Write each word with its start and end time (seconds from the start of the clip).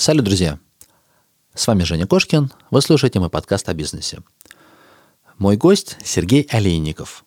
Салют, 0.00 0.24
друзья! 0.24 0.58
С 1.54 1.66
вами 1.66 1.82
Женя 1.82 2.06
Кошкин. 2.06 2.50
Вы 2.70 2.80
слушаете 2.80 3.20
мой 3.20 3.28
подкаст 3.28 3.68
о 3.68 3.74
бизнесе. 3.74 4.20
Мой 5.36 5.58
гость 5.58 5.98
Сергей 6.02 6.48
Олейников. 6.48 7.22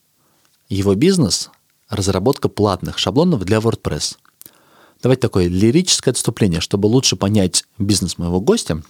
Его 0.70 0.96
бизнес– 0.96 1.52
разработка 1.90 2.50
платных 2.50 2.98
шаблонов 2.98 3.46
для 3.46 3.60
WordPress. 3.60 4.18
Давайте 5.04 5.22
такое 5.22 5.50
лирическое 5.50 6.14
отступление, 6.14 6.62
чтобы 6.62 6.88
лучше 6.88 7.16
понять 7.16 7.64
бизнес 7.78 8.18
моего 8.18 8.42
гостя. 8.42 8.82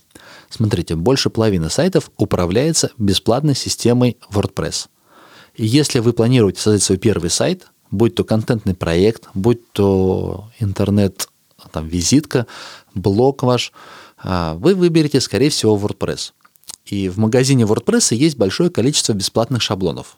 Смотрите, 0.49 0.95
больше 0.95 1.29
половины 1.29 1.69
сайтов 1.69 2.09
управляется 2.15 2.91
бесплатной 2.97 3.53
системой 3.53 4.15
WordPress. 4.29 4.87
И 5.55 5.65
если 5.65 5.99
вы 5.99 6.13
планируете 6.13 6.61
создать 6.61 6.83
свой 6.83 6.97
первый 6.97 7.29
сайт, 7.29 7.67
будь 7.91 8.15
то 8.15 8.23
контентный 8.23 8.75
проект, 8.75 9.27
будь 9.33 9.73
то 9.73 10.49
интернет 10.61 11.27
там 11.71 11.87
визитка, 11.87 12.47
блог 12.95 13.43
ваш, 13.43 13.71
а, 14.17 14.55
вы 14.55 14.75
выберете, 14.75 15.19
скорее 15.21 15.49
всего, 15.49 15.77
WordPress. 15.77 16.31
И 16.85 17.09
в 17.09 17.17
магазине 17.17 17.63
WordPress 17.63 18.15
есть 18.15 18.37
большое 18.37 18.69
количество 18.69 19.13
бесплатных 19.13 19.61
шаблонов. 19.61 20.17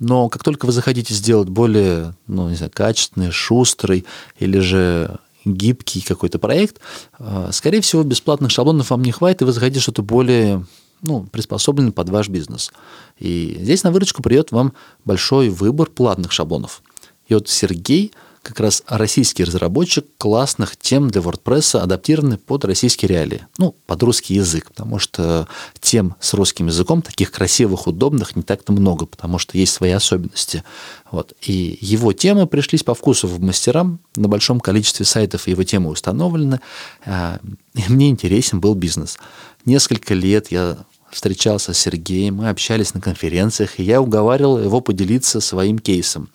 Но 0.00 0.28
как 0.28 0.42
только 0.42 0.66
вы 0.66 0.72
захотите 0.72 1.14
сделать 1.14 1.48
более, 1.48 2.14
ну, 2.26 2.48
не 2.48 2.56
знаю, 2.56 2.72
качественный, 2.74 3.30
шустрый 3.30 4.04
или 4.38 4.58
же 4.58 5.18
гибкий 5.44 6.00
какой-то 6.00 6.38
проект, 6.38 6.80
а, 7.18 7.50
скорее 7.52 7.80
всего, 7.80 8.02
бесплатных 8.02 8.50
шаблонов 8.50 8.90
вам 8.90 9.02
не 9.02 9.12
хватит, 9.12 9.42
и 9.42 9.44
вы 9.44 9.52
захотите 9.52 9.80
что-то 9.80 10.02
более 10.02 10.64
ну, 11.02 11.24
приспособленное 11.30 11.92
под 11.92 12.08
ваш 12.08 12.28
бизнес. 12.28 12.72
И 13.18 13.58
здесь 13.60 13.82
на 13.84 13.90
выручку 13.90 14.22
придет 14.22 14.52
вам 14.52 14.72
большой 15.04 15.50
выбор 15.50 15.90
платных 15.90 16.32
шаблонов. 16.32 16.82
И 17.28 17.34
вот 17.34 17.48
Сергей– 17.48 18.12
как 18.44 18.60
раз 18.60 18.84
российский 18.86 19.42
разработчик 19.42 20.06
классных 20.18 20.76
тем 20.76 21.10
для 21.10 21.22
WordPress, 21.22 21.80
адаптированный 21.80 22.38
под 22.38 22.64
российские 22.64 23.08
реалии. 23.08 23.46
Ну, 23.58 23.74
под 23.86 24.02
русский 24.02 24.34
язык, 24.34 24.68
потому 24.68 24.98
что 24.98 25.48
тем 25.80 26.14
с 26.20 26.34
русским 26.34 26.66
языком, 26.66 27.02
таких 27.02 27.32
красивых, 27.32 27.86
удобных, 27.86 28.36
не 28.36 28.42
так-то 28.42 28.72
много, 28.72 29.06
потому 29.06 29.38
что 29.38 29.56
есть 29.56 29.72
свои 29.72 29.90
особенности. 29.90 30.62
Вот. 31.10 31.32
И 31.42 31.78
его 31.80 32.12
темы 32.12 32.46
пришлись 32.46 32.82
по 32.82 32.94
вкусу 32.94 33.26
в 33.26 33.40
мастерам, 33.40 33.98
на 34.14 34.28
большом 34.28 34.60
количестве 34.60 35.06
сайтов 35.06 35.48
его 35.48 35.64
темы 35.64 35.90
установлены, 35.90 36.60
а, 37.06 37.40
и 37.74 37.82
мне 37.88 38.10
интересен 38.10 38.60
был 38.60 38.74
бизнес. 38.74 39.18
Несколько 39.64 40.12
лет 40.12 40.52
я 40.52 40.78
встречался 41.10 41.72
с 41.72 41.78
Сергеем, 41.78 42.36
мы 42.36 42.50
общались 42.50 42.92
на 42.92 43.00
конференциях, 43.00 43.78
и 43.78 43.82
я 43.82 44.02
уговаривал 44.02 44.58
его 44.58 44.80
поделиться 44.80 45.40
своим 45.40 45.78
кейсом. 45.78 46.28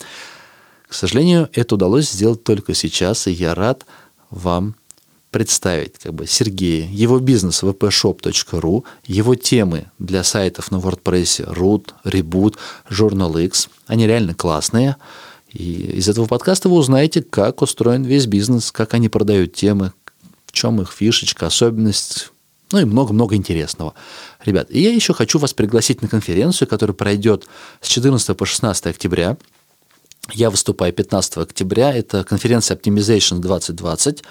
К 0.89 0.95
сожалению, 0.95 1.49
это 1.53 1.75
удалось 1.75 2.09
сделать 2.09 2.43
только 2.43 2.73
сейчас, 2.73 3.27
и 3.27 3.31
я 3.31 3.53
рад 3.53 3.85
вам 4.31 4.75
представить 5.29 5.99
как 5.99 6.15
бы 6.15 6.25
Сергея, 6.25 6.89
его 6.91 7.19
бизнес 7.19 7.61
vpshop.ru, 7.61 8.83
его 9.05 9.35
темы 9.35 9.85
для 9.99 10.23
сайтов 10.23 10.71
на 10.71 10.77
WordPress 10.77 11.53
Root, 11.53 11.91
Reboot, 12.03 12.55
Journal 12.89 13.45
X. 13.45 13.69
Они 13.85 14.07
реально 14.07 14.33
классные. 14.33 14.95
И 15.53 15.73
из 15.97 16.09
этого 16.09 16.25
подкаста 16.25 16.69
вы 16.69 16.77
узнаете, 16.77 17.21
как 17.21 17.61
устроен 17.61 18.03
весь 18.03 18.25
бизнес, 18.25 18.71
как 18.71 18.95
они 18.95 19.09
продают 19.09 19.53
темы, 19.53 19.93
в 20.47 20.51
чем 20.53 20.81
их 20.81 20.91
фишечка, 20.91 21.45
особенность, 21.45 22.31
ну 22.71 22.79
и 22.79 22.85
много-много 22.85 23.35
интересного. 23.35 23.93
Ребят, 24.43 24.71
и 24.71 24.81
я 24.81 24.91
еще 24.91 25.13
хочу 25.13 25.37
вас 25.37 25.53
пригласить 25.53 26.01
на 26.01 26.07
конференцию, 26.07 26.67
которая 26.67 26.95
пройдет 26.95 27.45
с 27.79 27.87
14 27.89 28.35
по 28.35 28.47
16 28.47 28.87
октября– 28.87 29.37
я 30.33 30.49
выступаю 30.49 30.93
15 30.93 31.37
октября. 31.37 31.93
Это 31.93 32.23
конференция 32.23 32.77
Optimization 32.77 33.39
2020. 33.39 34.23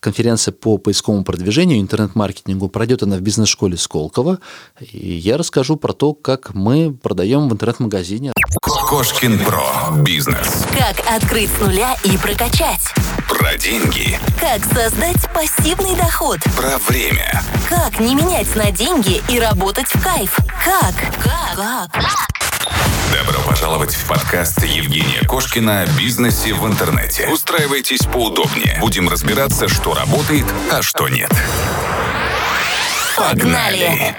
Конференция 0.00 0.52
по 0.52 0.76
поисковому 0.76 1.24
продвижению, 1.24 1.80
интернет-маркетингу. 1.80 2.68
Пройдет 2.68 3.02
она 3.02 3.16
в 3.16 3.22
бизнес-школе 3.22 3.78
Сколково. 3.78 4.38
И 4.80 5.12
я 5.14 5.38
расскажу 5.38 5.76
про 5.76 5.94
то, 5.94 6.12
как 6.12 6.54
мы 6.54 6.92
продаем 6.92 7.48
в 7.48 7.52
интернет-магазине. 7.54 8.32
Кошкин 8.60 9.38
Про. 9.44 9.64
Бизнес. 10.02 10.66
Как 10.72 10.96
открыть 11.10 11.50
с 11.50 11.60
нуля 11.60 11.96
и 12.04 12.18
прокачать. 12.18 12.82
Про 13.28 13.56
деньги. 13.56 14.18
Как 14.38 14.62
создать 14.66 15.26
пассивный 15.32 15.96
доход. 15.96 16.38
Про 16.54 16.78
время. 16.86 17.42
Как 17.68 17.98
не 17.98 18.14
менять 18.14 18.54
на 18.54 18.70
деньги 18.70 19.22
и 19.28 19.40
работать 19.40 19.88
в 19.88 20.02
кайф. 20.02 20.36
Как? 20.62 20.94
Как? 21.22 21.56
Как? 21.56 22.43
Добро 22.64 23.40
пожаловать 23.46 23.94
в 23.94 24.08
подкаст 24.08 24.62
Евгения 24.64 25.26
Кошкина 25.26 25.82
о 25.82 25.86
бизнесе 25.98 26.54
в 26.54 26.66
интернете. 26.66 27.28
Устраивайтесь 27.32 28.06
поудобнее. 28.06 28.78
Будем 28.80 29.08
разбираться, 29.08 29.68
что 29.68 29.94
работает, 29.94 30.46
а 30.72 30.82
что 30.82 31.08
нет. 31.08 31.30
Погнали! 33.16 34.16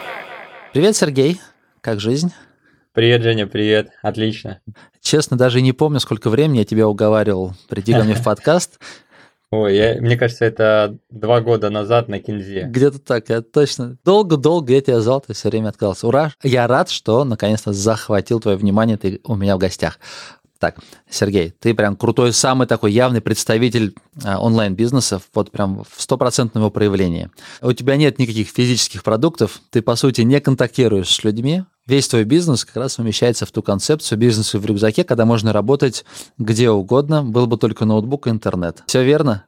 Привет, 0.73 0.95
Сергей. 0.95 1.41
Как 1.81 1.99
жизнь? 1.99 2.33
Привет, 2.93 3.23
Женя, 3.23 3.47
привет. 3.47 3.89
Отлично. 4.01 4.61
Честно, 5.01 5.37
даже 5.37 5.61
не 5.61 5.73
помню, 5.73 5.99
сколько 5.99 6.29
времени 6.29 6.59
я 6.59 6.65
тебя 6.65 6.87
уговаривал 6.87 7.53
прийти 7.67 7.93
ко 7.93 8.03
мне 8.03 8.13
в 8.15 8.23
подкаст. 8.23 8.79
Ой, 9.51 9.75
я, 9.75 10.01
мне 10.01 10.17
кажется, 10.17 10.45
это 10.45 10.97
два 11.09 11.39
года 11.39 11.69
назад 11.69 12.07
на 12.07 12.19
Кинзе. 12.19 12.63
Где-то 12.63 12.99
так, 12.99 13.29
я 13.29 13.41
точно. 13.41 13.97
Долго-долго 14.03 14.73
я 14.73 14.81
тебя 14.81 14.99
звал, 15.01 15.21
ты 15.21 15.33
все 15.33 15.49
время 15.49 15.69
отказался. 15.69 16.07
Ура! 16.07 16.31
Я 16.43 16.67
рад, 16.67 16.89
что 16.89 17.23
наконец-то 17.23 17.71
захватил 17.71 18.39
твое 18.39 18.57
внимание, 18.57 18.97
ты 18.97 19.21
у 19.23 19.35
меня 19.35 19.55
в 19.55 19.59
гостях. 19.59 19.99
Так, 20.57 20.77
Сергей, 21.09 21.51
ты 21.51 21.73
прям 21.73 21.95
крутой, 21.95 22.31
самый 22.31 22.65
такой 22.65 22.91
явный 22.93 23.21
представитель 23.21 23.93
а, 24.23 24.39
онлайн-бизнеса, 24.39 25.21
вот 25.33 25.51
прям 25.51 25.83
в 25.83 26.01
стопроцентном 26.01 26.63
его 26.63 26.71
проявлении. 26.71 27.29
У 27.61 27.73
тебя 27.73 27.97
нет 27.97 28.19
никаких 28.19 28.47
физических 28.47 29.03
продуктов, 29.03 29.59
ты, 29.69 29.81
по 29.81 29.95
сути, 29.95 30.21
не 30.21 30.39
контактируешь 30.39 31.13
с 31.13 31.23
людьми, 31.25 31.65
весь 31.87 32.07
твой 32.07 32.23
бизнес 32.23 32.65
как 32.65 32.77
раз 32.77 32.99
умещается 32.99 33.45
в 33.45 33.51
ту 33.51 33.61
концепцию 33.61 34.17
бизнеса 34.17 34.59
в 34.59 34.65
рюкзаке, 34.65 35.03
когда 35.03 35.25
можно 35.25 35.53
работать 35.53 36.05
где 36.37 36.69
угодно, 36.69 37.23
был 37.23 37.47
бы 37.47 37.57
только 37.57 37.85
ноутбук 37.85 38.27
и 38.27 38.29
интернет. 38.29 38.83
Все 38.87 39.03
верно? 39.03 39.45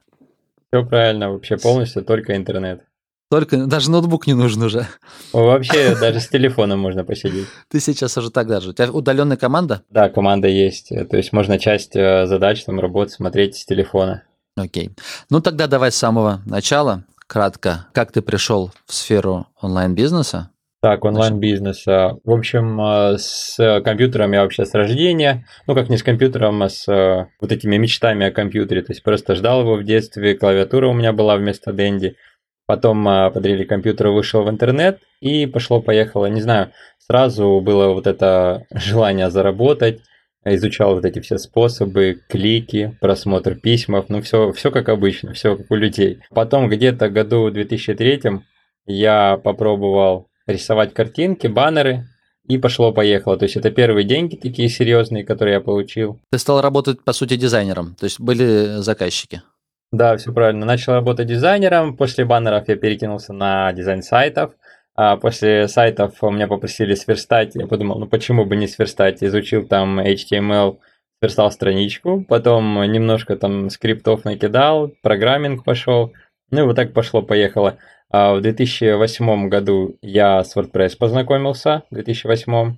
Все 0.70 0.84
правильно, 0.84 1.30
вообще 1.30 1.56
полностью 1.56 2.04
только 2.04 2.36
интернет. 2.36 2.82
Только 3.30 3.66
даже 3.66 3.90
ноутбук 3.90 4.26
не 4.26 4.32
нужен 4.32 4.62
уже. 4.62 4.86
Вообще 5.34 5.94
даже 6.00 6.20
с 6.20 6.28
телефоном 6.28 6.78
можно 6.78 7.04
посидеть. 7.04 7.46
Ты 7.68 7.78
сейчас 7.78 8.16
уже 8.16 8.30
так 8.30 8.46
даже. 8.46 8.70
У 8.70 8.72
тебя 8.72 8.90
удаленная 8.90 9.36
команда? 9.36 9.82
Да, 9.90 10.08
команда 10.08 10.48
есть. 10.48 10.88
То 10.88 11.16
есть 11.16 11.32
можно 11.34 11.58
часть 11.58 11.94
э, 11.94 12.26
задач 12.26 12.64
там 12.64 12.80
работать, 12.80 13.12
смотреть 13.12 13.56
с 13.56 13.66
телефона. 13.66 14.22
Окей. 14.56 14.90
Ну 15.28 15.42
тогда 15.42 15.66
давай 15.66 15.92
с 15.92 15.96
самого 15.96 16.40
начала, 16.46 17.04
кратко, 17.26 17.86
как 17.92 18.12
ты 18.12 18.22
пришел 18.22 18.72
в 18.86 18.94
сферу 18.94 19.46
онлайн-бизнеса? 19.60 20.50
Так, 20.80 21.04
онлайн-бизнеса. 21.04 22.18
В 22.22 22.30
общем, 22.30 22.80
э, 22.80 23.18
с 23.18 23.80
компьютером 23.84 24.32
я 24.32 24.42
вообще 24.42 24.64
с 24.64 24.74
рождения. 24.74 25.44
Ну, 25.66 25.74
как 25.74 25.88
не 25.88 25.96
с 25.96 26.04
компьютером, 26.04 26.62
а 26.62 26.68
с 26.68 26.86
э, 26.86 27.26
вот 27.40 27.50
этими 27.50 27.76
мечтами 27.76 28.26
о 28.26 28.30
компьютере. 28.30 28.82
То 28.82 28.92
есть 28.92 29.02
просто 29.02 29.34
ждал 29.34 29.62
его 29.62 29.74
в 29.74 29.82
детстве, 29.82 30.36
клавиатура 30.36 30.86
у 30.86 30.92
меня 30.92 31.12
была 31.12 31.36
вместо 31.36 31.72
Денди. 31.72 32.14
Потом 32.66 33.04
подарили 33.04 33.64
компьютер, 33.64 34.08
вышел 34.08 34.44
в 34.44 34.50
интернет 34.50 35.00
и 35.20 35.46
пошло-поехало. 35.46 36.26
Не 36.26 36.42
знаю, 36.42 36.70
сразу 36.98 37.60
было 37.60 37.92
вот 37.92 38.06
это 38.06 38.66
желание 38.72 39.30
заработать, 39.30 40.02
изучал 40.44 40.94
вот 40.94 41.04
эти 41.04 41.18
все 41.18 41.38
способы, 41.38 42.20
клики, 42.28 42.96
просмотр 43.00 43.56
письмов, 43.56 44.04
ну 44.08 44.22
все, 44.22 44.52
все 44.52 44.70
как 44.70 44.90
обычно, 44.90 45.32
все 45.32 45.56
как 45.56 45.70
у 45.70 45.74
людей. 45.74 46.20
Потом 46.30 46.68
где-то 46.68 47.08
году 47.08 47.48
в 47.48 47.52
2003 47.52 48.22
я 48.86 49.38
попробовал 49.38 50.28
рисовать 50.48 50.94
картинки, 50.94 51.46
баннеры, 51.46 52.08
и 52.48 52.58
пошло-поехало. 52.58 53.36
То 53.36 53.44
есть 53.44 53.56
это 53.56 53.70
первые 53.70 54.04
деньги 54.04 54.36
такие 54.36 54.68
серьезные, 54.68 55.24
которые 55.24 55.54
я 55.54 55.60
получил. 55.60 56.18
Ты 56.30 56.38
стал 56.38 56.60
работать, 56.60 57.04
по 57.04 57.12
сути, 57.12 57.36
дизайнером, 57.36 57.94
то 57.94 58.04
есть 58.04 58.18
были 58.18 58.80
заказчики. 58.80 59.42
Да, 59.92 60.16
все 60.16 60.32
правильно. 60.32 60.66
Начал 60.66 60.94
работать 60.94 61.26
дизайнером. 61.26 61.96
После 61.96 62.24
баннеров 62.24 62.68
я 62.68 62.76
перекинулся 62.76 63.32
на 63.32 63.72
дизайн 63.72 64.02
сайтов. 64.02 64.52
А 64.94 65.16
после 65.16 65.68
сайтов 65.68 66.20
меня 66.22 66.48
попросили 66.48 66.94
сверстать. 66.94 67.54
Я 67.54 67.66
подумал, 67.66 67.98
ну 67.98 68.06
почему 68.06 68.44
бы 68.44 68.56
не 68.56 68.66
сверстать? 68.66 69.22
Изучил 69.22 69.66
там 69.66 70.00
HTML, 70.00 70.78
сверстал 71.20 71.50
страничку. 71.50 72.24
Потом 72.28 72.82
немножко 72.90 73.36
там 73.36 73.70
скриптов 73.70 74.24
накидал, 74.24 74.92
программинг 75.02 75.64
пошел. 75.64 76.12
Ну 76.50 76.60
и 76.60 76.64
вот 76.64 76.76
так 76.76 76.92
пошло-поехало. 76.92 77.76
А 78.10 78.34
в 78.34 78.40
2008 78.40 79.48
году 79.48 79.96
я 80.00 80.42
с 80.42 80.56
WordPress 80.56 80.96
познакомился. 80.96 81.82
В 81.90 81.94
2008. 81.94 82.76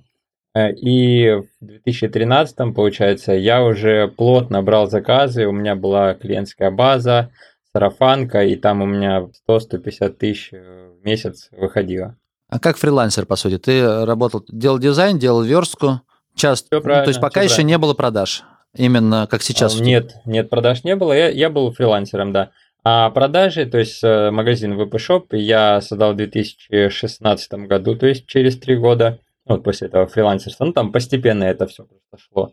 Э, 0.53 0.71
и 0.73 1.31
в 1.31 1.45
2013, 1.61 2.73
получается, 2.75 3.33
я 3.33 3.63
уже 3.63 4.07
плотно 4.09 4.61
брал 4.61 4.89
заказы, 4.89 5.47
у 5.47 5.51
меня 5.51 5.75
была 5.75 6.13
клиентская 6.13 6.71
база, 6.71 7.31
сарафанка, 7.73 8.43
и 8.43 8.55
там 8.55 8.81
у 8.81 8.85
меня 8.85 9.29
100-150 9.49 10.09
тысяч 10.09 10.49
э, 10.51 10.91
в 10.99 11.05
месяц 11.05 11.49
выходило. 11.51 12.17
А 12.49 12.59
как 12.59 12.77
фрилансер, 12.77 13.25
по 13.25 13.37
сути? 13.37 13.57
Ты 13.57 14.05
работал, 14.05 14.43
делал 14.49 14.77
дизайн, 14.77 15.17
делал 15.17 15.41
верстку, 15.41 16.01
часто, 16.35 16.67
ну, 16.75 16.81
то 16.81 17.07
есть 17.07 17.21
пока 17.21 17.41
еще 17.41 17.55
правильно. 17.55 17.69
не 17.69 17.77
было 17.77 17.93
продаж, 17.93 18.43
именно 18.75 19.27
как 19.31 19.41
сейчас? 19.41 19.79
А, 19.79 19.83
нет, 19.83 20.15
нет, 20.25 20.49
продаж 20.49 20.83
не 20.83 20.97
было, 20.97 21.13
я, 21.13 21.29
я 21.29 21.49
был 21.49 21.71
фрилансером, 21.71 22.33
да. 22.33 22.51
А 22.83 23.11
продажи, 23.11 23.65
то 23.65 23.77
есть 23.77 24.03
э, 24.03 24.31
магазин 24.31 24.79
VP 24.79 24.91
Shop 24.91 25.25
я 25.37 25.81
создал 25.81 26.13
в 26.13 26.17
2016 26.17 27.53
году, 27.53 27.95
то 27.95 28.07
есть 28.07 28.25
через 28.25 28.57
три 28.57 28.75
года, 28.75 29.19
вот 29.45 29.63
после 29.63 29.87
этого 29.87 30.07
фрилансерства. 30.07 30.65
Ну, 30.65 30.73
там 30.73 30.91
постепенно 30.91 31.43
это 31.43 31.67
все 31.67 31.85
просто 31.85 32.17
шло. 32.17 32.51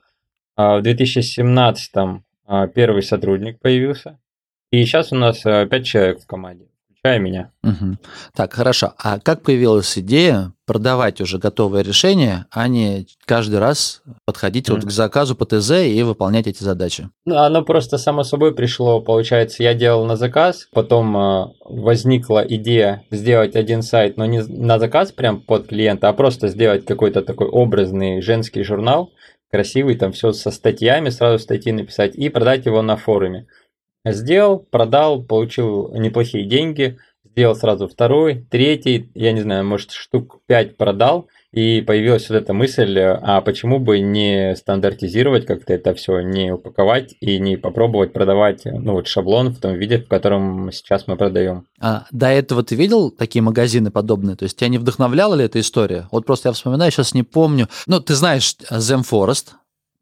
А 0.56 0.78
в 0.78 0.82
2017 0.82 1.92
а, 2.46 2.66
первый 2.66 3.02
сотрудник 3.02 3.60
появился. 3.60 4.18
И 4.70 4.84
сейчас 4.84 5.12
у 5.12 5.16
нас 5.16 5.46
э, 5.46 5.66
пять 5.66 5.86
человек 5.86 6.20
в 6.20 6.26
команде 6.26 6.66
включая 6.98 7.18
меня. 7.18 7.50
Угу. 7.62 7.96
Так, 8.34 8.52
хорошо. 8.52 8.92
А 8.98 9.18
как 9.18 9.42
появилась 9.42 9.98
идея 9.98 10.52
продавать 10.66 11.20
уже 11.20 11.38
готовое 11.38 11.82
решение, 11.82 12.46
а 12.50 12.68
не 12.68 13.06
каждый 13.24 13.58
раз 13.58 14.02
подходить 14.26 14.68
mm. 14.68 14.74
вот 14.74 14.84
к 14.84 14.90
заказу 14.90 15.34
по 15.34 15.46
ТЗ 15.46 15.70
и 15.86 16.02
выполнять 16.02 16.46
эти 16.46 16.62
задачи? 16.62 17.08
Ну, 17.24 17.36
оно 17.36 17.62
просто 17.62 17.96
само 17.98 18.22
собой 18.22 18.54
пришло. 18.54 19.00
Получается, 19.00 19.62
я 19.62 19.74
делал 19.74 20.04
на 20.04 20.16
заказ, 20.16 20.68
потом 20.72 21.16
э, 21.16 21.46
возникла 21.64 22.44
идея 22.46 23.02
сделать 23.10 23.56
один 23.56 23.82
сайт, 23.82 24.16
но 24.16 24.26
не 24.26 24.42
на 24.42 24.78
заказ 24.78 25.12
прям 25.12 25.40
под 25.40 25.68
клиента, 25.68 26.08
а 26.08 26.12
просто 26.12 26.48
сделать 26.48 26.84
какой-то 26.84 27.22
такой 27.22 27.48
образный 27.48 28.20
женский 28.20 28.62
журнал, 28.62 29.10
красивый, 29.50 29.96
там 29.96 30.12
все 30.12 30.32
со 30.32 30.50
статьями, 30.50 31.08
сразу 31.08 31.42
статьи 31.42 31.72
написать 31.72 32.14
и 32.14 32.28
продать 32.28 32.66
его 32.66 32.82
на 32.82 32.96
форуме. 32.96 33.46
Сделал, 34.04 34.58
продал, 34.58 35.22
получил 35.22 35.92
неплохие 35.94 36.44
деньги, 36.44 36.98
сделал 37.24 37.54
сразу 37.54 37.88
второй, 37.88 38.46
третий, 38.50 39.10
я 39.14 39.32
не 39.32 39.40
знаю, 39.40 39.64
может 39.64 39.92
штук 39.92 40.40
пять 40.46 40.76
продал, 40.76 41.28
и 41.52 41.80
появилась 41.80 42.28
вот 42.28 42.36
эта 42.36 42.52
мысль, 42.52 42.98
а 42.98 43.40
почему 43.40 43.78
бы 43.78 44.00
не 44.00 44.54
стандартизировать 44.54 45.46
как-то 45.46 45.72
это 45.72 45.94
все, 45.94 46.20
не 46.20 46.52
упаковать 46.52 47.14
и 47.20 47.38
не 47.38 47.56
попробовать 47.56 48.12
продавать 48.12 48.64
ну, 48.64 48.92
вот 48.92 49.06
шаблон 49.06 49.50
в 49.50 49.60
том 49.60 49.74
виде, 49.74 49.98
в 49.98 50.08
котором 50.08 50.70
сейчас 50.72 51.06
мы 51.06 51.16
продаем. 51.16 51.66
А 51.80 52.04
до 52.10 52.26
этого 52.26 52.62
ты 52.62 52.74
видел 52.74 53.10
такие 53.10 53.40
магазины 53.40 53.90
подобные? 53.90 54.36
То 54.36 54.42
есть 54.42 54.58
тебя 54.58 54.68
не 54.68 54.78
вдохновляла 54.78 55.34
ли 55.34 55.44
эта 55.44 55.58
история? 55.60 56.06
Вот 56.10 56.26
просто 56.26 56.50
я 56.50 56.52
вспоминаю, 56.52 56.90
сейчас 56.90 57.14
не 57.14 57.22
помню. 57.22 57.68
Ну, 57.86 58.00
ты 58.00 58.14
знаешь 58.14 58.54
Zemforest, 58.70 59.52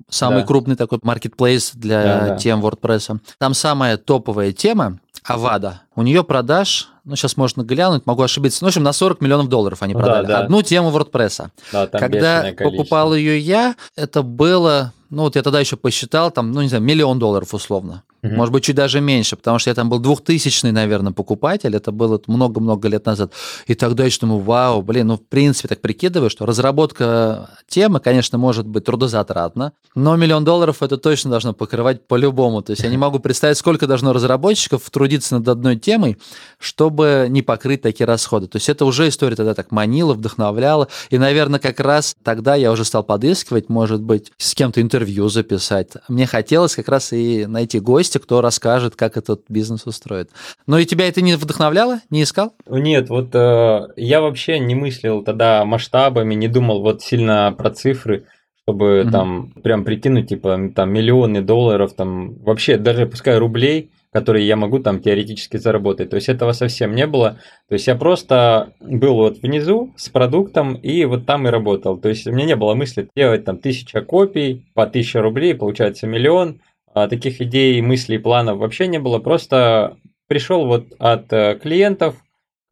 самый 0.08 0.40
да. 0.40 0.46
крупный 0.46 0.76
такой 0.76 0.98
маркетплейс 1.02 1.72
для 1.74 2.02
да, 2.02 2.28
да. 2.28 2.36
тем 2.36 2.64
WordPress. 2.64 3.18
Там 3.38 3.54
самая 3.54 3.96
топовая 3.96 4.52
тема 4.52 4.98
Авада. 5.24 5.82
У 5.94 6.02
нее 6.02 6.22
продаж, 6.22 6.88
ну 7.04 7.16
сейчас 7.16 7.36
можно 7.36 7.62
глянуть, 7.62 8.06
могу 8.06 8.22
ошибиться, 8.22 8.62
ну, 8.62 8.66
в 8.66 8.70
общем, 8.70 8.82
на 8.82 8.92
40 8.92 9.20
миллионов 9.20 9.48
долларов 9.48 9.82
они 9.82 9.94
продали. 9.94 10.26
Да, 10.26 10.38
да. 10.38 10.44
Одну 10.44 10.62
тему 10.62 10.90
WordPress. 10.90 11.48
Да, 11.72 11.86
Когда 11.88 12.52
покупал 12.56 13.14
ее 13.14 13.38
я, 13.38 13.74
это 13.96 14.22
было 14.22 14.92
ну 15.10 15.22
вот 15.22 15.36
я 15.36 15.42
тогда 15.42 15.60
еще 15.60 15.76
посчитал, 15.76 16.30
там, 16.30 16.52
ну 16.52 16.62
не 16.62 16.68
знаю, 16.68 16.82
миллион 16.82 17.18
долларов 17.18 17.54
условно. 17.54 18.02
Угу. 18.26 18.36
Может 18.36 18.52
быть, 18.52 18.64
чуть 18.64 18.76
даже 18.76 19.00
меньше, 19.00 19.36
потому 19.36 19.58
что 19.58 19.70
я 19.70 19.74
там 19.74 19.88
был 19.88 19.98
двухтысячный, 19.98 20.72
наверное, 20.72 21.12
покупатель, 21.12 21.74
это 21.74 21.92
было 21.92 22.20
много-много 22.26 22.88
лет 22.88 23.06
назад. 23.06 23.32
И 23.66 23.74
тогда 23.74 24.04
я 24.04 24.10
думаю, 24.20 24.40
вау, 24.40 24.82
блин, 24.82 25.08
ну 25.08 25.16
в 25.16 25.26
принципе 25.26 25.68
так 25.68 25.80
прикидываю, 25.80 26.30
что 26.30 26.46
разработка 26.46 27.50
темы, 27.68 28.00
конечно, 28.00 28.38
может 28.38 28.66
быть 28.66 28.84
трудозатратна, 28.84 29.72
но 29.94 30.16
миллион 30.16 30.44
долларов 30.44 30.82
это 30.82 30.96
точно 30.96 31.30
должно 31.30 31.52
покрывать 31.52 32.06
по-любому. 32.06 32.62
То 32.62 32.72
есть 32.72 32.82
я 32.82 32.88
не 32.88 32.96
могу 32.96 33.18
представить, 33.18 33.58
сколько 33.58 33.86
должно 33.86 34.12
разработчиков 34.12 34.88
трудиться 34.90 35.36
над 35.38 35.48
одной 35.48 35.76
темой, 35.76 36.18
чтобы 36.58 37.26
не 37.28 37.42
покрыть 37.42 37.82
такие 37.82 38.06
расходы. 38.06 38.46
То 38.46 38.56
есть 38.56 38.68
это 38.68 38.84
уже 38.84 39.08
история 39.08 39.36
тогда 39.36 39.54
так 39.54 39.72
манила, 39.72 40.14
вдохновляла. 40.14 40.88
И, 41.10 41.18
наверное, 41.18 41.60
как 41.60 41.80
раз 41.80 42.16
тогда 42.22 42.54
я 42.54 42.72
уже 42.72 42.84
стал 42.84 43.02
подыскивать, 43.04 43.68
может 43.68 44.02
быть, 44.02 44.32
с 44.38 44.54
кем-то 44.54 44.80
интервью 44.80 45.28
записать. 45.28 45.88
Мне 46.08 46.26
хотелось 46.26 46.74
как 46.74 46.88
раз 46.88 47.12
и 47.12 47.46
найти 47.46 47.80
гостя, 47.80 48.15
кто 48.18 48.40
расскажет, 48.40 48.96
как 48.96 49.16
этот 49.16 49.42
бизнес 49.48 49.86
устроит. 49.86 50.30
Но 50.66 50.78
и 50.78 50.86
тебя 50.86 51.08
это 51.08 51.20
не 51.20 51.36
вдохновляло? 51.36 52.00
Не 52.10 52.22
искал? 52.22 52.54
Нет, 52.68 53.08
вот 53.08 53.34
э, 53.34 53.88
я 53.96 54.20
вообще 54.20 54.58
не 54.58 54.74
мыслил 54.74 55.22
тогда 55.22 55.64
масштабами, 55.64 56.34
не 56.34 56.48
думал 56.48 56.82
вот 56.82 57.02
сильно 57.02 57.54
про 57.56 57.70
цифры 57.70 58.26
чтобы 58.68 59.04
mm 59.06 59.10
там 59.12 59.52
прям 59.62 59.84
прикинуть, 59.84 60.28
типа, 60.28 60.58
там 60.74 60.92
миллионы 60.92 61.40
долларов, 61.40 61.92
там 61.94 62.34
вообще 62.42 62.76
даже 62.76 63.06
пускай 63.06 63.38
рублей, 63.38 63.90
которые 64.12 64.46
я 64.46 64.56
могу 64.56 64.78
там 64.78 65.00
теоретически 65.00 65.58
заработать. 65.58 66.10
То 66.10 66.16
есть 66.16 66.28
этого 66.28 66.52
совсем 66.52 66.94
не 66.94 67.06
было. 67.06 67.38
То 67.68 67.74
есть 67.74 67.86
я 67.86 67.94
просто 67.94 68.72
был 68.80 69.14
вот 69.14 69.38
внизу 69.42 69.92
с 69.96 70.08
продуктом 70.08 70.74
и 70.74 71.04
вот 71.04 71.26
там 71.26 71.46
и 71.46 71.50
работал. 71.50 71.98
То 71.98 72.08
есть 72.08 72.26
у 72.26 72.32
меня 72.32 72.46
не 72.46 72.56
было 72.56 72.74
мысли 72.74 73.08
делать 73.14 73.44
там 73.44 73.58
тысяча 73.58 74.00
копий 74.00 74.66
по 74.74 74.86
тысяче 74.86 75.20
рублей, 75.20 75.54
получается 75.54 76.06
миллион. 76.06 76.60
А 76.96 77.08
таких 77.08 77.42
идей, 77.42 77.82
мыслей, 77.82 78.16
планов 78.16 78.56
вообще 78.56 78.86
не 78.86 78.98
было. 78.98 79.18
Просто 79.18 79.98
пришел 80.28 80.64
вот 80.64 80.86
от 80.98 81.30
э, 81.30 81.58
клиентов 81.62 82.16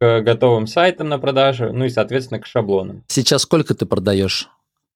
к 0.01 0.21
готовым 0.21 0.65
сайтам 0.65 1.09
на 1.09 1.19
продажу, 1.19 1.71
ну 1.71 1.85
и, 1.85 1.89
соответственно, 1.89 2.39
к 2.39 2.47
шаблонам. 2.47 3.03
Сейчас 3.07 3.43
сколько 3.43 3.75
ты 3.75 3.85
продаешь? 3.85 4.45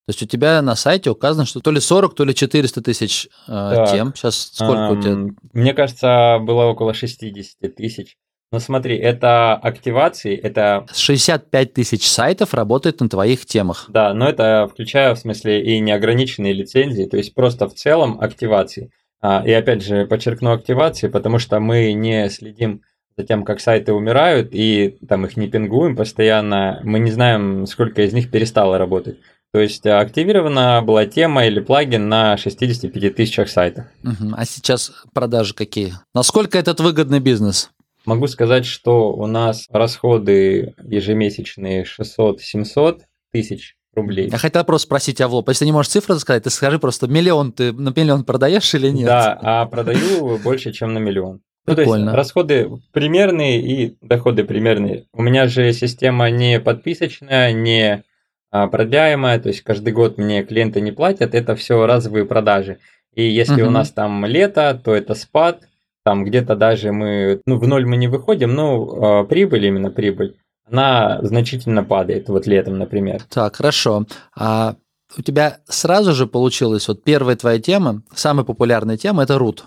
То 0.08 0.12
есть 0.14 0.24
у 0.24 0.26
тебя 0.26 0.60
на 0.64 0.76
сайте 0.76 1.12
указано, 1.12 1.46
что 1.46 1.60
то 1.60 1.70
ли 1.70 1.80
40, 1.80 2.16
то 2.16 2.24
ли 2.24 2.34
400 2.34 2.82
тысяч 2.82 3.28
э, 3.48 3.86
тем. 3.92 4.16
Сейчас 4.16 4.50
сколько 4.52 4.82
эм, 4.82 4.98
у 4.98 5.00
тебя? 5.00 5.36
Мне 5.54 5.74
кажется, 5.76 6.40
было 6.42 6.64
около 6.64 6.96
60 6.96 7.76
тысяч. 7.76 8.18
Но 8.52 8.58
смотри, 8.58 8.98
это 8.98 9.54
активации, 9.54 10.36
это... 10.36 10.88
65 10.92 11.74
тысяч 11.74 12.08
сайтов 12.08 12.56
работает 12.56 13.00
на 13.00 13.08
твоих 13.08 13.46
темах. 13.46 13.86
Да, 13.90 14.12
но 14.16 14.28
это 14.28 14.68
включая, 14.72 15.14
в 15.14 15.20
смысле, 15.20 15.64
и 15.64 15.80
неограниченные 15.80 16.54
лицензии, 16.54 17.04
то 17.04 17.18
есть 17.18 17.36
просто 17.36 17.70
в 17.70 17.76
целом 17.76 18.20
активации. 18.20 18.90
А, 19.22 19.44
и 19.46 19.52
опять 19.52 19.84
же, 19.84 20.06
подчеркну 20.06 20.52
активации, 20.52 21.08
потому 21.08 21.40
что 21.40 21.60
мы 21.60 21.92
не 21.94 22.30
следим 22.30 22.82
за 23.18 23.26
тем, 23.26 23.44
как 23.44 23.60
сайты 23.60 23.94
умирают, 23.94 24.50
и 24.52 24.98
там 25.08 25.26
их 25.26 25.36
не 25.36 25.50
пингуем 25.50 25.96
постоянно, 25.96 26.80
мы 26.84 27.00
не 27.00 27.12
знаем, 27.12 27.66
сколько 27.66 28.02
из 28.02 28.14
них 28.14 28.32
перестало 28.32 28.78
работать. 28.78 29.18
То 29.52 29.60
есть 29.60 29.86
активирована 29.86 30.82
была 30.84 31.06
тема 31.06 31.46
или 31.46 31.60
плагин 31.60 32.08
на 32.08 32.38
65 32.38 33.16
тысячах 33.16 33.50
сайтов. 33.50 33.86
Угу. 34.04 34.34
А 34.38 34.46
сейчас 34.46 34.92
продажи 35.14 35.54
какие? 35.54 35.94
Насколько 36.14 36.58
этот 36.60 36.80
выгодный 36.80 37.20
бизнес? 37.20 37.72
Могу 38.06 38.28
сказать, 38.28 38.66
что 38.66 39.12
у 39.12 39.26
нас 39.26 39.66
расходы 39.70 40.76
ежемесячные 40.84 41.84
600-700 41.84 43.02
тысяч 43.32 43.76
рублей. 43.94 44.30
Я 44.30 44.38
хотел 44.38 44.64
просто 44.64 44.86
спросить, 44.86 45.22
Авлоп, 45.22 45.50
если 45.50 45.66
не 45.66 45.72
можешь 45.72 45.92
цифры 45.92 46.16
сказать, 46.20 46.44
ты 46.44 46.50
скажи 46.50 46.80
просто, 46.80 47.08
миллион 47.08 47.52
ты 47.52 47.74
на 47.74 47.90
миллион 47.96 48.24
продаешь 48.24 48.74
или 48.76 48.90
нет? 48.90 49.08
Да, 49.08 49.38
а 49.42 49.66
продаю 49.66 50.38
больше, 50.40 50.72
чем 50.72 50.94
на 50.94 51.00
миллион. 51.00 51.42
Ну, 51.66 51.76
то 51.76 51.82
есть 51.82 52.14
расходы 52.14 52.70
примерные 52.92 53.62
и 53.62 53.98
доходы 54.02 54.44
примерные. 54.44 55.06
У 55.14 55.22
меня 55.22 55.48
же 55.48 55.72
система 55.74 56.30
не 56.32 56.60
подписочная, 56.60 57.52
не 57.52 58.04
а, 58.52 58.68
продляемая, 58.68 59.40
то 59.40 59.50
есть 59.50 59.62
каждый 59.62 59.94
год 59.94 60.18
мне 60.18 60.44
клиенты 60.44 60.82
не 60.82 60.92
платят, 60.92 61.36
это 61.36 61.56
все 61.56 61.86
разовые 61.86 62.26
продажи. 62.26 62.80
И 63.14 63.24
если 63.24 63.64
uh-huh. 63.64 63.68
у 63.68 63.72
нас 63.72 63.92
там 63.92 64.26
лето, 64.26 64.80
то 64.84 64.96
это 64.96 65.14
спад, 65.14 65.68
там 66.04 66.24
где-то 66.24 66.56
даже 66.56 66.92
мы, 66.92 67.42
ну 67.46 67.60
в 67.60 67.68
ноль 67.68 67.86
мы 67.86 67.98
не 67.98 68.08
выходим, 68.08 68.56
но 68.56 69.24
э, 69.24 69.28
прибыль, 69.28 69.66
именно 69.66 69.92
прибыль, 69.92 70.36
она 70.72 71.20
значительно 71.22 71.84
падает, 71.84 72.30
вот 72.30 72.48
летом, 72.48 72.78
например. 72.78 73.24
Так, 73.30 73.58
хорошо. 73.58 74.06
А 74.36 74.76
у 75.18 75.22
тебя 75.22 75.58
сразу 75.68 76.14
же 76.14 76.28
получилось, 76.28 76.88
вот 76.88 77.04
первая 77.04 77.36
твоя 77.36 77.60
тема, 77.60 78.04
самая 78.14 78.46
популярная 78.46 78.98
тема, 78.98 79.24
это 79.24 79.36
root 79.36 79.62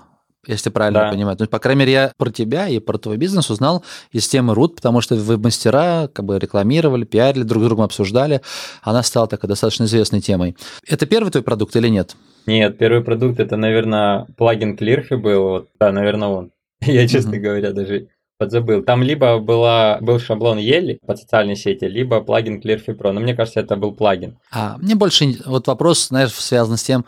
если 0.47 0.71
правильно 0.71 1.01
да. 1.01 1.11
понимаю. 1.11 1.37
Есть, 1.39 1.51
по 1.51 1.59
крайней 1.59 1.81
мере, 1.81 1.93
я 1.93 2.13
про 2.17 2.31
тебя 2.31 2.69
и 2.69 2.79
про 2.79 2.99
твой 2.99 3.17
бизнес 3.17 3.51
узнал 3.51 3.85
из 4.11 4.27
темы 4.27 4.55
Рут, 4.55 4.77
потому 4.77 5.01
что 5.01 5.15
вы 5.15 5.39
мастера 5.39 6.09
как 6.13 6.25
бы 6.25 6.39
рекламировали, 6.39 7.05
пиарили, 7.05 7.45
друг 7.45 7.63
с 7.63 7.67
другом 7.67 7.85
обсуждали. 7.85 8.41
Она 8.83 9.03
стала 9.03 9.29
такой 9.29 9.49
достаточно 9.49 9.85
известной 9.85 10.21
темой. 10.21 10.57
Это 10.87 11.07
первый 11.07 11.31
твой 11.31 11.45
продукт 11.45 11.77
или 11.77 11.89
нет? 11.89 12.17
Нет, 12.47 12.77
первый 12.77 13.05
продукт 13.05 13.39
это, 13.39 13.57
наверное, 13.57 14.27
плагин 14.37 14.75
Clearfy 14.75 15.17
был. 15.17 15.43
Вот, 15.43 15.69
да, 15.79 15.93
наверное, 15.93 16.29
он. 16.29 16.51
Я, 16.81 17.07
честно 17.07 17.37
mm-hmm. 17.37 17.39
говоря, 17.39 17.73
даже 17.73 18.09
подзабыл. 18.43 18.83
Там 18.83 19.03
либо 19.03 19.39
была, 19.39 19.99
был 20.01 20.19
шаблон 20.19 20.59
Ели 20.59 20.99
под 21.07 21.19
социальной 21.19 21.57
сети, 21.57 21.85
либо 21.85 22.21
плагин 22.21 22.61
Clearfy 22.61 22.97
Pro. 22.97 23.13
Но 23.13 23.21
мне 23.21 23.35
кажется, 23.35 23.61
это 23.61 23.77
был 23.77 23.93
плагин. 23.93 24.37
А, 24.51 24.77
мне 24.79 24.95
больше 24.97 25.37
вот 25.47 25.69
вопрос, 25.69 26.09
знаешь, 26.09 26.33
связан 26.33 26.77
с 26.77 26.83
тем, 26.83 27.05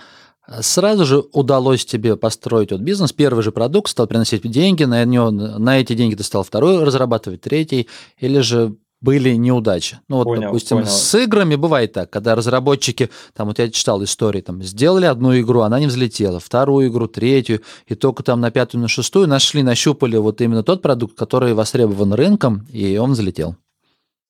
Сразу 0.60 1.06
же 1.06 1.24
удалось 1.32 1.86
тебе 1.86 2.16
построить 2.16 2.70
вот 2.70 2.82
бизнес, 2.82 3.14
первый 3.14 3.42
же 3.42 3.50
продукт 3.50 3.88
стал 3.88 4.06
приносить 4.06 4.42
деньги, 4.42 4.84
на, 4.84 5.02
него, 5.06 5.30
на 5.30 5.80
эти 5.80 5.94
деньги 5.94 6.16
ты 6.16 6.22
стал 6.22 6.42
второй 6.42 6.84
разрабатывать, 6.84 7.40
третий, 7.40 7.88
или 8.18 8.40
же 8.40 8.74
были 9.04 9.34
неудачи. 9.34 10.00
Ну 10.08 10.16
вот, 10.16 10.24
понял, 10.24 10.48
допустим, 10.48 10.78
понял. 10.78 10.88
с 10.88 11.14
играми 11.14 11.56
бывает 11.56 11.92
так, 11.92 12.10
когда 12.10 12.34
разработчики, 12.34 13.10
там 13.34 13.48
вот 13.48 13.58
я 13.58 13.70
читал 13.70 14.02
истории, 14.02 14.40
там 14.40 14.62
сделали 14.62 15.04
одну 15.04 15.38
игру, 15.38 15.60
она 15.60 15.78
не 15.78 15.86
взлетела, 15.86 16.40
вторую 16.40 16.88
игру, 16.88 17.06
третью, 17.06 17.60
и 17.86 17.94
только 17.94 18.22
там 18.22 18.40
на 18.40 18.50
пятую, 18.50 18.80
на 18.80 18.88
шестую 18.88 19.28
нашли, 19.28 19.62
нащупали 19.62 20.16
вот 20.16 20.40
именно 20.40 20.62
тот 20.62 20.80
продукт, 20.80 21.16
который 21.16 21.52
востребован 21.52 22.14
рынком, 22.14 22.66
и 22.72 22.96
он 22.96 23.12
взлетел. 23.12 23.56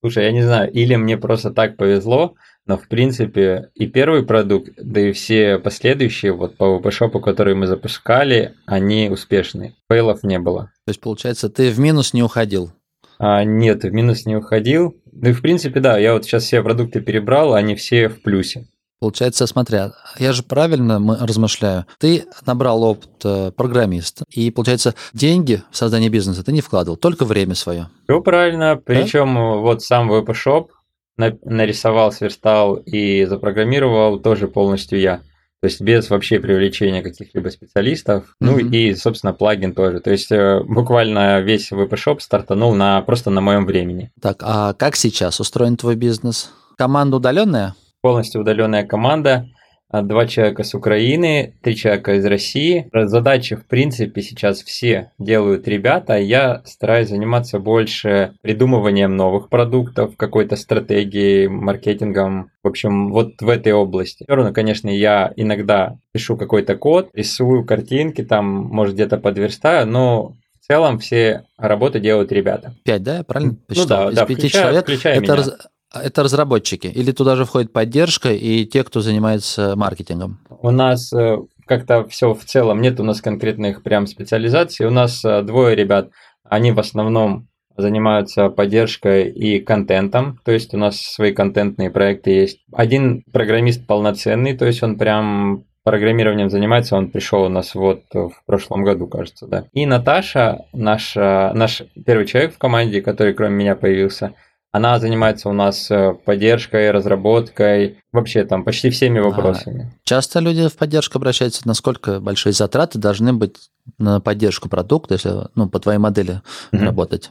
Слушай, 0.00 0.24
я 0.24 0.32
не 0.32 0.42
знаю, 0.42 0.70
или 0.70 0.96
мне 0.96 1.16
просто 1.16 1.50
так 1.50 1.76
повезло, 1.76 2.34
но, 2.66 2.76
в 2.76 2.88
принципе, 2.88 3.70
и 3.74 3.86
первый 3.86 4.24
продукт, 4.24 4.70
да 4.76 5.00
и 5.00 5.12
все 5.12 5.58
последующие, 5.58 6.32
вот 6.32 6.56
по 6.56 6.78
веб 6.78 7.22
которые 7.22 7.54
мы 7.54 7.66
запускали, 7.66 8.54
они 8.66 9.08
успешны. 9.08 9.74
Фейлов 9.88 10.24
не 10.24 10.38
было. 10.38 10.72
То 10.84 10.90
есть, 10.90 11.00
получается, 11.00 11.48
ты 11.48 11.70
в 11.70 11.78
минус 11.78 12.12
не 12.12 12.22
уходил? 12.22 12.72
А, 13.18 13.44
нет, 13.44 13.84
в 13.84 13.92
минус 13.92 14.26
не 14.26 14.36
уходил. 14.36 14.96
Ну 15.12 15.30
и 15.30 15.32
в 15.32 15.42
принципе, 15.42 15.80
да, 15.80 15.98
я 15.98 16.14
вот 16.14 16.24
сейчас 16.24 16.44
все 16.44 16.62
продукты 16.62 17.00
перебрал, 17.00 17.54
они 17.54 17.74
все 17.74 18.08
в 18.08 18.22
плюсе. 18.22 18.66
Получается, 19.00 19.46
смотря, 19.46 19.92
я 20.18 20.32
же 20.32 20.42
правильно 20.42 20.98
размышляю. 21.20 21.84
Ты 21.98 22.24
набрал 22.46 22.82
опыт 22.82 23.10
э, 23.24 23.50
программиста, 23.54 24.24
и, 24.30 24.50
получается, 24.50 24.94
деньги 25.12 25.62
в 25.70 25.76
создание 25.76 26.08
бизнеса 26.08 26.42
ты 26.42 26.52
не 26.52 26.62
вкладывал, 26.62 26.96
только 26.96 27.26
время 27.26 27.54
свое. 27.54 27.88
Все 28.04 28.20
правильно. 28.22 28.80
Причем 28.82 29.34
да? 29.34 29.40
вот 29.56 29.82
сам 29.82 30.10
VP-шоп 30.10 30.70
нарисовал, 31.16 32.12
сверстал 32.12 32.76
и 32.76 33.24
запрограммировал 33.26 34.20
тоже 34.20 34.48
полностью 34.48 34.98
я. 34.98 35.20
То 35.64 35.68
есть 35.68 35.80
без 35.80 36.10
вообще 36.10 36.40
привлечения 36.40 37.00
каких-либо 37.00 37.48
специалистов. 37.48 38.24
Mm-hmm. 38.24 38.34
Ну 38.40 38.58
и, 38.58 38.94
собственно, 38.94 39.32
плагин 39.32 39.72
тоже. 39.72 40.00
То 40.00 40.10
есть 40.10 40.30
э, 40.30 40.60
буквально 40.62 41.40
весь 41.40 41.72
VP-шоп 41.72 42.20
стартанул 42.20 42.74
на, 42.74 43.00
просто 43.00 43.30
на 43.30 43.40
моем 43.40 43.64
времени. 43.64 44.12
Так, 44.20 44.42
а 44.42 44.74
как 44.74 44.94
сейчас 44.94 45.40
устроен 45.40 45.78
твой 45.78 45.96
бизнес? 45.96 46.52
Команда 46.76 47.16
удаленная? 47.16 47.74
Полностью 48.02 48.42
удаленная 48.42 48.84
команда. 48.84 49.48
А, 49.94 50.02
два 50.02 50.26
человека 50.26 50.64
с 50.64 50.74
Украины, 50.74 51.54
три 51.62 51.76
человека 51.76 52.14
из 52.14 52.26
России. 52.26 52.88
Задачи, 52.92 53.54
в 53.54 53.64
принципе, 53.64 54.22
сейчас 54.22 54.60
все 54.60 55.12
делают 55.20 55.68
ребята. 55.68 56.18
Я 56.18 56.62
стараюсь 56.64 57.10
заниматься 57.10 57.60
больше 57.60 58.32
придумыванием 58.42 59.14
новых 59.14 59.48
продуктов, 59.48 60.16
какой-то 60.16 60.56
стратегией, 60.56 61.46
маркетингом. 61.46 62.50
В 62.64 62.66
общем, 62.66 63.12
вот 63.12 63.40
в 63.40 63.48
этой 63.48 63.72
области. 63.72 64.24
Все 64.24 64.34
равно, 64.34 64.52
конечно, 64.52 64.88
я 64.88 65.32
иногда 65.36 65.96
пишу 66.10 66.36
какой-то 66.36 66.74
код, 66.74 67.10
рисую 67.12 67.64
картинки, 67.64 68.24
там, 68.24 68.46
может, 68.46 68.94
где-то 68.94 69.18
подверстаю, 69.18 69.86
но 69.86 70.34
в 70.60 70.66
целом 70.66 70.98
все 70.98 71.44
работы 71.56 72.00
делают 72.00 72.32
ребята. 72.32 72.74
Пять, 72.82 73.04
да, 73.04 73.18
я 73.18 73.22
правильно 73.22 73.54
посчитал? 73.68 74.06
Ну 74.06 74.06
да, 74.06 74.10
Из 74.10 74.16
да, 74.16 74.26
пяти 74.26 74.40
включая, 74.40 74.62
человек. 74.62 74.82
Включая 74.82 75.20
это, 75.20 75.36
раз, 75.36 75.48
а 75.48 75.68
это 76.02 76.22
разработчики 76.22 76.86
или 76.86 77.12
туда 77.12 77.36
же 77.36 77.44
входит 77.44 77.72
поддержка 77.72 78.32
и 78.32 78.64
те, 78.64 78.84
кто 78.84 79.00
занимается 79.00 79.74
маркетингом? 79.76 80.38
У 80.48 80.70
нас 80.70 81.12
э, 81.12 81.38
как-то 81.66 82.06
все 82.08 82.34
в 82.34 82.44
целом, 82.44 82.80
нет 82.80 83.00
у 83.00 83.04
нас 83.04 83.20
конкретных 83.20 83.82
прям 83.82 84.06
специализаций. 84.06 84.86
У 84.86 84.90
нас 84.90 85.24
э, 85.24 85.42
двое 85.42 85.76
ребят, 85.76 86.10
они 86.44 86.72
в 86.72 86.80
основном 86.80 87.48
занимаются 87.76 88.50
поддержкой 88.50 89.30
и 89.30 89.58
контентом, 89.60 90.38
то 90.44 90.52
есть 90.52 90.74
у 90.74 90.78
нас 90.78 91.00
свои 91.00 91.32
контентные 91.32 91.90
проекты 91.90 92.30
есть. 92.30 92.60
Один 92.72 93.24
программист 93.32 93.86
полноценный, 93.86 94.56
то 94.56 94.64
есть 94.64 94.82
он 94.82 94.96
прям 94.96 95.64
программированием 95.82 96.50
занимается, 96.50 96.96
он 96.96 97.10
пришел 97.10 97.42
у 97.42 97.48
нас 97.48 97.74
вот 97.74 98.04
в 98.12 98.32
прошлом 98.46 98.84
году, 98.84 99.06
кажется, 99.06 99.46
да. 99.46 99.64
И 99.72 99.86
Наташа, 99.86 100.64
наша, 100.72 101.52
наш 101.54 101.82
первый 102.06 102.26
человек 102.26 102.54
в 102.54 102.58
команде, 102.58 103.02
который 103.02 103.34
кроме 103.34 103.56
меня 103.56 103.76
появился, 103.76 104.34
она 104.74 104.98
занимается 104.98 105.48
у 105.48 105.52
нас 105.52 105.88
э, 105.88 106.14
поддержкой, 106.24 106.90
разработкой, 106.90 107.98
вообще 108.10 108.44
там 108.44 108.64
почти 108.64 108.90
всеми 108.90 109.20
а, 109.20 109.22
вопросами. 109.22 109.92
А, 109.94 109.98
часто 110.02 110.40
люди 110.40 110.66
в 110.66 110.76
поддержку 110.76 111.18
обращаются, 111.18 111.62
насколько 111.64 112.18
большие 112.18 112.52
затраты 112.52 112.98
должны 112.98 113.32
быть 113.32 113.70
на 113.98 114.18
поддержку 114.18 114.68
продукта, 114.68 115.14
если 115.14 115.48
ну, 115.54 115.68
по 115.68 115.78
твоей 115.78 116.00
модели 116.00 116.42
mm-hmm. 116.72 116.84
работать? 116.84 117.30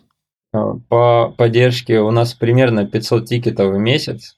А, 0.53 0.75
по 0.87 1.35
поддержке 1.37 1.99
у 1.99 2.11
нас 2.11 2.33
примерно 2.33 2.87
500 2.87 3.25
тикетов 3.25 3.73
в 3.73 3.77
месяц, 3.77 4.37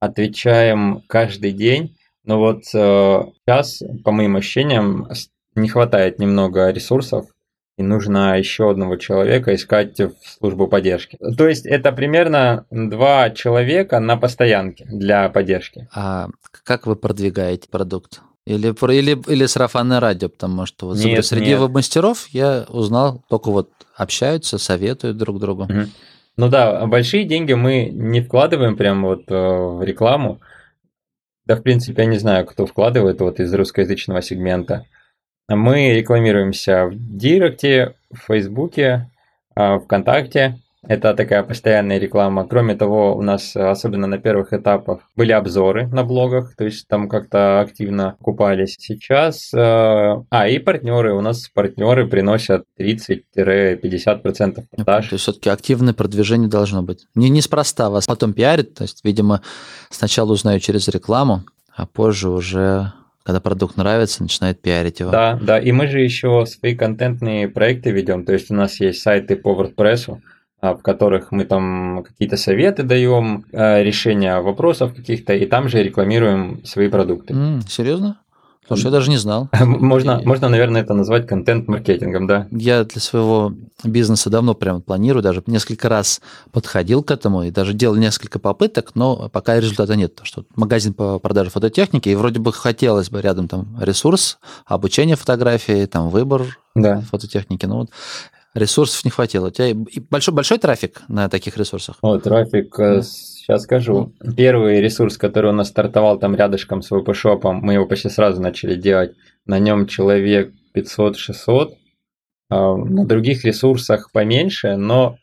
отвечаем 0.00 1.04
каждый 1.06 1.52
день, 1.52 1.96
но 2.24 2.40
вот 2.40 2.64
э, 2.74 3.22
сейчас, 3.46 3.80
по 4.02 4.10
моим 4.10 4.34
ощущениям, 4.34 5.08
не 5.54 5.68
хватает 5.68 6.18
немного 6.18 6.68
ресурсов, 6.70 7.26
и 7.80 7.82
нужно 7.82 8.38
еще 8.38 8.70
одного 8.70 8.96
человека 8.96 9.54
искать 9.54 9.98
в 9.98 10.12
службу 10.38 10.68
поддержки. 10.68 11.16
То 11.36 11.48
есть 11.48 11.64
это 11.64 11.92
примерно 11.92 12.66
два 12.70 13.30
человека 13.30 14.00
на 14.00 14.18
постоянке 14.18 14.84
для 14.84 15.30
поддержки. 15.30 15.88
А 15.94 16.28
как 16.62 16.86
вы 16.86 16.94
продвигаете 16.94 17.70
продукт? 17.70 18.20
Или, 18.44 18.68
или, 18.68 19.32
или 19.32 19.46
сарафанное 19.46 19.98
радио, 19.98 20.28
потому 20.28 20.66
что 20.66 20.88
вот 20.88 20.98
нет, 20.98 21.24
среди 21.24 21.52
нет. 21.52 21.60
веб-мастеров 21.60 22.28
я 22.28 22.66
узнал, 22.68 23.24
только 23.30 23.50
вот 23.50 23.70
общаются, 23.96 24.58
советуют 24.58 25.16
друг 25.16 25.40
другу. 25.40 25.62
Угу. 25.62 25.86
Ну 26.36 26.48
да, 26.48 26.86
большие 26.86 27.24
деньги 27.24 27.54
мы 27.54 27.88
не 27.90 28.20
вкладываем 28.20 28.76
прямо 28.76 29.08
вот 29.08 29.30
э, 29.30 29.34
в 29.34 29.82
рекламу. 29.82 30.40
Да, 31.46 31.56
в 31.56 31.62
принципе, 31.62 32.02
я 32.02 32.08
не 32.08 32.18
знаю, 32.18 32.44
кто 32.44 32.66
вкладывает 32.66 33.20
вот 33.20 33.40
из 33.40 33.52
русскоязычного 33.54 34.20
сегмента. 34.20 34.84
Мы 35.52 35.94
рекламируемся 35.94 36.86
в 36.86 36.94
Директе, 36.94 37.96
в 38.12 38.18
Фейсбуке, 38.28 39.10
а, 39.56 39.80
ВКонтакте. 39.80 40.60
Это 40.86 41.12
такая 41.12 41.42
постоянная 41.42 41.98
реклама. 41.98 42.46
Кроме 42.46 42.76
того, 42.76 43.16
у 43.16 43.20
нас, 43.20 43.56
особенно 43.56 44.06
на 44.06 44.18
первых 44.18 44.52
этапах, 44.52 45.00
были 45.16 45.32
обзоры 45.32 45.88
на 45.88 46.04
блогах, 46.04 46.54
то 46.56 46.64
есть 46.64 46.86
там 46.86 47.08
как-то 47.08 47.60
активно 47.60 48.16
купались. 48.22 48.76
Сейчас... 48.78 49.52
Э, 49.52 50.22
а, 50.30 50.48
и 50.48 50.58
партнеры. 50.58 51.14
У 51.14 51.20
нас 51.20 51.48
партнеры 51.52 52.06
приносят 52.06 52.64
30-50% 52.78 54.64
продаж. 54.70 55.08
То 55.08 55.14
есть 55.14 55.22
все-таки 55.24 55.50
активное 55.50 55.94
продвижение 55.94 56.48
должно 56.48 56.82
быть. 56.82 57.06
Не 57.16 57.28
неспроста 57.28 57.90
вас 57.90 58.06
потом 58.06 58.34
пиарит, 58.34 58.74
то 58.74 58.82
есть, 58.82 59.00
видимо, 59.04 59.42
сначала 59.90 60.32
узнаю 60.32 60.60
через 60.60 60.86
рекламу, 60.88 61.42
а 61.74 61.86
позже 61.86 62.30
уже 62.30 62.92
когда 63.22 63.40
продукт 63.40 63.76
нравится, 63.76 64.22
начинает 64.22 64.60
пиарить 64.60 65.00
его. 65.00 65.10
Да, 65.10 65.38
да, 65.40 65.58
и 65.58 65.72
мы 65.72 65.86
же 65.86 66.00
еще 66.00 66.46
свои 66.46 66.74
контентные 66.74 67.48
проекты 67.48 67.90
ведем, 67.90 68.24
то 68.24 68.32
есть 68.32 68.50
у 68.50 68.54
нас 68.54 68.80
есть 68.80 69.02
сайты 69.02 69.36
по 69.36 69.50
WordPress, 69.50 70.18
а, 70.60 70.74
в 70.74 70.82
которых 70.82 71.32
мы 71.32 71.44
там 71.44 72.04
какие-то 72.06 72.36
советы 72.36 72.82
даем, 72.82 73.44
а, 73.52 73.82
решения 73.82 74.40
вопросов 74.40 74.94
каких-то, 74.94 75.34
и 75.34 75.46
там 75.46 75.68
же 75.68 75.82
рекламируем 75.82 76.64
свои 76.64 76.88
продукты. 76.88 77.34
Mm, 77.34 77.68
серьезно? 77.68 78.18
Слушай, 78.76 78.86
я 78.86 78.90
даже 78.92 79.10
не 79.10 79.16
знал. 79.16 79.48
Можно, 79.60 80.20
можно, 80.24 80.48
наверное, 80.48 80.82
это 80.82 80.94
назвать 80.94 81.26
контент-маркетингом, 81.26 82.26
да. 82.26 82.46
Я 82.52 82.84
для 82.84 83.00
своего 83.00 83.52
бизнеса 83.82 84.30
давно 84.30 84.54
прям 84.54 84.80
планирую, 84.80 85.22
даже 85.22 85.42
несколько 85.46 85.88
раз 85.88 86.20
подходил 86.52 87.02
к 87.02 87.10
этому 87.10 87.42
и 87.42 87.50
даже 87.50 87.72
делал 87.72 87.96
несколько 87.96 88.38
попыток, 88.38 88.92
но 88.94 89.28
пока 89.28 89.58
результата 89.58 89.96
нет. 89.96 90.20
Что 90.22 90.44
магазин 90.54 90.94
по 90.94 91.18
продаже 91.18 91.50
фототехники, 91.50 92.08
и 92.08 92.14
вроде 92.14 92.38
бы 92.38 92.52
хотелось 92.52 93.10
бы 93.10 93.20
рядом 93.20 93.48
там 93.48 93.76
ресурс, 93.80 94.38
обучение 94.66 95.16
фотографии, 95.16 95.86
там 95.86 96.08
выбор 96.08 96.58
да. 96.74 97.00
фототехники, 97.10 97.66
но 97.66 97.78
вот 97.80 97.90
ресурсов 98.54 99.04
не 99.04 99.10
хватило. 99.10 99.48
У 99.48 99.50
тебя 99.50 99.74
большой, 100.10 100.34
большой 100.34 100.58
трафик 100.58 101.02
на 101.08 101.28
таких 101.28 101.56
ресурсах? 101.56 101.96
О, 102.02 102.18
трафик 102.18 102.78
э, 102.78 103.02
Сейчас 103.50 103.64
скажу. 103.64 104.12
Первый 104.36 104.80
ресурс, 104.80 105.18
который 105.18 105.50
у 105.50 105.54
нас 105.54 105.70
стартовал 105.70 106.20
там 106.20 106.36
рядышком 106.36 106.82
с 106.82 106.90
веб-шопом, 106.92 107.56
мы 107.56 107.72
его 107.72 107.86
почти 107.86 108.08
сразу 108.08 108.40
начали 108.40 108.76
делать. 108.76 109.16
На 109.44 109.58
нем 109.58 109.88
человек 109.88 110.52
500-600. 110.72 111.70
А, 112.48 112.76
на 112.76 113.06
других 113.06 113.44
ресурсах 113.44 114.12
поменьше, 114.12 114.76
но 114.76 115.16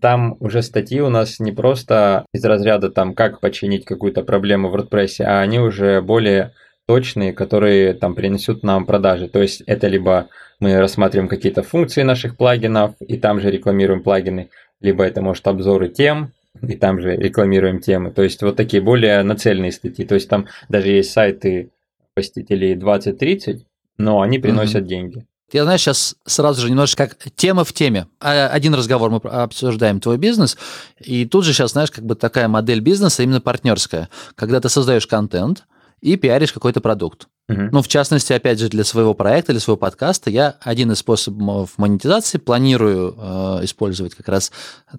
там 0.00 0.36
уже 0.38 0.62
статьи 0.62 1.00
у 1.00 1.08
нас 1.08 1.40
не 1.40 1.50
просто 1.50 2.26
из 2.32 2.44
разряда 2.44 2.88
там, 2.88 3.14
как 3.14 3.40
починить 3.40 3.84
какую-то 3.84 4.22
проблему 4.22 4.68
в 4.68 4.76
WordPress, 4.76 5.22
а 5.24 5.40
они 5.40 5.58
уже 5.58 6.00
более 6.02 6.52
точные, 6.86 7.32
которые 7.32 7.94
там 7.94 8.14
принесут 8.14 8.62
нам 8.62 8.86
продажи. 8.86 9.28
То 9.28 9.42
есть 9.42 9.62
это 9.66 9.88
либо 9.88 10.28
мы 10.60 10.78
рассматриваем 10.78 11.28
какие-то 11.28 11.62
функции 11.62 12.02
наших 12.02 12.36
плагинов 12.36 12.94
и 13.00 13.16
там 13.18 13.40
же 13.40 13.50
рекламируем 13.50 14.02
плагины, 14.02 14.50
либо 14.80 15.04
это 15.04 15.22
может 15.22 15.46
обзоры 15.46 15.88
тем, 15.88 16.32
и 16.62 16.76
там 16.76 17.00
же 17.00 17.16
рекламируем 17.16 17.80
темы. 17.80 18.10
То 18.10 18.22
есть 18.22 18.42
вот 18.42 18.56
такие 18.56 18.82
более 18.82 19.22
нацеленные 19.22 19.72
статьи. 19.72 20.04
То 20.04 20.14
есть 20.14 20.28
там 20.28 20.46
даже 20.68 20.88
есть 20.88 21.12
сайты 21.12 21.70
посетителей 22.14 22.74
20-30, 22.74 23.60
но 23.98 24.22
они 24.22 24.38
приносят 24.38 24.84
mm-hmm. 24.84 24.88
деньги. 24.88 25.26
Я, 25.52 25.62
знаешь, 25.62 25.82
сейчас 25.82 26.16
сразу 26.24 26.60
же 26.60 26.70
немножко 26.70 27.06
как 27.06 27.30
тема 27.36 27.62
в 27.64 27.72
теме. 27.72 28.08
А, 28.20 28.48
один 28.48 28.74
разговор 28.74 29.10
мы 29.10 29.18
обсуждаем 29.18 30.00
твой 30.00 30.18
бизнес, 30.18 30.58
и 30.98 31.24
тут 31.24 31.44
же 31.44 31.52
сейчас, 31.52 31.72
знаешь, 31.72 31.92
как 31.92 32.04
бы 32.04 32.16
такая 32.16 32.48
модель 32.48 32.80
бизнеса 32.80 33.22
именно 33.22 33.40
партнерская, 33.40 34.08
когда 34.34 34.60
ты 34.60 34.68
создаешь 34.68 35.06
контент 35.06 35.64
и 36.00 36.16
пиаришь 36.16 36.52
какой-то 36.52 36.80
продукт. 36.80 37.28
Uh-huh. 37.48 37.68
Ну, 37.70 37.80
в 37.80 37.86
частности, 37.86 38.32
опять 38.32 38.58
же, 38.58 38.68
для 38.68 38.82
своего 38.82 39.14
проекта, 39.14 39.52
для 39.52 39.60
своего 39.60 39.76
подкаста 39.76 40.30
я 40.30 40.56
один 40.62 40.90
из 40.90 40.98
способов 40.98 41.78
монетизации 41.78 42.38
планирую 42.38 43.14
э, 43.16 43.64
использовать 43.64 44.16
как 44.16 44.28
раз 44.28 44.50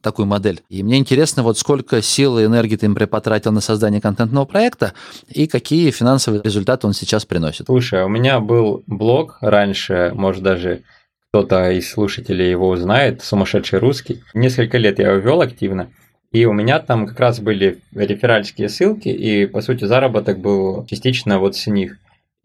такую 0.02 0.28
модель. 0.28 0.62
И 0.70 0.82
мне 0.82 0.98
интересно, 0.98 1.44
вот 1.44 1.58
сколько 1.58 2.02
сил 2.02 2.40
и 2.40 2.46
энергии 2.46 2.78
ты 2.78 2.86
им 2.86 2.96
потратил 2.96 3.52
на 3.52 3.60
создание 3.60 4.00
контентного 4.00 4.46
проекта 4.46 4.94
и 5.28 5.48
какие 5.48 5.92
финансовые 5.92 6.42
результаты 6.42 6.88
он 6.88 6.94
сейчас 6.94 7.26
приносит. 7.26 7.66
Слушай, 7.66 8.04
у 8.04 8.08
меня 8.08 8.40
был 8.40 8.82
блог 8.88 9.40
раньше, 9.42 10.12
может 10.16 10.42
даже 10.42 10.84
кто-то 11.32 11.70
из 11.72 11.92
слушателей 11.92 12.50
его 12.50 12.70
узнает, 12.70 13.22
«Сумасшедший 13.22 13.80
русский». 13.80 14.24
Несколько 14.34 14.78
лет 14.78 15.00
я 15.00 15.12
его 15.12 15.18
вел 15.18 15.42
активно. 15.42 15.90
И 16.32 16.46
у 16.46 16.54
меня 16.54 16.80
там 16.80 17.08
как 17.08 17.20
раз 17.20 17.40
были 17.40 17.80
реферальские 17.94 18.70
ссылки, 18.70 19.10
и, 19.10 19.46
по 19.46 19.62
сути, 19.62 19.86
заработок 19.86 20.40
был 20.40 20.86
частично 20.86 21.40
вот 21.40 21.56
с 21.56 21.68
них. 21.68 21.98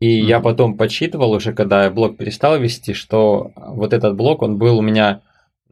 И 0.03 0.21
mm-hmm. 0.21 0.25
я 0.25 0.41
потом 0.41 0.77
подсчитывал 0.77 1.31
уже, 1.31 1.53
когда 1.53 1.85
я 1.85 1.91
блог 1.91 2.17
перестал 2.17 2.59
вести, 2.59 2.93
что 2.93 3.53
вот 3.55 3.93
этот 3.93 4.17
блог, 4.17 4.43
он 4.43 4.59
был 4.59 4.79
у 4.79 4.83
меня 4.83 5.21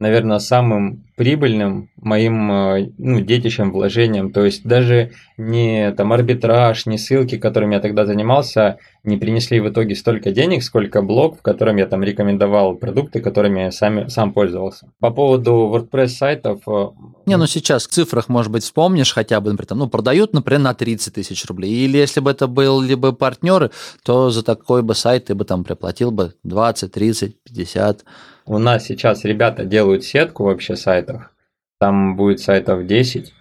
наверное, 0.01 0.39
самым 0.39 1.03
прибыльным 1.15 1.91
моим 1.97 2.51
э, 2.51 2.89
ну, 2.97 3.21
детищем, 3.21 3.71
вложением. 3.71 4.33
То 4.33 4.43
есть 4.43 4.63
даже 4.63 5.11
не 5.37 5.91
там 5.91 6.11
арбитраж, 6.11 6.87
не 6.87 6.97
ссылки, 6.97 7.37
которыми 7.37 7.75
я 7.75 7.79
тогда 7.79 8.07
занимался, 8.07 8.79
не 9.03 9.17
принесли 9.17 9.59
в 9.59 9.69
итоге 9.69 9.95
столько 9.95 10.31
денег, 10.31 10.63
сколько 10.63 11.03
блог, 11.03 11.37
в 11.37 11.43
котором 11.43 11.77
я 11.77 11.85
там 11.85 12.03
рекомендовал 12.03 12.73
продукты, 12.73 13.19
которыми 13.19 13.61
я 13.61 13.71
сами, 13.71 14.07
сам 14.07 14.33
пользовался. 14.33 14.89
По 14.99 15.11
поводу 15.11 15.71
WordPress 15.71 16.07
сайтов... 16.07 16.61
Э, 16.67 16.87
не, 17.27 17.37
ну 17.37 17.45
сейчас 17.45 17.85
в 17.85 17.91
цифрах, 17.91 18.27
может 18.27 18.51
быть, 18.51 18.63
вспомнишь 18.63 19.13
хотя 19.13 19.39
бы, 19.39 19.51
например, 19.51 19.67
там, 19.67 19.77
ну, 19.77 19.87
продают, 19.87 20.33
например, 20.33 20.61
на 20.61 20.73
30 20.73 21.13
тысяч 21.13 21.45
рублей. 21.45 21.71
Или 21.71 21.99
если 21.99 22.21
бы 22.21 22.31
это 22.31 22.47
был 22.47 22.81
либо 22.81 23.11
партнеры, 23.11 23.69
то 24.03 24.31
за 24.31 24.41
такой 24.41 24.81
бы 24.81 24.95
сайт 24.95 25.25
ты 25.25 25.35
бы 25.35 25.45
там 25.45 25.63
приплатил 25.63 26.09
бы 26.09 26.33
20, 26.43 26.91
30, 26.91 27.35
50 27.43 28.05
у 28.51 28.57
нас 28.57 28.83
сейчас 28.83 29.23
ребята 29.23 29.63
делают 29.63 30.03
сетку 30.03 30.43
вообще 30.43 30.75
сайтов. 30.75 31.31
Там 31.79 32.17
будет 32.17 32.41
сайтов 32.41 32.85
10, 32.85 33.33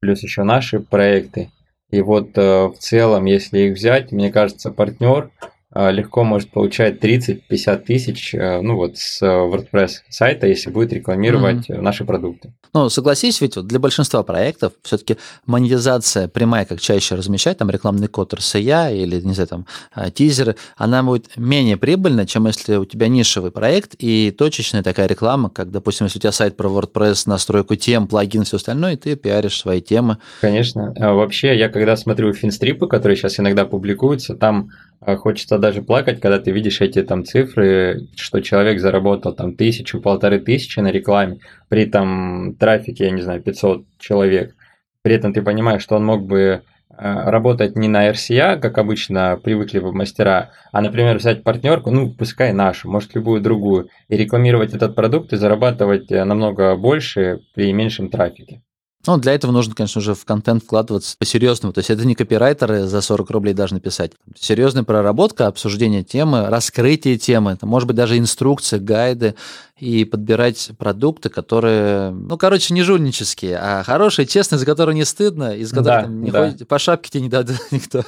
плюс 0.00 0.22
еще 0.22 0.44
наши 0.44 0.78
проекты. 0.78 1.50
И 1.90 2.00
вот 2.00 2.38
э, 2.38 2.68
в 2.68 2.76
целом, 2.78 3.24
если 3.24 3.58
их 3.58 3.74
взять, 3.74 4.12
мне 4.12 4.30
кажется, 4.30 4.70
партнер 4.70 5.32
легко 5.74 6.24
может 6.24 6.50
получать 6.50 7.02
30-50 7.02 7.84
тысяч 7.84 8.34
э, 8.34 8.60
ну 8.60 8.76
вот 8.76 8.96
с 8.96 9.20
э, 9.22 9.26
WordPress 9.26 9.90
сайта, 10.08 10.46
если 10.46 10.70
будет 10.70 10.92
рекламировать 10.92 11.68
mm-hmm. 11.68 11.80
наши 11.80 12.04
продукты. 12.04 12.52
Ну, 12.72 12.88
согласись, 12.88 13.40
ведь 13.40 13.56
вот 13.56 13.66
для 13.66 13.78
большинства 13.78 14.22
проектов 14.22 14.72
все-таки 14.82 15.16
монетизация 15.46 16.28
прямая, 16.28 16.64
как 16.64 16.80
чаще 16.80 17.14
размещать, 17.14 17.58
там 17.58 17.70
рекламный 17.70 18.08
код 18.08 18.34
RSA 18.34 18.96
или, 18.96 19.20
не 19.20 19.32
знаю, 19.32 19.48
там 19.48 19.66
тизеры, 20.12 20.56
она 20.76 21.02
будет 21.02 21.36
менее 21.36 21.76
прибыльна, 21.76 22.26
чем 22.26 22.46
если 22.46 22.76
у 22.76 22.84
тебя 22.84 23.08
нишевый 23.08 23.50
проект 23.50 23.94
и 23.98 24.30
точечная 24.30 24.82
такая 24.82 25.06
реклама, 25.06 25.50
как, 25.50 25.70
допустим, 25.70 26.06
если 26.06 26.18
у 26.18 26.22
тебя 26.22 26.32
сайт 26.32 26.56
про 26.56 26.68
WordPress, 26.68 27.24
настройку 27.26 27.76
тем, 27.76 28.06
плагин, 28.06 28.44
все 28.44 28.56
остальное, 28.56 28.94
и 28.94 28.96
ты 28.96 29.16
пиаришь 29.16 29.58
свои 29.58 29.80
темы. 29.80 30.18
Конечно. 30.40 30.92
А 30.98 31.14
вообще, 31.14 31.56
я 31.56 31.68
когда 31.68 31.96
смотрю 31.96 32.32
финстрипы, 32.32 32.86
которые 32.86 33.16
сейчас 33.16 33.38
иногда 33.38 33.64
публикуются, 33.64 34.34
там 34.34 34.70
а 35.06 35.16
хочется 35.16 35.58
даже 35.64 35.80
плакать, 35.80 36.20
когда 36.20 36.38
ты 36.38 36.50
видишь 36.50 36.82
эти 36.82 37.02
там 37.02 37.24
цифры, 37.24 38.08
что 38.16 38.40
человек 38.40 38.80
заработал 38.80 39.34
там 39.34 39.56
тысячу, 39.56 39.98
полторы 39.98 40.38
тысячи 40.38 40.78
на 40.80 40.90
рекламе, 40.90 41.38
при 41.70 41.84
этом 41.84 42.54
трафике, 42.56 43.04
я 43.04 43.10
не 43.10 43.22
знаю, 43.22 43.40
500 43.40 43.86
человек. 43.98 44.54
При 45.00 45.14
этом 45.14 45.32
ты 45.32 45.40
понимаешь, 45.40 45.80
что 45.82 45.96
он 45.96 46.04
мог 46.04 46.26
бы 46.26 46.64
а, 46.90 47.30
работать 47.30 47.76
не 47.76 47.88
на 47.88 48.10
RCA, 48.10 48.60
как 48.60 48.76
обычно 48.76 49.40
привыкли 49.42 49.78
бы 49.78 49.94
мастера, 49.94 50.50
а, 50.70 50.82
например, 50.82 51.16
взять 51.16 51.42
партнерку, 51.42 51.90
ну, 51.90 52.10
пускай 52.10 52.52
нашу, 52.52 52.90
может, 52.90 53.14
любую 53.14 53.40
другую, 53.40 53.88
и 54.08 54.18
рекламировать 54.18 54.74
этот 54.74 54.94
продукт 54.94 55.32
и 55.32 55.36
зарабатывать 55.36 56.12
э, 56.12 56.24
намного 56.24 56.76
больше 56.76 57.40
при 57.54 57.72
меньшем 57.72 58.10
трафике. 58.10 58.60
Ну, 59.06 59.18
для 59.18 59.32
этого 59.32 59.52
нужно, 59.52 59.74
конечно 59.74 60.00
же, 60.00 60.14
в 60.14 60.24
контент 60.24 60.64
вкладываться 60.64 61.16
по-серьезному. 61.18 61.72
То 61.72 61.80
есть 61.80 61.90
это 61.90 62.06
не 62.06 62.14
копирайтеры 62.14 62.84
за 62.84 63.00
40 63.00 63.30
рублей 63.30 63.54
должны 63.54 63.80
писать. 63.80 64.12
Серьезная 64.38 64.84
проработка, 64.84 65.46
обсуждение 65.46 66.02
темы, 66.02 66.46
раскрытие 66.48 67.18
темы, 67.18 67.52
это 67.52 67.66
может 67.66 67.86
быть 67.86 67.96
даже 67.96 68.18
инструкции, 68.18 68.78
гайды, 68.78 69.34
и 69.78 70.04
подбирать 70.04 70.70
продукты, 70.78 71.28
которые, 71.28 72.10
ну, 72.10 72.38
короче, 72.38 72.72
не 72.72 72.82
жульнические, 72.82 73.58
а 73.60 73.82
хорошие, 73.82 74.24
честные, 74.24 74.58
за 74.58 74.66
которые 74.66 74.94
не 74.94 75.04
стыдно, 75.04 75.54
из 75.54 75.70
которых 75.70 75.86
да, 75.86 76.02
там, 76.02 76.22
не 76.22 76.30
да. 76.30 76.50
ходит, 76.50 76.68
по 76.68 76.78
шапке 76.78 77.10
тебе 77.10 77.22
не 77.24 77.28
дадут 77.28 77.58
никто. 77.72 78.02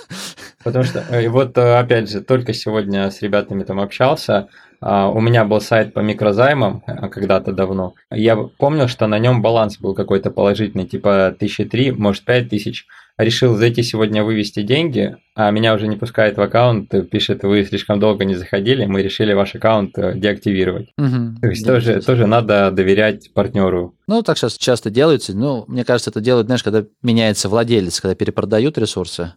Потому 0.62 0.84
что, 0.84 1.04
э, 1.10 1.24
и 1.24 1.28
вот, 1.28 1.58
э, 1.58 1.78
опять 1.78 2.08
же, 2.08 2.20
только 2.20 2.54
сегодня 2.54 3.10
с 3.10 3.20
ребятами 3.20 3.64
там 3.64 3.80
общался, 3.80 4.48
у 4.80 5.20
меня 5.20 5.44
был 5.44 5.60
сайт 5.60 5.94
по 5.94 6.00
микрозаймам 6.00 6.82
э, 6.86 7.08
когда-то 7.08 7.52
давно. 7.52 7.94
Я 8.10 8.36
помню, 8.36 8.88
что 8.88 9.06
на 9.06 9.18
нем 9.18 9.42
баланс 9.42 9.78
был 9.78 9.94
какой-то 9.94 10.30
положительный, 10.30 10.86
типа 10.86 11.34
тысячи 11.38 11.64
три, 11.64 11.90
может 11.90 12.24
пять 12.24 12.50
тысяч. 12.50 12.86
Решил 13.18 13.56
зайти 13.56 13.82
сегодня 13.82 14.22
вывести 14.22 14.60
деньги, 14.62 15.16
а 15.34 15.50
меня 15.50 15.72
уже 15.72 15.88
не 15.88 15.96
пускает 15.96 16.36
в 16.36 16.42
аккаунт, 16.42 16.92
пишет, 17.10 17.44
вы 17.44 17.64
слишком 17.64 17.98
долго 17.98 18.26
не 18.26 18.34
заходили, 18.34 18.84
мы 18.84 19.00
решили 19.00 19.32
ваш 19.32 19.54
аккаунт 19.54 19.96
э, 19.96 20.12
деактивировать. 20.14 20.90
Угу, 20.98 21.40
То 21.40 21.48
есть 21.48 21.66
тоже, 21.66 22.02
тоже 22.02 22.26
надо 22.26 22.70
доверять 22.70 23.32
партнеру. 23.32 23.94
Ну, 24.06 24.22
так 24.22 24.36
сейчас 24.36 24.58
часто 24.58 24.90
делается. 24.90 25.34
Ну, 25.34 25.64
мне 25.66 25.84
кажется, 25.84 26.10
это 26.10 26.20
делают, 26.20 26.46
знаешь, 26.46 26.62
когда 26.62 26.84
меняется 27.02 27.48
владелец, 27.48 28.00
когда 28.00 28.14
перепродают 28.14 28.76
ресурсы 28.76 29.32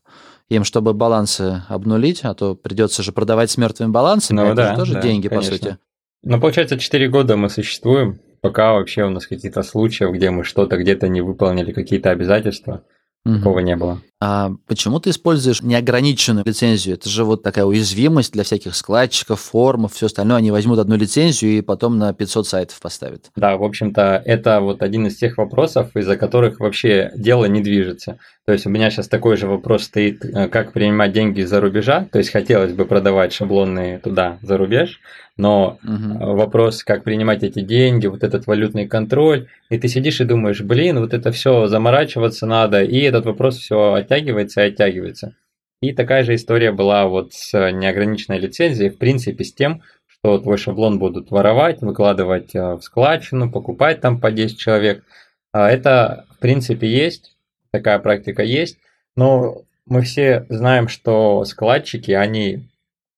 им, 0.49 0.63
чтобы 0.63 0.93
балансы 0.93 1.63
обнулить, 1.69 2.21
а 2.23 2.33
то 2.33 2.55
придется 2.55 3.03
же 3.03 3.11
продавать 3.11 3.51
с 3.51 3.57
мертвыми 3.57 3.91
балансами, 3.91 4.37
ну, 4.37 4.45
это 4.45 4.55
да, 4.55 4.71
же 4.71 4.75
тоже 4.77 4.93
да, 4.93 5.01
деньги, 5.01 5.27
конечно. 5.27 5.51
по 5.51 5.57
сути. 5.57 5.77
Ну, 6.23 6.39
получается, 6.39 6.77
4 6.77 7.07
года 7.07 7.37
мы 7.37 7.49
существуем, 7.49 8.19
пока 8.41 8.73
вообще 8.73 9.03
у 9.03 9.09
нас 9.09 9.27
какие-то 9.27 9.63
случаи, 9.63 10.11
где 10.11 10.31
мы 10.31 10.43
что-то 10.43 10.77
где-то 10.77 11.07
не 11.07 11.21
выполнили, 11.21 11.71
какие-то 11.71 12.09
обязательства. 12.09 12.83
Угу. 13.25 13.37
Такого 13.37 13.59
не 13.59 13.75
было. 13.75 14.01
А 14.21 14.51
почему 14.65 14.99
ты 14.99 15.09
используешь 15.09 15.61
неограниченную 15.61 16.45
лицензию? 16.45 16.95
Это 16.95 17.09
же 17.09 17.25
вот 17.25 17.43
такая 17.43 17.65
уязвимость 17.65 18.31
для 18.31 18.43
всяких 18.43 18.75
складчиков, 18.75 19.39
форумов, 19.39 19.93
все 19.93 20.05
остальное. 20.05 20.37
Они 20.37 20.51
возьмут 20.51 20.79
одну 20.79 20.95
лицензию 20.95 21.57
и 21.57 21.61
потом 21.61 21.97
на 21.97 22.13
500 22.13 22.47
сайтов 22.47 22.79
поставят. 22.79 23.29
Да, 23.35 23.57
в 23.57 23.63
общем-то, 23.63 24.21
это 24.25 24.61
вот 24.61 24.81
один 24.81 25.07
из 25.07 25.17
тех 25.17 25.37
вопросов, 25.37 25.95
из-за 25.95 26.15
которых 26.15 26.59
вообще 26.59 27.11
дело 27.15 27.45
не 27.45 27.61
движется. 27.61 28.19
То 28.49 28.53
есть 28.53 28.65
у 28.65 28.71
меня 28.71 28.89
сейчас 28.89 29.07
такой 29.07 29.37
же 29.37 29.45
вопрос 29.45 29.83
стоит, 29.83 30.25
э, 30.25 30.47
как 30.47 30.73
принимать 30.73 31.11
деньги 31.11 31.41
из-за 31.41 31.61
рубежа. 31.61 32.07
То 32.11 32.17
есть 32.17 32.31
хотелось 32.31 32.73
бы 32.73 32.85
продавать 32.85 33.31
шаблонные 33.31 33.99
туда, 33.99 34.39
за 34.41 34.57
рубеж, 34.57 35.01
но 35.37 35.77
угу. 35.83 36.33
вопрос, 36.35 36.83
как 36.83 37.03
принимать 37.03 37.43
эти 37.43 37.61
деньги, 37.61 38.07
вот 38.07 38.23
этот 38.23 38.47
валютный 38.47 38.87
контроль, 38.87 39.49
и 39.69 39.77
ты 39.77 39.87
сидишь 39.87 40.19
и 40.19 40.25
думаешь, 40.25 40.61
блин, 40.61 40.99
вот 40.99 41.13
это 41.13 41.31
все 41.31 41.67
заморачиваться 41.67 42.47
надо, 42.47 42.81
и 42.81 42.99
этот 43.01 43.27
вопрос 43.27 43.57
все 43.57 43.93
оттягивается 43.93 44.61
и 44.61 44.69
оттягивается. 44.69 45.35
И 45.83 45.93
такая 45.93 46.23
же 46.23 46.33
история 46.33 46.71
была 46.71 47.05
вот 47.05 47.33
с 47.33 47.53
неограниченной 47.53 48.39
лицензией, 48.39 48.89
в 48.89 48.97
принципе, 48.97 49.43
с 49.43 49.53
тем, 49.53 49.83
что 50.07 50.39
твой 50.39 50.57
шаблон 50.57 50.97
будут 50.97 51.29
воровать, 51.29 51.81
выкладывать 51.81 52.55
э, 52.55 52.73
в 52.73 52.81
складчину, 52.81 53.51
покупать 53.51 54.01
там 54.01 54.19
по 54.19 54.31
10 54.31 54.57
человек. 54.57 55.03
А 55.51 55.69
это, 55.69 56.25
в 56.31 56.39
принципе, 56.39 56.87
есть, 56.87 57.35
такая 57.71 57.99
практика 57.99 58.43
есть, 58.43 58.77
но 59.15 59.63
мы 59.85 60.01
все 60.01 60.45
знаем, 60.49 60.87
что 60.87 61.43
складчики, 61.45 62.11
они 62.11 62.69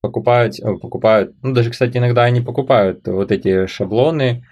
покупают, 0.01 0.59
э, 0.59 0.77
покупают, 0.77 1.35
ну 1.41 1.53
даже, 1.53 1.69
кстати, 1.69 1.97
иногда 1.97 2.23
они 2.23 2.41
покупают 2.41 3.07
вот 3.07 3.31
эти 3.31 3.67
шаблоны, 3.67 4.45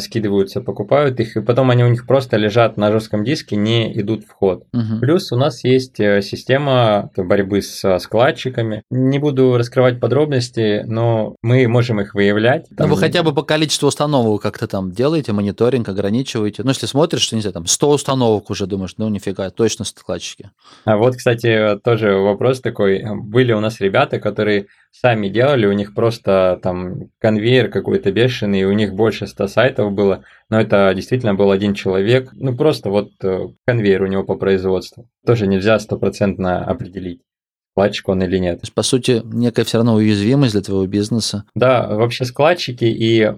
скидываются, 0.00 0.60
покупают 0.60 1.20
их, 1.20 1.36
и 1.36 1.42
потом 1.42 1.70
они 1.70 1.84
у 1.84 1.88
них 1.88 2.06
просто 2.06 2.36
лежат 2.36 2.76
на 2.76 2.90
жестком 2.92 3.24
диске, 3.24 3.56
не 3.56 3.98
идут 4.00 4.24
в 4.24 4.30
ход. 4.30 4.64
Угу. 4.72 5.00
Плюс 5.00 5.32
у 5.32 5.36
нас 5.36 5.64
есть 5.64 6.00
э, 6.00 6.22
система 6.22 7.10
борьбы 7.16 7.62
с 7.62 7.98
складчиками. 7.98 8.82
Не 8.90 9.18
буду 9.18 9.56
раскрывать 9.56 10.00
подробности, 10.00 10.82
но 10.86 11.36
мы 11.42 11.66
можем 11.68 12.00
их 12.00 12.14
выявлять. 12.14 12.66
Там... 12.76 12.88
Ну, 12.88 12.94
вы 12.94 13.00
хотя 13.00 13.22
бы 13.22 13.34
по 13.34 13.42
количеству 13.42 13.88
установок 13.88 14.42
как-то 14.42 14.66
там 14.66 14.92
делаете, 14.92 15.32
мониторинг, 15.32 15.88
ограничиваете. 15.88 16.62
Ну, 16.62 16.70
если 16.70 16.86
смотришь, 16.86 17.22
что, 17.22 17.36
не 17.36 17.42
знаю, 17.42 17.54
там 17.54 17.66
100 17.66 17.90
установок 17.90 18.50
уже 18.50 18.66
думаешь, 18.66 18.94
ну, 18.98 19.08
нифига, 19.08 19.50
точно 19.50 19.84
складчики. 19.84 20.50
А 20.84 20.96
вот, 20.96 21.16
кстати, 21.16 21.78
тоже 21.82 22.14
вопрос 22.14 22.60
такой. 22.60 23.04
Были 23.22 23.52
у 23.52 23.60
нас 23.60 23.80
ребята, 23.80 24.18
которые 24.18 24.66
сами 25.00 25.28
делали, 25.28 25.66
у 25.66 25.72
них 25.72 25.94
просто 25.94 26.58
там 26.62 27.10
конвейер 27.18 27.70
какой-то 27.70 28.12
бешеный, 28.12 28.64
у 28.64 28.72
них 28.72 28.94
больше 28.94 29.26
100 29.26 29.48
сайтов 29.48 29.92
было, 29.92 30.24
но 30.48 30.60
это 30.60 30.92
действительно 30.94 31.34
был 31.34 31.50
один 31.50 31.74
человек, 31.74 32.30
ну 32.32 32.56
просто 32.56 32.90
вот 32.90 33.10
э, 33.22 33.48
конвейер 33.66 34.02
у 34.02 34.06
него 34.06 34.24
по 34.24 34.36
производству. 34.36 35.08
Тоже 35.26 35.46
нельзя 35.46 35.78
стопроцентно 35.78 36.64
определить 36.64 37.20
складчик 37.76 38.08
он 38.08 38.22
или 38.22 38.38
нет. 38.38 38.60
То 38.60 38.62
есть, 38.64 38.74
по 38.74 38.82
сути, 38.82 39.20
некая 39.22 39.64
все 39.64 39.76
равно 39.76 39.94
уязвимость 39.96 40.54
для 40.54 40.62
твоего 40.62 40.86
бизнеса. 40.86 41.44
Да, 41.54 41.86
вообще 41.86 42.24
складчики 42.24 42.84
и 42.84 43.30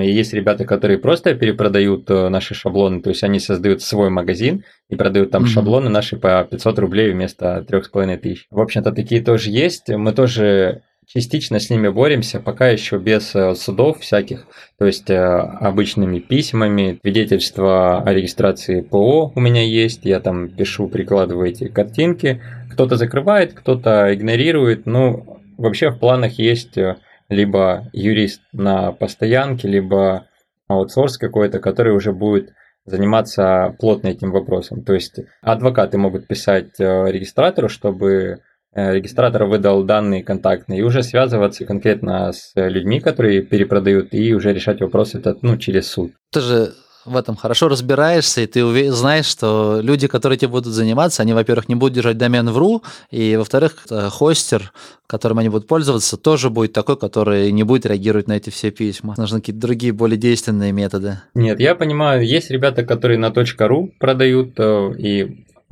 есть 0.00 0.34
ребята, 0.34 0.64
которые 0.64 0.98
просто 0.98 1.34
перепродают 1.34 2.10
э, 2.10 2.28
наши 2.28 2.54
шаблоны, 2.54 3.02
то 3.02 3.10
есть 3.10 3.22
они 3.22 3.38
создают 3.38 3.82
свой 3.82 4.10
магазин 4.10 4.64
и 4.88 4.96
продают 4.96 5.30
там 5.30 5.44
mm-hmm. 5.44 5.48
шаблоны 5.48 5.90
наши 5.90 6.16
по 6.16 6.42
500 6.42 6.78
рублей 6.80 7.12
вместо 7.12 7.64
3500. 7.68 8.46
В 8.50 8.60
общем-то, 8.60 8.90
такие 8.90 9.22
тоже 9.22 9.50
есть. 9.50 9.88
Мы 9.88 10.12
тоже 10.12 10.82
частично 11.06 11.58
с 11.58 11.70
ними 11.70 11.88
боремся, 11.88 12.40
пока 12.40 12.68
еще 12.68 12.98
без 12.98 13.34
э, 13.34 13.54
судов 13.54 14.00
всяких, 14.00 14.46
то 14.78 14.86
есть 14.86 15.10
э, 15.10 15.16
обычными 15.16 16.18
письмами, 16.18 16.98
свидетельство 17.02 18.02
о 18.02 18.12
регистрации 18.12 18.80
ПО 18.80 19.32
у 19.34 19.40
меня 19.40 19.62
есть, 19.62 20.04
я 20.04 20.20
там 20.20 20.48
пишу, 20.48 20.88
прикладываю 20.88 21.48
эти 21.48 21.68
картинки, 21.68 22.42
кто-то 22.72 22.96
закрывает, 22.96 23.54
кто-то 23.54 24.14
игнорирует, 24.14 24.86
ну, 24.86 25.40
вообще 25.58 25.90
в 25.90 25.98
планах 25.98 26.38
есть 26.38 26.76
э, 26.78 26.96
либо 27.28 27.88
юрист 27.92 28.42
на 28.52 28.92
постоянке, 28.92 29.68
либо 29.68 30.26
аутсорс 30.68 31.18
какой-то, 31.18 31.58
который 31.58 31.94
уже 31.94 32.12
будет 32.12 32.52
заниматься 32.86 33.74
плотно 33.78 34.08
этим 34.08 34.30
вопросом. 34.30 34.82
То 34.84 34.92
есть 34.92 35.18
адвокаты 35.40 35.96
могут 35.96 36.26
писать 36.26 36.78
регистратору, 36.78 37.70
чтобы 37.70 38.40
регистратор 38.74 39.44
выдал 39.44 39.82
данные 39.84 40.22
контактные, 40.22 40.80
и 40.80 40.82
уже 40.82 41.02
связываться 41.02 41.64
конкретно 41.64 42.32
с 42.32 42.52
людьми, 42.54 43.00
которые 43.00 43.42
перепродают, 43.42 44.12
и 44.12 44.34
уже 44.34 44.52
решать 44.52 44.80
вопрос 44.80 45.14
этот, 45.14 45.42
ну, 45.42 45.56
через 45.56 45.88
суд. 45.88 46.12
Ты 46.30 46.40
же 46.40 46.72
в 47.04 47.16
этом 47.16 47.36
хорошо 47.36 47.68
разбираешься, 47.68 48.40
и 48.40 48.46
ты 48.46 48.90
знаешь, 48.90 49.26
что 49.26 49.80
люди, 49.82 50.06
которые 50.06 50.38
тебе 50.38 50.48
будут 50.48 50.72
заниматься, 50.72 51.22
они, 51.22 51.32
во-первых, 51.32 51.68
не 51.68 51.74
будут 51.74 51.94
держать 51.94 52.18
домен 52.18 52.48
в 52.48 52.58
RU, 52.58 52.82
и, 53.10 53.36
во-вторых, 53.36 53.84
э, 53.90 54.08
хостер, 54.10 54.72
которым 55.06 55.38
они 55.38 55.48
будут 55.48 55.68
пользоваться, 55.68 56.16
тоже 56.16 56.50
будет 56.50 56.72
такой, 56.72 56.96
который 56.96 57.52
не 57.52 57.62
будет 57.62 57.86
реагировать 57.86 58.28
на 58.28 58.34
эти 58.34 58.50
все 58.50 58.70
письма. 58.70 59.14
Нужны 59.18 59.40
какие-то 59.40 59.60
другие, 59.60 59.92
более 59.92 60.16
действенные 60.16 60.72
методы. 60.72 61.20
Нет, 61.34 61.60
я 61.60 61.74
понимаю, 61.74 62.26
есть 62.26 62.50
ребята, 62.50 62.84
которые 62.84 63.18
на 63.18 63.26
.ru 63.26 63.90
продают 63.98 64.54
э, 64.58 64.92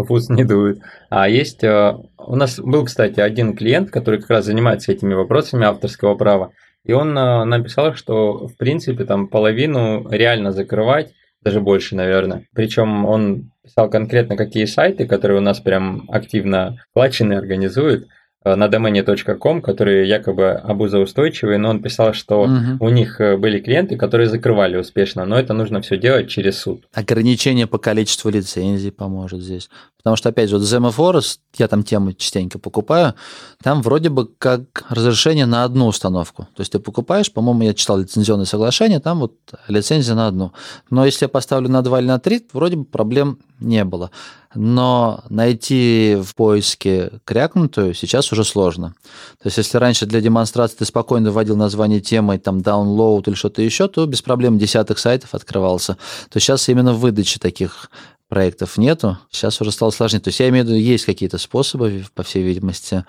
и 0.03 0.05
вкус 0.05 0.29
не 0.29 0.45
дуют. 0.45 0.81
А 1.11 1.29
есть... 1.29 1.63
Э, 1.65 1.97
у 2.19 2.37
нас 2.37 2.59
был, 2.59 2.85
кстати, 2.85 3.21
один 3.21 3.57
клиент, 3.57 3.91
который 3.91 4.21
как 4.21 4.31
раз 4.31 4.45
занимается 4.45 4.93
этими 4.93 5.15
вопросами 5.15 5.65
авторского 5.65 6.15
права, 6.15 6.53
и 6.85 6.93
он 6.93 7.15
написал, 7.15 7.95
что, 7.95 8.49
в 8.49 8.57
принципе, 8.57 9.05
там 9.05 9.29
половину 9.29 10.09
реально 10.11 10.53
закрывать, 10.53 11.13
даже 11.43 11.61
больше, 11.61 11.97
наверное. 11.97 12.47
Причем 12.55 13.05
он 13.05 13.51
писал 13.63 13.91
конкретно, 13.91 14.37
какие 14.37 14.65
сайты, 14.65 15.07
которые 15.07 15.39
у 15.39 15.43
нас 15.43 15.61
прям 15.61 16.05
активно 16.09 16.79
плачены 16.93 17.35
организуют, 17.35 18.07
Э, 18.45 18.57
на 18.57 18.69
домене.com, 18.69 19.63
которые 19.63 20.09
якобы 20.09 20.51
обузоустойчивые, 20.51 21.59
но 21.59 21.71
он 21.71 21.81
писал, 21.81 22.13
что 22.13 22.43
угу. 22.43 22.85
у 22.85 22.89
них 22.89 23.21
э, 23.21 23.37
были 23.37 23.61
клиенты, 23.61 23.97
которые 23.97 24.29
закрывали 24.29 24.77
успешно, 24.77 25.25
но 25.25 25.39
это 25.39 25.55
нужно 25.55 25.81
все 25.81 25.97
делать 25.97 26.29
через 26.29 26.59
суд. 26.59 26.85
Ограничение 26.93 27.67
по 27.67 27.79
количеству 27.79 28.31
лицензий 28.31 28.91
поможет 28.91 29.43
здесь. 29.43 29.71
Потому 30.03 30.17
что, 30.17 30.31
опять 30.31 30.51
же, 30.51 30.59
вот 30.59 30.65
Zema 30.65 30.95
Forest, 30.95 31.39
я 31.59 31.69
там 31.69 31.85
тему 31.85 32.13
частенько 32.13 32.59
покупаю, 32.59 33.15
там 33.63 33.83
вроде 33.83 34.09
бы 34.09 34.27
как 34.27 34.85
разрешение 34.89 35.47
на 35.47 35.65
одну 35.65 35.87
установку. 35.87 36.49
То 36.57 36.61
есть 36.61 36.73
ты 36.73 36.79
покупаешь, 36.79 37.33
по-моему, 37.33 37.63
я 37.63 37.75
читал 37.75 37.99
лицензионное 37.99 38.47
соглашение, 38.47 38.99
там 39.01 39.21
вот 39.21 39.35
лицензия 39.69 40.15
на 40.15 40.27
одну. 40.27 40.53
Но 40.91 41.07
если 41.07 41.27
я 41.27 41.29
поставлю 41.29 41.69
на 41.69 41.83
два 41.83 42.01
или 42.01 42.07
на 42.07 42.19
три, 42.19 42.47
вроде 42.53 42.77
бы 42.77 42.85
проблем 42.85 43.39
не 43.61 43.85
было 43.85 44.11
но 44.55 45.23
найти 45.29 46.19
в 46.23 46.35
поиске 46.35 47.11
крякнутую 47.25 47.95
сейчас 47.95 48.33
уже 48.33 48.45
сложно. 48.45 48.95
То 49.43 49.47
есть, 49.47 49.59
если 49.59 49.79
раньше 49.79 50.07
для 50.07 50.21
демонстрации 50.21 50.77
ты 50.77 50.85
спокойно 50.85 51.31
вводил 51.31 51.57
название 51.57 52.01
темы, 52.01 52.39
там, 52.39 52.59
download 52.59 53.25
или 53.27 53.35
что-то 53.35 53.63
еще, 53.63 53.89
то 53.89 54.07
без 54.07 54.23
проблем 54.23 54.59
десятых 54.59 54.99
сайтов 54.99 55.35
открывался. 55.35 55.97
То 56.31 56.41
сейчас 56.41 56.69
именно 56.69 56.93
в 56.93 57.01
выдаче 57.01 57.39
таких 57.39 57.91
проектов 58.33 58.79
нету, 58.79 59.19
сейчас 59.31 59.61
уже 59.61 59.73
стало 59.73 59.91
сложнее. 59.91 60.23
То 60.23 60.29
есть, 60.29 60.41
я 60.41 60.49
имею 60.49 60.65
в 60.65 60.69
виду, 60.69 60.79
есть 60.79 61.05
какие-то 61.05 61.37
способы, 61.37 62.03
по 62.15 62.23
всей 62.23 62.43
видимости, 62.43 63.05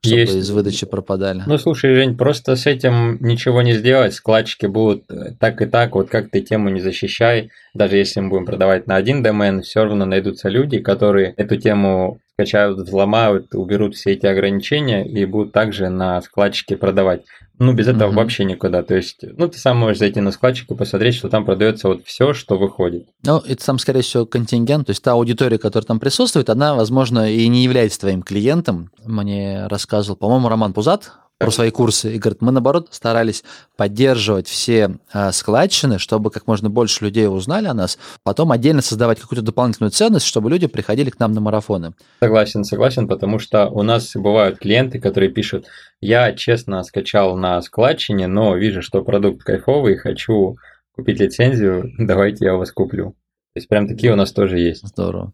чтобы 0.00 0.20
есть. 0.20 0.34
из 0.36 0.50
выдачи 0.50 0.86
пропадали. 0.86 1.42
Ну, 1.44 1.58
слушай, 1.58 1.92
Жень, 1.92 2.16
просто 2.16 2.54
с 2.54 2.64
этим 2.66 3.18
ничего 3.20 3.62
не 3.62 3.72
сделать. 3.72 4.14
Складчики 4.14 4.66
будут 4.66 5.10
э, 5.10 5.32
так 5.40 5.60
и 5.60 5.66
так, 5.66 5.96
вот 5.96 6.08
как 6.08 6.30
ты 6.30 6.40
тему 6.40 6.68
не 6.68 6.80
защищай. 6.80 7.50
Даже 7.74 7.96
если 7.96 8.20
мы 8.20 8.28
будем 8.28 8.46
продавать 8.46 8.86
на 8.86 8.94
один 8.94 9.24
домен, 9.24 9.62
все 9.62 9.82
равно 9.82 10.04
найдутся 10.04 10.48
люди, 10.48 10.78
которые 10.78 11.34
эту 11.36 11.56
тему 11.56 12.20
скачают, 12.34 12.78
взломают, 12.78 13.54
уберут 13.54 13.94
все 13.94 14.12
эти 14.12 14.26
ограничения 14.26 15.06
и 15.06 15.24
будут 15.24 15.52
также 15.52 15.88
на 15.88 16.20
складчике 16.20 16.76
продавать. 16.76 17.22
Ну, 17.60 17.72
без 17.72 17.86
этого 17.86 18.08
угу. 18.08 18.16
вообще 18.16 18.44
никуда. 18.44 18.82
То 18.82 18.96
есть, 18.96 19.20
ну, 19.22 19.46
ты 19.46 19.58
сам 19.58 19.78
можешь 19.78 19.98
зайти 19.98 20.20
на 20.20 20.32
складчик 20.32 20.68
и 20.70 20.74
посмотреть, 20.74 21.14
что 21.14 21.28
там 21.28 21.44
продается 21.44 21.86
вот 21.86 22.04
все, 22.04 22.34
что 22.34 22.58
выходит. 22.58 23.06
Ну, 23.24 23.38
это 23.38 23.64
там, 23.64 23.78
скорее 23.78 24.02
всего, 24.02 24.26
контингент. 24.26 24.86
То 24.86 24.90
есть, 24.90 25.02
та 25.02 25.12
аудитория, 25.12 25.58
которая 25.58 25.86
там 25.86 26.00
присутствует, 26.00 26.50
она, 26.50 26.74
возможно, 26.74 27.32
и 27.32 27.46
не 27.46 27.62
является 27.62 28.00
твоим 28.00 28.22
клиентом. 28.22 28.90
Мне 29.04 29.68
рассказывал, 29.68 30.16
по-моему, 30.16 30.48
Роман 30.48 30.72
Пузат, 30.72 31.12
про 31.44 31.50
свои 31.50 31.70
курсы 31.70 32.14
и 32.14 32.18
говорит, 32.18 32.40
мы 32.40 32.52
наоборот 32.52 32.88
старались 32.90 33.44
поддерживать 33.76 34.48
все 34.48 34.96
э, 35.12 35.32
складчины, 35.32 35.98
чтобы 35.98 36.30
как 36.30 36.46
можно 36.46 36.70
больше 36.70 37.04
людей 37.04 37.28
узнали 37.28 37.66
о 37.66 37.74
нас, 37.74 37.98
потом 38.22 38.52
отдельно 38.52 38.82
создавать 38.82 39.20
какую-то 39.20 39.44
дополнительную 39.44 39.90
ценность, 39.90 40.26
чтобы 40.26 40.50
люди 40.50 40.66
приходили 40.66 41.10
к 41.10 41.18
нам 41.18 41.32
на 41.32 41.40
марафоны. 41.40 41.94
Согласен, 42.20 42.64
согласен, 42.64 43.08
потому 43.08 43.38
что 43.38 43.68
у 43.68 43.82
нас 43.82 44.12
бывают 44.14 44.58
клиенты, 44.58 45.00
которые 45.00 45.30
пишут, 45.30 45.66
я 46.00 46.32
честно 46.32 46.82
скачал 46.82 47.36
на 47.36 47.60
складчине, 47.62 48.26
но 48.26 48.56
вижу, 48.56 48.82
что 48.82 49.02
продукт 49.02 49.42
кайфовый, 49.42 49.96
хочу 49.96 50.56
купить 50.94 51.20
лицензию, 51.20 51.92
давайте 51.98 52.46
я 52.46 52.54
у 52.54 52.58
вас 52.58 52.72
куплю. 52.72 53.10
То 53.54 53.58
есть 53.58 53.68
прям 53.68 53.86
такие 53.86 54.12
у 54.12 54.16
нас 54.16 54.32
тоже 54.32 54.58
есть. 54.58 54.86
Здорово. 54.86 55.32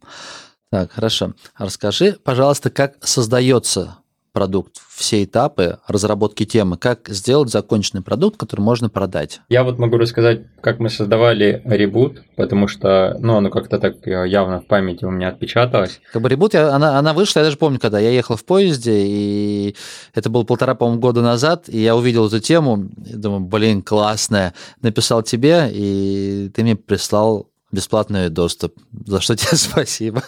Так, 0.71 0.93
хорошо. 0.93 1.35
Расскажи, 1.59 2.17
пожалуйста, 2.23 2.71
как 2.71 2.95
создается 3.01 3.97
продукт, 4.33 4.81
все 4.95 5.25
этапы 5.25 5.79
разработки 5.87 6.45
темы, 6.45 6.77
как 6.77 7.09
сделать 7.09 7.51
законченный 7.51 8.03
продукт, 8.03 8.39
который 8.39 8.61
можно 8.61 8.89
продать. 8.89 9.41
Я 9.49 9.65
вот 9.65 9.79
могу 9.79 9.97
рассказать, 9.97 10.43
как 10.61 10.79
мы 10.79 10.91
создавали 10.91 11.63
ребут, 11.65 12.23
потому 12.37 12.69
что, 12.69 13.17
ну, 13.21 13.37
оно 13.37 13.51
как-то 13.51 13.79
так 13.79 14.07
э, 14.07 14.29
явно 14.29 14.61
в 14.61 14.67
памяти 14.67 15.05
у 15.05 15.11
меня 15.11 15.29
отпечаталось. 15.29 16.01
Как 16.13 16.23
бы 16.23 16.29
ребут, 16.29 16.55
я, 16.55 16.75
она, 16.75 16.99
она 16.99 17.13
вышла, 17.13 17.41
я 17.41 17.45
даже 17.45 17.57
помню, 17.57 17.79
когда 17.79 17.99
я 17.99 18.11
ехал 18.11 18.37
в 18.37 18.45
поезде, 18.45 18.95
и 18.97 19.77
это 20.15 20.31
было 20.31 20.45
полтора, 20.45 20.75
по-моему, 20.75 21.01
года 21.01 21.23
назад, 21.23 21.69
и 21.69 21.79
я 21.79 21.97
увидел 21.97 22.27
эту 22.27 22.41
тему, 22.41 22.89
и 23.07 23.15
думаю, 23.15 23.41
блин, 23.41 23.83
классная, 23.83 24.55
написал 24.83 25.23
тебе, 25.23 25.69
и 25.73 26.51
ты 26.55 26.63
мне 26.63 26.77
прислал 26.77 27.50
бесплатный 27.73 28.31
доступ, 28.31 28.75
за 29.07 29.21
что 29.21 29.37
тебе 29.37 29.53
спасибо. 29.57 30.23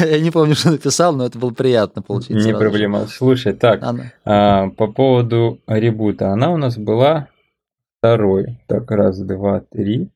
Я 0.00 0.20
не 0.20 0.30
помню, 0.30 0.54
что 0.54 0.70
написал, 0.70 1.14
но 1.14 1.26
это 1.26 1.38
было 1.38 1.50
приятно 1.50 2.02
получить. 2.02 2.30
Не 2.30 2.54
проблема. 2.54 3.06
Слушай, 3.06 3.54
так, 3.54 3.82
а, 4.24 4.68
по 4.70 4.86
поводу 4.86 5.60
ребута, 5.66 6.32
она 6.32 6.50
у 6.50 6.56
нас 6.56 6.76
была 6.76 7.28
второй. 7.98 8.58
Так, 8.66 8.90
раз, 8.90 9.18
два, 9.20 9.60
три, 9.60 10.10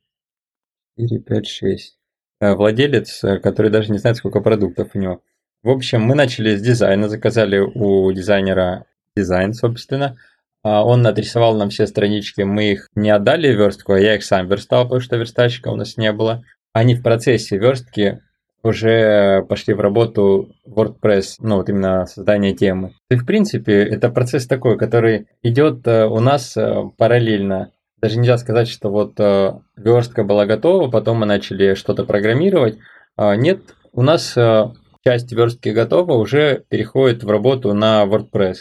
четыре, 0.97 1.21
пять, 1.21 1.47
шесть. 1.47 1.99
А, 2.41 2.55
владелец, 2.55 3.21
который 3.43 3.71
даже 3.71 3.93
не 3.93 3.99
знает, 3.99 4.17
сколько 4.17 4.41
продуктов 4.41 4.91
у 4.95 4.99
него. 4.99 5.23
В 5.63 5.71
общем, 5.71 6.03
мы 6.03 6.15
начали 6.15 6.57
с 6.57 6.61
дизайна, 6.61 7.09
заказали 7.09 7.59
у 7.59 8.13
дизайнера 8.13 8.85
дизайн, 9.17 9.55
собственно. 9.55 10.17
А, 10.65 10.83
он 10.83 11.07
отрисовал 11.07 11.57
нам 11.57 11.69
все 11.69 11.87
странички, 11.87 12.41
мы 12.41 12.73
их 12.73 12.89
не 12.97 13.11
отдали 13.11 13.49
верстку, 13.49 13.93
а 13.93 14.01
я 14.01 14.17
их 14.17 14.25
сам 14.25 14.49
верстал, 14.49 14.85
потому 14.85 15.01
что 15.01 15.17
верстальщика 15.17 15.69
у 15.69 15.77
нас 15.77 15.97
не 15.97 16.11
было. 16.11 16.43
Они 16.73 16.95
в 16.95 17.03
процессе 17.03 17.59
верстки 17.59 18.21
уже 18.63 19.45
пошли 19.47 19.75
в 19.75 19.81
работу 19.81 20.49
WordPress, 20.67 21.37
ну 21.41 21.57
вот 21.57 21.69
именно 21.69 22.07
создание 22.07 22.55
темы. 22.55 22.95
И 23.11 23.17
в 23.17 23.27
принципе 23.27 23.83
это 23.85 24.09
процесс 24.09 24.47
такой, 24.47 24.79
который 24.79 25.27
идет 25.43 25.87
э, 25.87 26.07
у 26.07 26.19
нас 26.21 26.57
э, 26.57 26.83
параллельно. 26.97 27.71
Даже 28.01 28.19
нельзя 28.19 28.39
сказать, 28.39 28.69
что 28.69 28.89
вот 28.91 29.21
э, 29.21 29.53
верстка 29.77 30.25
была 30.25 30.47
готова, 30.47 30.91
потом 30.91 31.19
мы 31.19 31.27
начали 31.27 31.75
что-то 31.75 32.05
программировать. 32.05 32.79
А, 33.17 33.37
нет, 33.37 33.61
у 33.93 34.01
нас 34.01 34.35
часть 35.05 35.31
верстки 35.31 35.69
готова, 35.69 36.15
уже 36.15 36.65
переходит 36.71 37.23
в 37.23 37.31
работу 37.31 37.75
на 37.75 38.05
WordPress. 38.05 38.57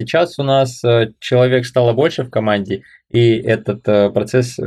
Сейчас 0.00 0.38
у 0.38 0.42
нас 0.42 0.82
э, 0.82 1.12
человек 1.18 1.66
стало 1.66 1.92
больше 1.92 2.22
в 2.22 2.30
команде, 2.30 2.84
и 3.10 3.36
этот 3.36 3.86
э, 3.86 4.08
процесс 4.08 4.58
э, 4.58 4.64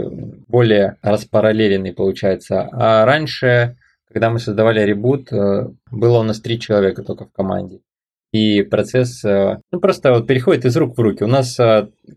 более 0.48 0.98
распараллеленный 1.02 1.92
получается. 1.92 2.70
А 2.72 3.04
раньше, 3.04 3.76
когда 4.08 4.30
мы 4.30 4.38
создавали 4.38 4.82
ребут, 4.82 5.30
было 5.32 6.20
у 6.20 6.24
нас 6.24 6.40
три 6.40 6.60
человека 6.60 7.02
только 7.02 7.26
в 7.26 7.32
команде. 7.32 7.80
И 8.32 8.62
процесс 8.62 9.24
ну, 9.24 9.80
просто 9.80 10.12
вот 10.14 10.28
переходит 10.28 10.66
из 10.66 10.78
рук 10.78 10.96
в 10.96 11.02
руки. 11.02 11.24
У 11.24 11.28
нас 11.28 11.60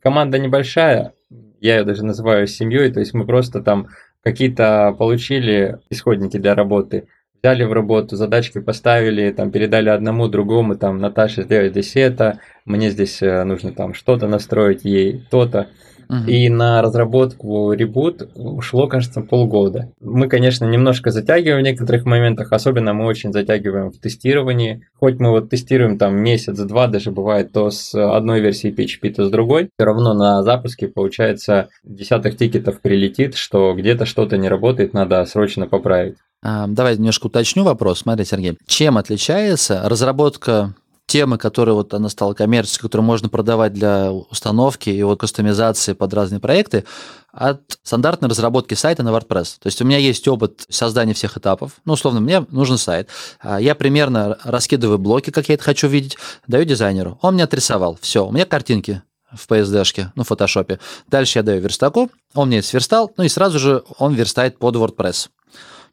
команда 0.03 0.39
небольшая, 0.39 1.15
я 1.61 1.79
ее 1.79 1.85
даже 1.85 2.05
называю 2.05 2.47
семьей, 2.47 2.93
то 2.93 3.01
есть 3.01 3.15
мы 3.15 3.25
просто 3.25 3.63
там 3.63 3.89
какие-то 4.23 4.95
получили 4.99 5.79
исходники 5.89 6.37
для 6.37 6.55
работы, 6.55 7.09
взяли 7.47 7.63
в 7.63 7.73
работу, 7.73 8.17
задачки 8.17 8.59
поставили, 8.59 9.31
там 9.31 9.53
передали 9.53 9.89
одному, 9.89 10.27
другому, 10.27 10.75
там, 10.75 10.99
Наташе 10.99 11.45
сделай 11.45 11.69
здесь 11.69 11.95
это, 11.95 12.41
мне 12.65 12.91
здесь 12.91 13.23
э, 13.23 13.45
нужно 13.45 13.71
там 13.71 13.95
что-то 13.95 14.27
настроить, 14.27 14.85
ей 14.85 15.25
то-то. 15.31 15.69
Угу. 16.09 16.29
И 16.29 16.49
на 16.49 16.83
разработку 16.83 17.73
ребут 17.73 18.29
ушло, 18.35 18.89
кажется, 18.89 19.21
полгода. 19.21 19.93
Мы, 20.01 20.29
конечно, 20.29 20.65
немножко 20.65 21.11
затягиваем 21.11 21.61
в 21.61 21.65
некоторых 21.65 22.05
моментах, 22.05 22.53
особенно 22.53 22.95
мы 22.95 23.07
очень 23.07 23.33
затягиваем 23.33 23.91
в 23.93 23.99
тестировании. 23.99 24.83
Хоть 24.99 25.21
мы 25.21 25.31
вот 25.31 25.49
тестируем 25.49 25.99
там 25.99 26.17
месяц-два, 26.17 26.89
даже 26.89 27.13
бывает 27.13 27.53
то 27.53 27.71
с 27.71 27.95
одной 27.95 28.41
версии 28.41 28.73
PHP, 28.73 29.15
то 29.15 29.25
с 29.25 29.31
другой, 29.31 29.69
все 29.77 29.85
равно 29.85 30.15
на 30.15 30.43
запуске, 30.43 30.89
получается, 30.89 31.69
десяток 31.85 32.37
тикетов 32.37 32.81
прилетит, 32.81 33.37
что 33.37 33.73
где-то 33.75 34.05
что-то 34.05 34.37
не 34.37 34.49
работает, 34.49 34.95
надо 34.95 35.25
срочно 35.27 35.67
поправить. 35.67 36.17
Давай 36.43 36.97
немножко 36.97 37.27
уточню 37.27 37.65
вопрос. 37.65 38.01
Смотри, 38.01 38.25
Сергей, 38.25 38.59
чем 38.67 38.99
отличается 38.99 39.83
разработка 39.89 40.75
темы, 41.07 41.39
которые 41.39 41.75
вот 41.77 41.95
она 41.95 42.09
стала 42.09 42.35
коммерческой, 42.35 42.89
которую 42.89 43.07
можно 43.07 43.29
продавать 43.29 43.73
для 43.73 44.13
установки 44.13 44.91
и 44.91 45.03
вот 45.05 45.21
кастомизации 45.21 45.93
под 45.93 46.13
разные 46.13 46.41
проекты, 46.41 46.85
от 47.33 47.79
стандартной 47.85 48.29
разработки 48.29 48.75
сайта 48.75 49.05
на 49.05 49.11
WordPress. 49.11 49.59
То 49.61 49.67
есть 49.67 49.81
у 49.81 49.85
меня 49.85 49.99
есть 49.99 50.27
опыт 50.27 50.65
создания 50.69 51.15
всех 51.15 51.37
этапов. 51.37 51.73
Ну, 51.85 51.93
условно, 51.93 52.19
мне 52.19 52.45
нужен 52.51 52.77
сайт. 52.77 53.09
А 53.41 53.61
я 53.61 53.77
примерно 53.77 54.37
раскидываю 54.43 54.99
блоки, 54.99 55.31
как 55.31 55.49
я 55.49 55.55
это 55.55 55.63
хочу 55.63 55.87
видеть, 55.87 56.17
даю 56.49 56.65
дизайнеру. 56.65 57.19
Он 57.23 57.35
мне 57.35 57.45
отрисовал. 57.45 57.99
Все, 58.01 58.27
у 58.27 58.33
меня 58.33 58.45
картинки 58.45 59.03
в 59.33 59.49
PSD-шке, 59.49 60.11
ну, 60.17 60.25
в 60.25 60.29
фотошопе. 60.29 60.81
Дальше 61.07 61.39
я 61.39 61.43
даю 61.45 61.61
верстаку, 61.61 62.11
он 62.35 62.49
мне 62.49 62.63
сверстал, 62.63 63.13
ну 63.17 63.23
и 63.23 63.29
сразу 63.29 63.61
же 63.61 63.85
он 63.99 64.15
верстает 64.15 64.59
под 64.59 64.75
WordPress. 64.75 65.29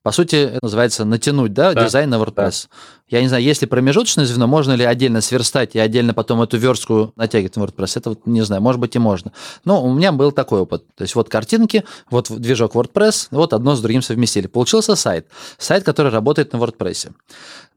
По 0.03 0.11
сути, 0.11 0.35
это 0.35 0.59
называется 0.61 1.05
натянуть, 1.05 1.53
да, 1.53 1.73
да 1.73 1.85
дизайн 1.85 2.09
на 2.09 2.15
WordPress. 2.15 2.67
Да. 2.69 2.77
Я 3.07 3.21
не 3.21 3.29
знаю, 3.29 3.41
если 3.41 3.65
промежуточное 3.65 4.25
звено, 4.25 4.47
можно 4.47 4.73
ли 4.73 4.83
отдельно 4.83 5.21
сверстать 5.21 5.75
и 5.75 5.79
отдельно 5.79 6.13
потом 6.13 6.41
эту 6.41 6.57
верстку 6.57 7.13
натягивать 7.15 7.55
на 7.55 7.63
WordPress. 7.63 7.93
Это 7.95 8.09
вот 8.09 8.27
не 8.27 8.41
знаю, 8.41 8.61
может 8.61 8.81
быть 8.81 8.95
и 8.97 8.99
можно. 8.99 9.31
Но 9.63 9.81
у 9.81 9.93
меня 9.93 10.11
был 10.11 10.33
такой 10.33 10.59
опыт. 10.59 10.83
То 10.95 11.03
есть 11.03 11.15
вот 11.15 11.29
картинки, 11.29 11.85
вот 12.09 12.29
движок 12.29 12.75
WordPress, 12.75 13.29
вот 13.31 13.53
одно 13.53 13.75
с 13.75 13.81
другим 13.81 14.01
совместили. 14.01 14.47
Получился 14.47 14.95
сайт. 14.95 15.27
Сайт, 15.57 15.85
который 15.85 16.11
работает 16.11 16.51
на 16.51 16.57
WordPress. 16.57 17.11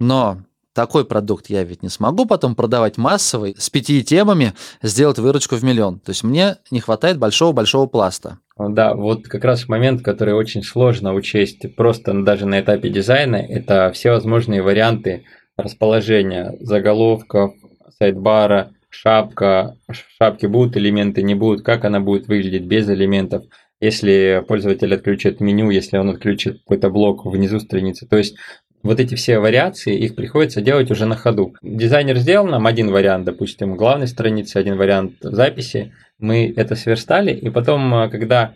Но 0.01 0.39
такой 0.77 1.07
продукт 1.07 1.47
я 1.49 1.65
ведь 1.65 1.83
не 1.83 1.89
смогу 1.89 2.27
потом 2.27 2.55
продавать 2.55 2.99
массовый, 2.99 3.57
с 3.59 3.71
пяти 3.71 4.05
темами, 4.05 4.53
сделать 4.83 5.19
выручку 5.19 5.57
в 5.57 5.65
миллион. 5.65 6.01
То 6.01 6.11
есть 6.11 6.23
мне 6.23 6.59
не 6.71 6.81
хватает 6.81 7.19
большого-большого 7.19 7.87
пласта. 7.87 8.39
Да, 8.59 8.95
вот 8.95 9.27
как 9.27 9.45
раз 9.45 9.69
момент, 9.69 10.03
который 10.03 10.35
очень 10.35 10.63
сложно 10.63 11.15
учесть 11.15 11.75
просто 11.77 12.13
даже 12.23 12.45
на 12.45 12.61
этапе 12.61 12.91
дизайна, 12.91 13.37
это 13.37 13.91
все 13.95 14.11
возможные 14.11 14.63
варианты 14.63 15.25
расположения 15.57 16.55
заголовков, 16.61 17.55
сайдбара, 17.99 18.73
шапка, 18.91 19.79
шапки 20.19 20.45
будут 20.45 20.77
элементы, 20.77 21.23
не 21.23 21.35
будут, 21.35 21.65
как 21.65 21.87
она 21.87 22.01
будет 22.01 22.29
выглядеть 22.29 22.65
без 22.65 22.87
элементов, 22.89 23.45
если 23.81 24.45
пользователь 24.47 24.95
отключит 24.95 25.41
меню, 25.41 25.71
если 25.71 25.97
он 25.97 26.11
отключит 26.11 26.59
какой-то 26.61 26.91
блок 26.91 27.25
внизу 27.25 27.61
страницы. 27.61 28.07
То 28.07 28.19
есть 28.19 28.37
вот 28.83 29.01
эти 29.01 29.15
все 29.15 29.39
вариации, 29.39 29.97
их 29.97 30.15
приходится 30.15 30.61
делать 30.61 30.91
уже 30.91 31.07
на 31.07 31.17
ходу. 31.17 31.55
Дизайнер 31.63 32.17
сделал 32.19 32.47
нам 32.47 32.67
один 32.67 32.91
вариант, 32.91 33.25
допустим, 33.25 33.77
главной 33.77 34.07
страницы, 34.07 34.57
один 34.57 34.77
вариант 34.77 35.15
записи, 35.21 35.93
мы 36.19 36.53
это 36.57 36.77
сверстали, 36.77 37.33
и 37.33 37.51
потом, 37.51 37.93
э, 37.95 38.09
когда 38.11 38.55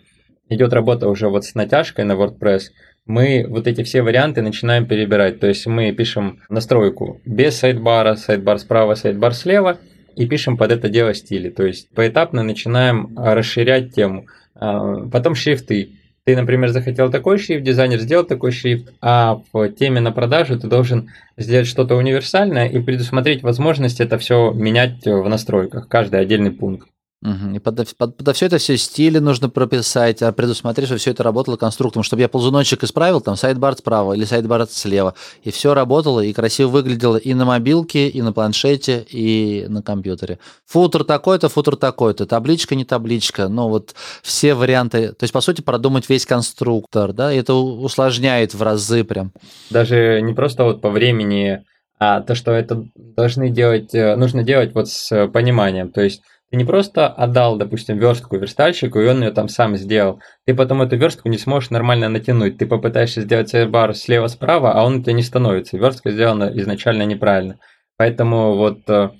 идет 0.49 0.73
работа 0.73 1.07
уже 1.09 1.29
вот 1.29 1.45
с 1.45 1.55
натяжкой 1.55 2.05
на 2.05 2.13
WordPress, 2.13 2.71
мы 3.05 3.45
вот 3.47 3.67
эти 3.67 3.83
все 3.83 4.01
варианты 4.01 4.41
начинаем 4.41 4.85
перебирать. 4.85 5.39
То 5.39 5.47
есть 5.47 5.65
мы 5.65 5.91
пишем 5.91 6.39
настройку 6.49 7.19
без 7.25 7.57
сайдбара, 7.57 8.15
сайдбар 8.15 8.59
справа, 8.59 8.95
сайдбар 8.95 9.33
слева, 9.33 9.79
и 10.15 10.27
пишем 10.27 10.57
под 10.57 10.71
это 10.71 10.89
дело 10.89 11.13
стили. 11.13 11.49
То 11.49 11.65
есть 11.65 11.89
поэтапно 11.95 12.43
начинаем 12.43 13.17
расширять 13.17 13.93
тему. 13.93 14.27
А, 14.55 15.07
потом 15.09 15.35
шрифты 15.35 15.91
ты, 16.25 16.35
например, 16.35 16.69
захотел 16.69 17.09
такой 17.09 17.37
шрифт, 17.37 17.63
дизайнер 17.63 17.99
сделал 17.99 18.23
такой 18.23 18.51
шрифт, 18.51 18.93
а 19.01 19.41
в 19.51 19.69
теме 19.69 19.99
на 19.99 20.11
продажу 20.11 20.59
ты 20.59 20.67
должен 20.67 21.09
сделать 21.37 21.67
что-то 21.67 21.95
универсальное 21.95 22.67
и 22.67 22.79
предусмотреть 22.79 23.41
возможность 23.41 23.99
это 23.99 24.17
все 24.17 24.51
менять 24.51 25.05
в 25.05 25.27
настройках, 25.27 25.87
каждый 25.87 26.19
отдельный 26.19 26.51
пункт. 26.51 26.90
Угу. 27.23 27.55
И 27.55 27.59
под, 27.59 27.95
под, 27.97 28.17
под 28.17 28.35
все 28.35 28.47
это 28.47 28.57
все 28.57 28.77
стили 28.77 29.19
нужно 29.19 29.47
прописать, 29.47 30.23
а 30.23 30.31
предусмотреть, 30.31 30.87
чтобы 30.87 30.99
все 30.99 31.11
это 31.11 31.21
работало 31.21 31.55
конструктором, 31.55 32.03
чтобы 32.03 32.23
я 32.23 32.27
ползуночек 32.27 32.83
исправил, 32.83 33.21
там 33.21 33.35
сайдбар 33.35 33.75
справа 33.77 34.13
или 34.13 34.25
сайдбар 34.25 34.65
слева, 34.67 35.13
и 35.43 35.51
все 35.51 35.75
работало 35.75 36.21
и 36.21 36.33
красиво 36.33 36.69
выглядело 36.69 37.17
и 37.17 37.35
на 37.35 37.45
мобилке, 37.45 38.07
и 38.07 38.21
на 38.23 38.33
планшете, 38.33 39.05
и 39.07 39.67
на 39.67 39.83
компьютере. 39.83 40.39
Футер 40.65 41.03
такой-то, 41.03 41.47
футер 41.47 41.75
такой-то, 41.75 42.25
табличка, 42.25 42.73
не 42.73 42.85
табличка, 42.85 43.49
ну 43.49 43.69
вот 43.69 43.93
все 44.23 44.55
варианты, 44.55 45.09
то 45.09 45.23
есть, 45.23 45.33
по 45.33 45.41
сути, 45.41 45.61
продумать 45.61 46.09
весь 46.09 46.25
конструктор, 46.25 47.13
да, 47.13 47.31
и 47.31 47.37
это 47.37 47.53
усложняет 47.53 48.55
в 48.55 48.63
разы 48.63 49.03
прям. 49.03 49.31
Даже 49.69 50.21
не 50.21 50.33
просто 50.33 50.63
вот 50.63 50.81
по 50.81 50.89
времени, 50.89 51.63
а 51.99 52.21
то, 52.21 52.33
что 52.33 52.51
это 52.51 52.83
должны 52.95 53.51
делать, 53.51 53.93
э, 53.93 54.15
нужно 54.15 54.41
делать 54.41 54.73
вот 54.73 54.89
с 54.89 55.27
пониманием, 55.27 55.91
то 55.91 56.01
есть 56.01 56.23
ты 56.51 56.57
не 56.57 56.65
просто 56.65 57.07
отдал, 57.07 57.55
допустим, 57.55 57.97
верстку 57.97 58.35
верстальщику, 58.35 58.99
и 58.99 59.07
он 59.07 59.23
ее 59.23 59.31
там 59.31 59.47
сам 59.47 59.77
сделал. 59.77 60.19
Ты 60.45 60.53
потом 60.53 60.81
эту 60.81 60.97
верстку 60.97 61.29
не 61.29 61.37
сможешь 61.37 61.69
нормально 61.69 62.09
натянуть. 62.09 62.57
Ты 62.57 62.65
попытаешься 62.65 63.21
сделать 63.21 63.47
сайдбар 63.47 63.95
слева-справа, 63.95 64.73
а 64.73 64.83
он 64.83 64.97
у 64.97 65.01
тебя 65.01 65.13
не 65.13 65.23
становится. 65.23 65.77
Верстка 65.77 66.11
сделана 66.11 66.51
изначально 66.53 67.03
неправильно. 67.03 67.57
Поэтому 67.95 68.57
вот 68.57 68.79
э, 68.89 69.11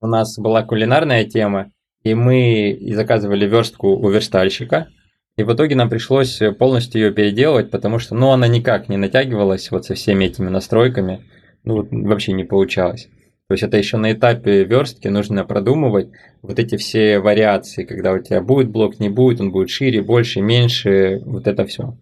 у 0.00 0.06
нас 0.06 0.38
была 0.38 0.62
кулинарная 0.62 1.24
тема, 1.24 1.72
и 2.04 2.14
мы 2.14 2.78
заказывали 2.94 3.46
верстку 3.46 3.88
у 3.96 4.08
верстальщика, 4.08 4.86
и 5.36 5.42
в 5.42 5.52
итоге 5.52 5.74
нам 5.74 5.90
пришлось 5.90 6.40
полностью 6.56 7.00
ее 7.02 7.12
переделывать, 7.12 7.72
потому 7.72 7.98
что 7.98 8.14
ну, 8.14 8.30
она 8.30 8.46
никак 8.46 8.88
не 8.88 8.96
натягивалась 8.96 9.72
вот 9.72 9.86
со 9.86 9.94
всеми 9.94 10.26
этими 10.26 10.48
настройками. 10.48 11.24
Ну, 11.64 11.84
вообще 11.90 12.32
не 12.32 12.44
получалось. 12.44 13.08
То 13.50 13.54
есть 13.54 13.64
это 13.64 13.76
еще 13.78 13.96
на 13.96 14.12
этапе 14.12 14.62
верстки 14.62 15.08
нужно 15.08 15.44
продумывать 15.44 16.10
вот 16.40 16.60
эти 16.60 16.76
все 16.76 17.18
вариации, 17.18 17.82
когда 17.82 18.12
у 18.12 18.20
тебя 18.20 18.40
будет 18.40 18.70
блок, 18.70 19.00
не 19.00 19.08
будет, 19.08 19.40
он 19.40 19.50
будет 19.50 19.70
шире, 19.70 20.02
больше, 20.02 20.40
меньше, 20.40 21.20
вот 21.24 21.48
это 21.48 21.66
все. 21.66 21.96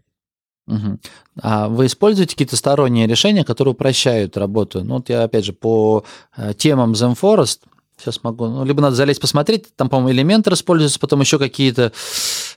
Угу. 0.66 0.98
А 1.40 1.70
вы 1.70 1.87
используете 1.87 2.32
какие-то 2.32 2.56
сторонние 2.56 3.06
решения, 3.06 3.44
которые 3.44 3.72
упрощают 3.72 4.37
работу? 4.37 4.84
Ну, 4.84 4.96
вот 4.96 5.08
я, 5.08 5.22
опять 5.22 5.46
же, 5.46 5.54
по 5.54 6.04
э, 6.37 6.52
темам 6.52 6.92
ZenForest 6.92 7.61
Сейчас 7.96 8.22
могу. 8.22 8.46
Ну, 8.46 8.66
либо 8.66 8.82
надо 8.82 8.96
залезть 8.96 9.20
посмотреть. 9.22 9.74
Там, 9.74 9.88
по-моему, 9.88 10.11
элементы 10.11 10.52
используются, 10.52 11.00
потом 11.00 11.20
еще 11.20 11.38
какие-то, 11.38 11.92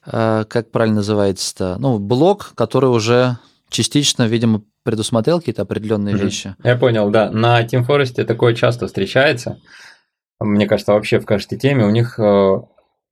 э, 0.06 0.44
как 0.50 0.70
правильно 0.70 0.98
называется-то, 0.98 1.78
ну, 1.80 1.98
блок, 1.98 2.52
который 2.56 2.90
уже 2.90 3.38
частично, 3.70 4.28
видимо, 4.28 4.64
предусмотрел 4.84 5.40
какие-то 5.40 5.62
определенные 5.64 6.16
mm-hmm. 6.16 6.24
вещи. 6.24 6.56
Я 6.64 6.76
понял, 6.76 7.10
да. 7.10 7.32
На 7.32 7.62
Team 7.64 7.86
Forest 7.88 8.24
такое 8.24 8.54
часто 8.56 8.88
встречается. 8.88 9.60
Мне 10.40 10.66
кажется, 10.68 10.94
вообще 10.94 11.20
в 11.20 11.26
каждой 11.26 11.60
теме 11.60 11.86
у 11.86 11.92
них, 11.92 12.18
э, 12.20 12.62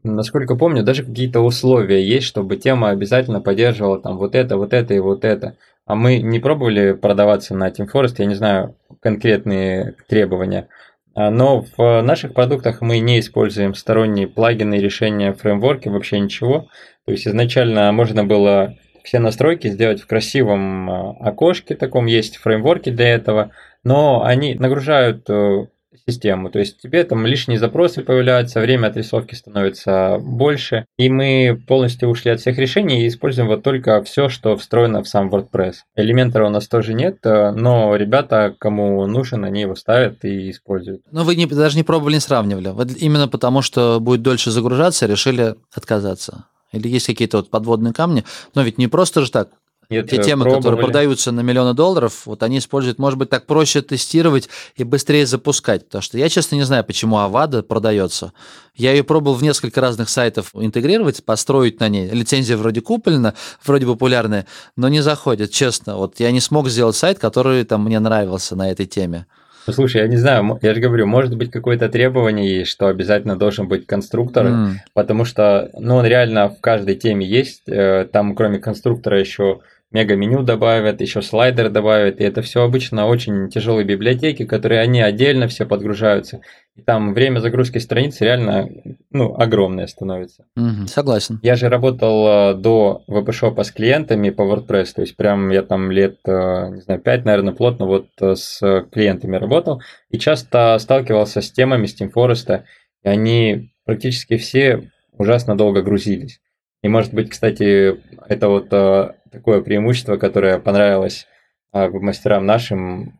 насколько 0.03 0.55
помню, 0.55 0.83
даже 0.83 1.03
какие-то 1.03 1.41
условия 1.41 2.03
есть, 2.05 2.25
чтобы 2.25 2.57
тема 2.57 2.89
обязательно 2.89 3.39
поддерживала 3.39 4.01
там 4.01 4.17
вот 4.17 4.35
это, 4.35 4.57
вот 4.57 4.73
это 4.73 4.93
и 4.93 4.99
вот 4.99 5.23
это. 5.23 5.57
А 5.85 5.95
мы 5.95 6.19
не 6.19 6.39
пробовали 6.39 6.93
продаваться 6.93 7.55
на 7.55 7.69
Team 7.69 7.87
Forest, 7.91 8.15
я 8.17 8.25
не 8.25 8.35
знаю 8.35 8.75
конкретные 9.01 9.95
требования. 10.07 10.69
А, 11.15 11.31
но 11.31 11.65
в 11.77 12.01
наших 12.01 12.33
продуктах 12.33 12.81
мы 12.81 12.99
не 12.99 13.19
используем 13.19 13.73
сторонние 13.73 14.27
плагины, 14.27 14.75
решения, 14.75 15.33
фреймворки, 15.33 15.89
вообще 15.89 16.19
ничего. 16.19 16.69
То 17.05 17.11
есть 17.11 17.27
изначально 17.27 17.91
можно 17.91 18.23
было 18.23 18.75
все 19.03 19.19
настройки 19.19 19.67
сделать 19.69 20.01
в 20.01 20.07
красивом 20.07 20.89
э, 20.89 21.13
окошке 21.21 21.75
таком, 21.75 22.05
есть 22.05 22.37
фреймворки 22.37 22.89
для 22.89 23.09
этого, 23.09 23.51
но 23.83 24.23
они 24.23 24.55
нагружают 24.55 25.29
э, 25.29 25.67
систему, 26.07 26.49
то 26.49 26.59
есть 26.59 26.81
тебе 26.81 27.03
там 27.03 27.25
лишние 27.25 27.59
запросы 27.59 28.01
появляются, 28.01 28.59
время 28.59 28.87
отрисовки 28.87 29.35
становится 29.35 30.17
больше, 30.19 30.85
и 30.97 31.09
мы 31.09 31.61
полностью 31.67 32.09
ушли 32.09 32.31
от 32.31 32.39
всех 32.39 32.57
решений 32.57 33.03
и 33.03 33.07
используем 33.07 33.47
вот 33.47 33.63
только 33.63 34.03
все, 34.03 34.29
что 34.29 34.55
встроено 34.57 35.03
в 35.03 35.07
сам 35.07 35.29
WordPress. 35.29 35.75
Элементора 35.95 36.47
у 36.47 36.49
нас 36.49 36.67
тоже 36.67 36.93
нет, 36.93 37.17
э, 37.23 37.51
но 37.51 37.95
ребята, 37.95 38.55
кому 38.57 39.05
нужен, 39.07 39.45
они 39.45 39.61
его 39.61 39.75
ставят 39.75 40.23
и 40.25 40.49
используют. 40.49 41.01
Но 41.11 41.23
вы 41.23 41.35
не, 41.35 41.45
даже 41.45 41.77
не 41.77 41.83
пробовали, 41.83 42.15
не 42.15 42.19
сравнивали. 42.19 42.69
Вот 42.69 42.89
именно 42.97 43.27
потому, 43.27 43.61
что 43.61 43.99
будет 43.99 44.21
дольше 44.21 44.51
загружаться, 44.51 45.05
решили 45.05 45.55
отказаться. 45.73 46.45
Или 46.71 46.87
есть 46.87 47.07
какие-то 47.07 47.37
вот 47.37 47.49
подводные 47.49 47.93
камни? 47.93 48.23
Но 48.55 48.61
ведь 48.61 48.77
не 48.77 48.87
просто 48.87 49.21
же 49.25 49.31
так. 49.31 49.49
Нет, 49.89 50.07
Те 50.07 50.21
темы, 50.21 50.43
пробовали. 50.43 50.61
которые 50.61 50.85
продаются 50.85 51.31
на 51.31 51.39
миллионы 51.39 51.73
долларов, 51.73 52.27
вот 52.27 52.43
они 52.43 52.59
используют, 52.59 52.99
может 52.99 53.17
быть, 53.17 53.31
так 53.31 53.47
проще 53.47 53.81
тестировать 53.81 54.47
и 54.75 54.83
быстрее 54.83 55.25
запускать. 55.25 55.85
Потому 55.85 56.03
что 56.03 56.19
я, 56.19 56.29
честно, 56.29 56.57
не 56.57 56.63
знаю, 56.63 56.83
почему 56.83 57.17
Авада 57.17 57.63
продается. 57.63 58.31
Я 58.75 58.91
ее 58.91 59.03
пробовал 59.03 59.35
в 59.35 59.41
несколько 59.41 59.81
разных 59.81 60.09
сайтов 60.09 60.51
интегрировать, 60.53 61.25
построить 61.25 61.79
на 61.79 61.89
ней. 61.89 62.07
Лицензия 62.07 62.55
вроде 62.55 62.81
куплена, 62.81 63.33
вроде 63.65 63.87
популярная, 63.87 64.45
но 64.75 64.89
не 64.89 65.01
заходит, 65.01 65.49
честно. 65.49 65.97
Вот 65.97 66.19
я 66.19 66.29
не 66.31 66.39
смог 66.39 66.69
сделать 66.69 66.95
сайт, 66.95 67.17
который 67.17 67.63
там 67.63 67.83
мне 67.83 67.99
нравился 67.99 68.55
на 68.55 68.69
этой 68.69 68.85
теме. 68.85 69.25
Ну, 69.67 69.73
слушай, 69.73 70.01
я 70.01 70.07
не 70.07 70.17
знаю, 70.17 70.59
я 70.61 70.73
же 70.73 70.79
говорю, 70.79 71.05
может 71.05 71.35
быть 71.35 71.51
какое-то 71.51 71.89
требование 71.89 72.59
есть, 72.59 72.71
что 72.71 72.87
обязательно 72.87 73.37
должен 73.37 73.67
быть 73.67 73.85
конструктор, 73.85 74.47
mm. 74.47 74.71
потому 74.93 75.25
что, 75.25 75.69
ну, 75.73 75.97
он 75.97 76.05
реально 76.05 76.49
в 76.49 76.59
каждой 76.61 76.95
теме 76.95 77.25
есть, 77.25 77.67
э, 77.67 78.07
там 78.11 78.35
кроме 78.35 78.59
конструктора 78.59 79.19
еще 79.19 79.59
мега-меню 79.91 80.43
добавят, 80.43 81.01
еще 81.01 81.21
слайдер 81.21 81.69
добавят, 81.69 82.21
и 82.21 82.23
это 82.23 82.41
все 82.41 82.63
обычно 82.63 83.07
очень 83.07 83.49
тяжелые 83.49 83.85
библиотеки, 83.85 84.45
которые 84.45 84.81
они 84.81 85.01
отдельно 85.01 85.47
все 85.47 85.65
подгружаются. 85.65 86.41
И 86.75 86.81
там 86.81 87.13
время 87.13 87.39
загрузки 87.39 87.79
страниц 87.79 88.21
реально 88.21 88.69
ну, 89.09 89.35
огромное 89.35 89.87
становится. 89.87 90.45
Мгм, 90.55 90.87
согласен. 90.87 91.39
Я 91.41 91.55
же 91.55 91.69
работал 91.69 92.27
э, 92.27 92.53
до 92.53 93.03
веб-шопа 93.07 93.63
с 93.63 93.71
клиентами 93.71 94.29
по 94.29 94.43
WordPress, 94.43 94.93
то 94.95 95.01
есть 95.01 95.17
прям 95.17 95.49
я 95.49 95.63
там 95.63 95.91
лет, 95.91 96.19
э, 96.25 96.69
не 96.69 96.81
знаю, 96.81 97.01
5, 97.01 97.25
наверное, 97.25 97.53
плотно 97.53 97.85
вот 97.85 98.07
э, 98.21 98.35
с 98.35 98.85
клиентами 98.91 99.37
работал, 99.37 99.81
и 100.09 100.19
часто 100.19 100.77
сталкивался 100.79 101.41
с 101.41 101.51
темами 101.51 101.87
с 101.87 101.99
Team 101.99 102.11
Forest, 102.13 102.63
и 103.03 103.07
они 103.07 103.71
практически 103.85 104.37
все 104.37 104.91
ужасно 105.17 105.57
долго 105.57 105.81
грузились. 105.81 106.39
И 106.81 106.87
может 106.87 107.13
быть, 107.13 107.29
кстати, 107.29 107.99
это 108.27 108.47
вот 108.47 108.67
э, 108.71 109.13
такое 109.31 109.61
преимущество, 109.61 110.17
которое 110.17 110.59
понравилось 110.59 111.27
э, 111.73 111.89
мастерам 111.89 112.45
нашим, 112.45 113.19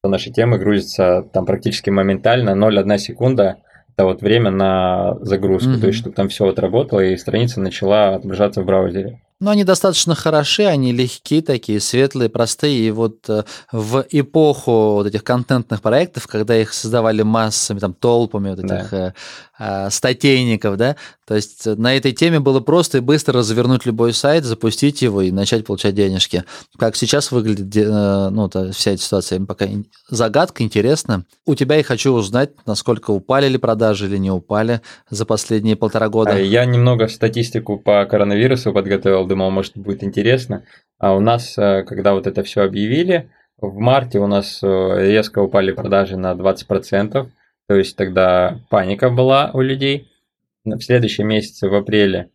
что 0.00 0.10
наши 0.10 0.30
темы 0.30 0.58
грузятся 0.58 1.22
там 1.32 1.46
практически 1.46 1.90
моментально, 1.90 2.50
0,1 2.50 2.98
секунда 2.98 3.56
это 3.96 4.04
вот 4.04 4.22
время 4.22 4.50
на 4.50 5.16
загрузку, 5.22 5.70
Мгм. 5.70 5.80
то 5.80 5.86
есть 5.88 5.98
чтобы 5.98 6.14
там 6.14 6.28
все 6.28 6.46
отработало 6.46 7.00
и 7.00 7.16
страница 7.16 7.60
начала 7.60 8.14
отображаться 8.14 8.62
в 8.62 8.66
браузере. 8.66 9.20
Но 9.40 9.52
они 9.52 9.62
достаточно 9.62 10.16
хороши, 10.16 10.64
они 10.64 10.92
легкие 10.92 11.42
такие, 11.42 11.78
светлые, 11.80 12.28
простые. 12.28 12.88
И 12.88 12.90
вот 12.90 13.28
э, 13.28 13.44
в 13.70 14.04
эпоху 14.10 14.94
вот 14.94 15.06
этих 15.06 15.22
контентных 15.22 15.80
проектов, 15.80 16.26
когда 16.26 16.56
их 16.60 16.72
создавали 16.72 17.22
массами, 17.22 17.78
там, 17.78 17.94
толпами 17.94 18.50
вот 18.50 18.58
Да. 18.66 18.80
этих 18.80 18.92
э, 18.92 19.14
э, 19.60 19.90
статейников, 19.90 20.76
да, 20.76 20.96
то 21.26 21.36
есть 21.36 21.66
э, 21.68 21.74
на 21.76 21.94
этой 21.96 22.10
теме 22.12 22.40
было 22.40 22.58
просто 22.58 22.98
и 22.98 23.00
быстро 23.00 23.34
развернуть 23.38 23.86
любой 23.86 24.12
сайт, 24.12 24.44
запустить 24.44 25.02
его 25.02 25.22
и 25.22 25.30
начать 25.30 25.64
получать 25.66 25.94
денежки. 25.94 26.42
Как 26.76 26.96
сейчас 26.96 27.30
выглядит 27.30 27.76
э, 27.76 28.28
ну, 28.30 28.48
та- 28.48 28.72
вся 28.72 28.90
эта 28.92 29.02
ситуация, 29.02 29.38
пока 29.44 29.66
загадка, 30.08 30.64
интересно. 30.64 31.24
У 31.46 31.54
тебя 31.54 31.76
я 31.76 31.84
хочу 31.84 32.12
узнать, 32.12 32.50
насколько 32.66 33.12
упали 33.12 33.46
ли 33.48 33.58
продажи 33.58 34.06
или 34.06 34.16
не 34.16 34.32
упали 34.32 34.80
за 35.10 35.24
последние 35.26 35.76
полтора 35.76 36.08
года. 36.08 36.32
А 36.32 36.38
Я 36.38 36.64
немного 36.64 37.06
статистику 37.06 37.78
по 37.78 38.04
коронавирусу 38.04 38.72
подготовил, 38.72 39.27
думал, 39.28 39.50
может 39.50 39.76
будет 39.76 40.02
интересно. 40.02 40.64
А 40.98 41.14
у 41.14 41.20
нас, 41.20 41.56
э, 41.56 41.84
когда 41.84 42.14
вот 42.14 42.26
это 42.26 42.42
все 42.42 42.62
объявили, 42.62 43.30
в 43.58 43.78
марте 43.78 44.18
у 44.18 44.26
нас 44.26 44.60
э, 44.62 44.66
резко 44.66 45.40
упали 45.40 45.72
продажи 45.72 46.16
на 46.16 46.32
20%, 46.32 47.28
то 47.68 47.74
есть 47.74 47.96
тогда 47.96 48.60
паника 48.70 49.10
была 49.10 49.50
у 49.52 49.60
людей. 49.60 50.08
В 50.64 50.80
следующем 50.80 51.28
месяце, 51.28 51.68
в 51.68 51.74
апреле, 51.74 52.30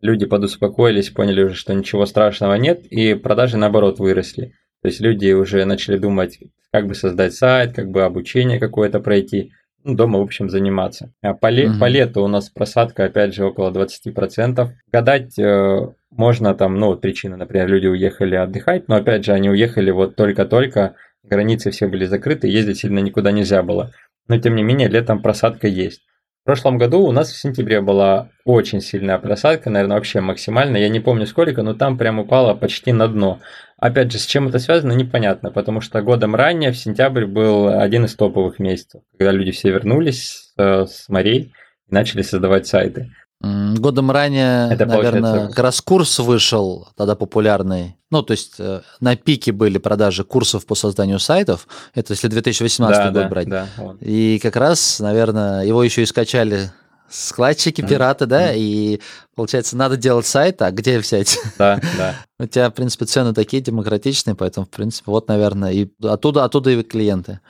люди 0.00 0.26
подуспокоились, 0.26 1.10
поняли 1.10 1.42
уже, 1.44 1.54
что 1.54 1.74
ничего 1.74 2.06
страшного 2.06 2.54
нет, 2.54 2.84
и 2.86 3.14
продажи 3.14 3.56
наоборот 3.56 3.98
выросли. 3.98 4.54
То 4.82 4.88
есть 4.88 5.00
люди 5.00 5.32
уже 5.32 5.64
начали 5.64 5.98
думать, 5.98 6.38
как 6.72 6.86
бы 6.86 6.94
создать 6.94 7.34
сайт, 7.34 7.74
как 7.74 7.90
бы 7.90 8.02
обучение 8.02 8.58
какое-то 8.58 9.00
пройти, 9.00 9.52
дома, 9.84 10.18
в 10.18 10.22
общем, 10.22 10.50
заниматься. 10.50 11.12
А 11.22 11.34
по, 11.34 11.48
ле- 11.48 11.68
Мгм. 11.68 11.78
по 11.80 11.88
лету 11.88 12.22
у 12.22 12.28
нас 12.28 12.48
просадка, 12.50 13.04
опять 13.04 13.34
же, 13.34 13.44
около 13.44 13.70
20%. 13.70 14.70
Гадать 14.92 15.38
э, 15.38 15.88
можно 16.10 16.54
там, 16.54 16.76
ну, 16.76 16.88
вот 16.88 17.00
причина, 17.00 17.36
например, 17.36 17.68
люди 17.68 17.86
уехали 17.86 18.34
отдыхать, 18.34 18.88
но, 18.88 18.96
опять 18.96 19.24
же, 19.24 19.32
они 19.32 19.48
уехали 19.50 19.90
вот 19.90 20.16
только-только, 20.16 20.94
границы 21.22 21.70
все 21.70 21.86
были 21.86 22.04
закрыты, 22.04 22.48
ездить 22.48 22.78
сильно 22.78 22.98
никуда 22.98 23.30
нельзя 23.32 23.62
было. 23.62 23.92
Но, 24.28 24.38
тем 24.38 24.54
не 24.56 24.62
менее, 24.62 24.88
летом 24.88 25.22
просадка 25.22 25.66
есть. 25.68 26.02
В 26.42 26.46
прошлом 26.46 26.78
году 26.78 27.00
у 27.00 27.12
нас 27.12 27.30
в 27.30 27.36
сентябре 27.38 27.80
была 27.82 28.30
очень 28.46 28.80
сильная 28.80 29.18
просадка, 29.18 29.68
наверное, 29.68 29.96
вообще 29.96 30.20
максимальная. 30.20 30.80
Я 30.80 30.88
не 30.88 30.98
помню 30.98 31.26
сколько, 31.26 31.62
но 31.62 31.74
там 31.74 31.98
прям 31.98 32.18
упала 32.18 32.54
почти 32.54 32.92
на 32.92 33.08
дно. 33.08 33.40
Опять 33.80 34.12
же, 34.12 34.18
с 34.18 34.26
чем 34.26 34.48
это 34.48 34.58
связано, 34.58 34.92
непонятно, 34.92 35.50
потому 35.50 35.80
что 35.80 36.02
годом 36.02 36.34
ранее, 36.34 36.70
в 36.70 36.76
сентябрь, 36.76 37.24
был 37.24 37.68
один 37.68 38.04
из 38.04 38.14
топовых 38.14 38.58
месяцев, 38.58 39.00
когда 39.18 39.32
люди 39.32 39.52
все 39.52 39.70
вернулись 39.70 40.52
э, 40.58 40.84
с 40.86 41.08
морей 41.08 41.52
и 41.88 41.94
начали 41.94 42.20
создавать 42.22 42.66
сайты. 42.66 43.10
Годом 43.42 44.10
ранее, 44.10 44.70
Это 44.70 44.84
наверное, 44.84 45.22
получается- 45.22 45.48
как 45.48 45.64
раз 45.64 45.80
курс 45.80 46.18
вышел 46.18 46.88
тогда 46.94 47.14
популярный. 47.14 47.96
Ну, 48.10 48.22
то 48.22 48.32
есть 48.32 48.56
э, 48.58 48.82
на 49.00 49.16
пике 49.16 49.52
были 49.52 49.78
продажи 49.78 50.24
курсов 50.24 50.66
по 50.66 50.74
созданию 50.74 51.18
сайтов. 51.18 51.66
Это 51.94 52.12
если 52.12 52.28
2018 52.28 52.98
да, 52.98 53.04
год 53.04 53.14
да, 53.14 53.28
брать. 53.28 53.48
да, 53.48 53.66
вот. 53.78 53.96
И 54.02 54.38
как 54.42 54.56
раз, 54.56 55.00
наверное, 55.00 55.64
его 55.64 55.82
еще 55.82 56.02
и 56.02 56.06
скачали 56.06 56.70
складчики, 57.10 57.80
пираты, 57.82 58.26
да, 58.26 58.54
и 58.54 59.00
получается, 59.34 59.76
надо 59.76 59.96
делать 59.96 60.26
сайт, 60.26 60.62
а 60.62 60.70
где 60.70 60.98
взять? 60.98 61.38
да, 61.58 61.80
да. 61.98 62.14
У 62.38 62.46
тебя, 62.46 62.70
в 62.70 62.74
принципе, 62.74 63.04
цены 63.04 63.34
такие 63.34 63.62
демократичные, 63.62 64.34
поэтому, 64.34 64.66
в 64.66 64.70
принципе, 64.70 65.10
вот, 65.10 65.28
наверное, 65.28 65.72
и 65.72 65.88
оттуда, 66.02 66.44
оттуда 66.44 66.70
и 66.70 66.82
клиенты. 66.82 67.40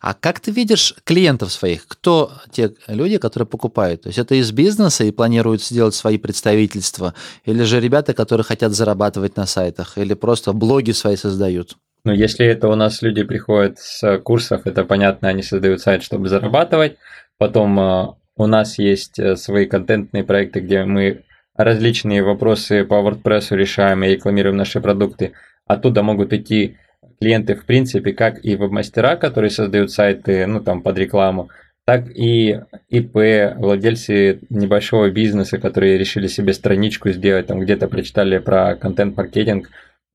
А 0.00 0.14
как 0.14 0.40
ты 0.40 0.50
видишь 0.50 0.94
клиентов 1.04 1.50
своих? 1.50 1.88
Кто 1.88 2.32
те 2.52 2.74
люди, 2.86 3.18
которые 3.18 3.46
покупают? 3.46 4.02
То 4.02 4.08
есть 4.08 4.18
это 4.18 4.34
из 4.34 4.52
бизнеса 4.52 5.04
и 5.04 5.10
планируют 5.10 5.64
сделать 5.64 5.94
свои 5.94 6.18
представительства? 6.18 7.14
Или 7.44 7.64
же 7.64 7.80
ребята, 7.80 8.14
которые 8.14 8.44
хотят 8.44 8.72
зарабатывать 8.72 9.36
на 9.36 9.46
сайтах? 9.46 9.98
Или 9.98 10.14
просто 10.14 10.52
блоги 10.52 10.92
свои 10.92 11.16
создают? 11.16 11.76
Ну, 12.04 12.12
если 12.12 12.46
это 12.46 12.68
у 12.68 12.76
нас 12.76 13.02
люди 13.02 13.24
приходят 13.24 13.80
с 13.80 14.18
курсов, 14.18 14.62
это 14.66 14.84
понятно, 14.84 15.28
они 15.28 15.42
создают 15.42 15.80
сайт, 15.80 16.04
чтобы 16.04 16.28
зарабатывать. 16.28 16.98
Потом 17.36 17.80
э, 17.80 18.06
у 18.36 18.46
нас 18.46 18.78
есть 18.78 19.18
э, 19.18 19.36
свои 19.36 19.66
контентные 19.66 20.24
проекты, 20.24 20.60
где 20.60 20.84
мы 20.84 21.22
различные 21.56 22.22
вопросы 22.22 22.84
по 22.84 22.94
WordPress 22.94 23.56
решаем 23.56 24.04
и 24.04 24.08
рекламируем 24.08 24.56
наши 24.56 24.80
продукты. 24.80 25.32
Оттуда 25.66 26.02
могут 26.02 26.32
идти 26.32 26.76
клиенты, 27.20 27.54
в 27.54 27.64
принципе, 27.64 28.12
как 28.12 28.44
и 28.44 28.56
веб-мастера, 28.56 29.16
которые 29.16 29.50
создают 29.50 29.90
сайты, 29.90 30.46
ну, 30.46 30.60
там, 30.60 30.82
под 30.82 30.98
рекламу, 30.98 31.48
так 31.86 32.08
и 32.10 32.60
ИП, 32.88 33.56
владельцы 33.56 34.40
небольшого 34.50 35.10
бизнеса, 35.10 35.58
которые 35.58 35.98
решили 35.98 36.26
себе 36.26 36.52
страничку 36.52 37.10
сделать, 37.10 37.46
там 37.46 37.60
где-то 37.60 37.88
прочитали 37.88 38.38
про 38.38 38.74
контент-маркетинг, 38.76 39.70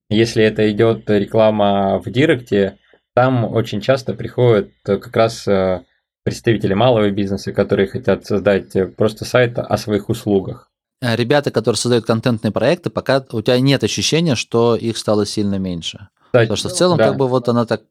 если 0.10 0.44
это 0.44 0.70
идет 0.70 1.10
реклама 1.10 2.00
в 2.00 2.10
Директе, 2.12 2.78
там 3.16 3.46
очень 3.46 3.82
часто 3.82 4.14
приходят 4.14 4.70
э, 4.86 4.98
как 4.98 5.16
раз 5.16 5.48
э, 5.48 5.82
представители 6.24 6.74
малого 6.74 7.10
бизнеса, 7.10 7.52
которые 7.52 7.88
хотят 7.88 8.26
создать 8.26 8.76
э, 8.76 8.88
просто 8.88 9.26
сайт 9.26 9.58
о 9.58 9.78
своих 9.78 10.10
услугах. 10.10 10.70
А 11.02 11.16
Ребята, 11.16 11.52
которые 11.52 11.78
создают 11.78 12.06
контентные 12.06 12.52
проекты, 12.52 12.90
пока 12.90 13.26
у 13.32 13.42
тебя 13.42 13.60
нет 13.60 13.84
ощущения, 13.84 14.36
что 14.36 14.76
их 14.76 14.98
стало 14.98 15.26
сильно 15.26 15.56
меньше. 15.56 16.10
Кстати, 16.28 16.44
Потому 16.46 16.58
что 16.58 16.70
в 16.70 16.74
целом, 16.74 16.98
да. 16.98 17.08
как 17.08 17.18
бы 17.18 17.28
вот 17.28 17.50
она 17.50 17.66
так 17.66 17.82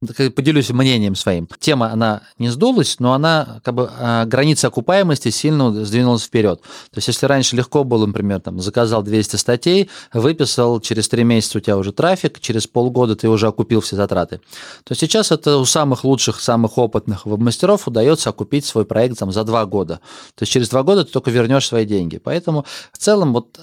поделюсь 0.00 0.70
мнением 0.70 1.14
своим. 1.16 1.48
Тема, 1.58 1.90
она 1.90 2.22
не 2.38 2.50
сдулась, 2.50 3.00
но 3.00 3.14
она, 3.14 3.60
как 3.64 3.74
бы, 3.74 3.90
а, 3.98 4.24
граница 4.26 4.68
окупаемости 4.68 5.30
сильно 5.30 5.84
сдвинулась 5.84 6.22
вперед. 6.22 6.60
То 6.60 6.98
есть, 6.98 7.08
если 7.08 7.26
раньше 7.26 7.56
легко 7.56 7.82
было, 7.82 8.06
например, 8.06 8.40
там, 8.40 8.60
заказал 8.60 9.02
200 9.02 9.36
статей, 9.36 9.90
выписал, 10.12 10.80
через 10.80 11.08
3 11.08 11.24
месяца 11.24 11.58
у 11.58 11.60
тебя 11.60 11.76
уже 11.76 11.92
трафик, 11.92 12.40
через 12.40 12.66
полгода 12.66 13.16
ты 13.16 13.28
уже 13.28 13.48
окупил 13.48 13.80
все 13.80 13.96
затраты, 13.96 14.40
то 14.84 14.94
сейчас 14.94 15.32
это 15.32 15.56
у 15.58 15.64
самых 15.64 16.04
лучших, 16.04 16.40
самых 16.40 16.78
опытных 16.78 17.26
веб-мастеров 17.26 17.88
удается 17.88 18.30
окупить 18.30 18.64
свой 18.64 18.84
проект 18.84 19.18
там, 19.18 19.32
за 19.32 19.42
2 19.42 19.66
года. 19.66 20.00
То 20.36 20.42
есть, 20.42 20.52
через 20.52 20.68
2 20.68 20.82
года 20.84 21.04
ты 21.04 21.12
только 21.12 21.30
вернешь 21.30 21.66
свои 21.66 21.84
деньги. 21.84 22.18
Поэтому, 22.18 22.64
в 22.92 22.98
целом, 22.98 23.32
вот 23.32 23.58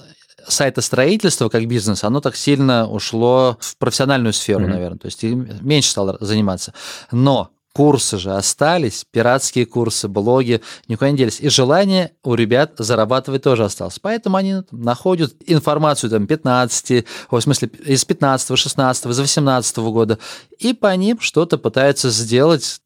сайтостроительство 0.48 1.48
как 1.48 1.66
бизнес, 1.66 2.04
оно 2.04 2.20
так 2.20 2.36
сильно 2.36 2.88
ушло 2.88 3.56
в 3.60 3.76
профессиональную 3.76 4.32
сферу, 4.32 4.60
Мгм. 4.60 4.70
наверное. 4.70 4.98
То 4.98 5.06
есть 5.06 5.22
меньше 5.22 5.90
стало 5.90 6.16
заниматься. 6.20 6.72
Но 7.12 7.50
курсы 7.72 8.16
же 8.16 8.32
остались, 8.34 9.04
пиратские 9.10 9.66
курсы, 9.66 10.08
блоги 10.08 10.62
никуда 10.88 11.10
не 11.10 11.16
делись. 11.18 11.40
И 11.40 11.50
желание 11.50 12.12
у 12.24 12.34
ребят 12.34 12.72
зарабатывать 12.78 13.42
тоже 13.42 13.64
осталось. 13.64 13.98
Поэтому 13.98 14.38
они 14.38 14.62
находят 14.70 15.34
информацию 15.46 16.08
там 16.08 16.26
15, 16.26 17.04
ой, 17.30 17.40
в 17.40 17.42
смысле 17.42 17.68
из 17.84 18.02
15, 18.06 18.56
16, 18.58 19.06
из 19.06 19.18
18 19.18 19.76
года, 19.78 20.18
и 20.58 20.72
по 20.72 20.96
ним 20.96 21.20
что-то 21.20 21.58
пытаются 21.58 22.08
сделать, 22.08 22.80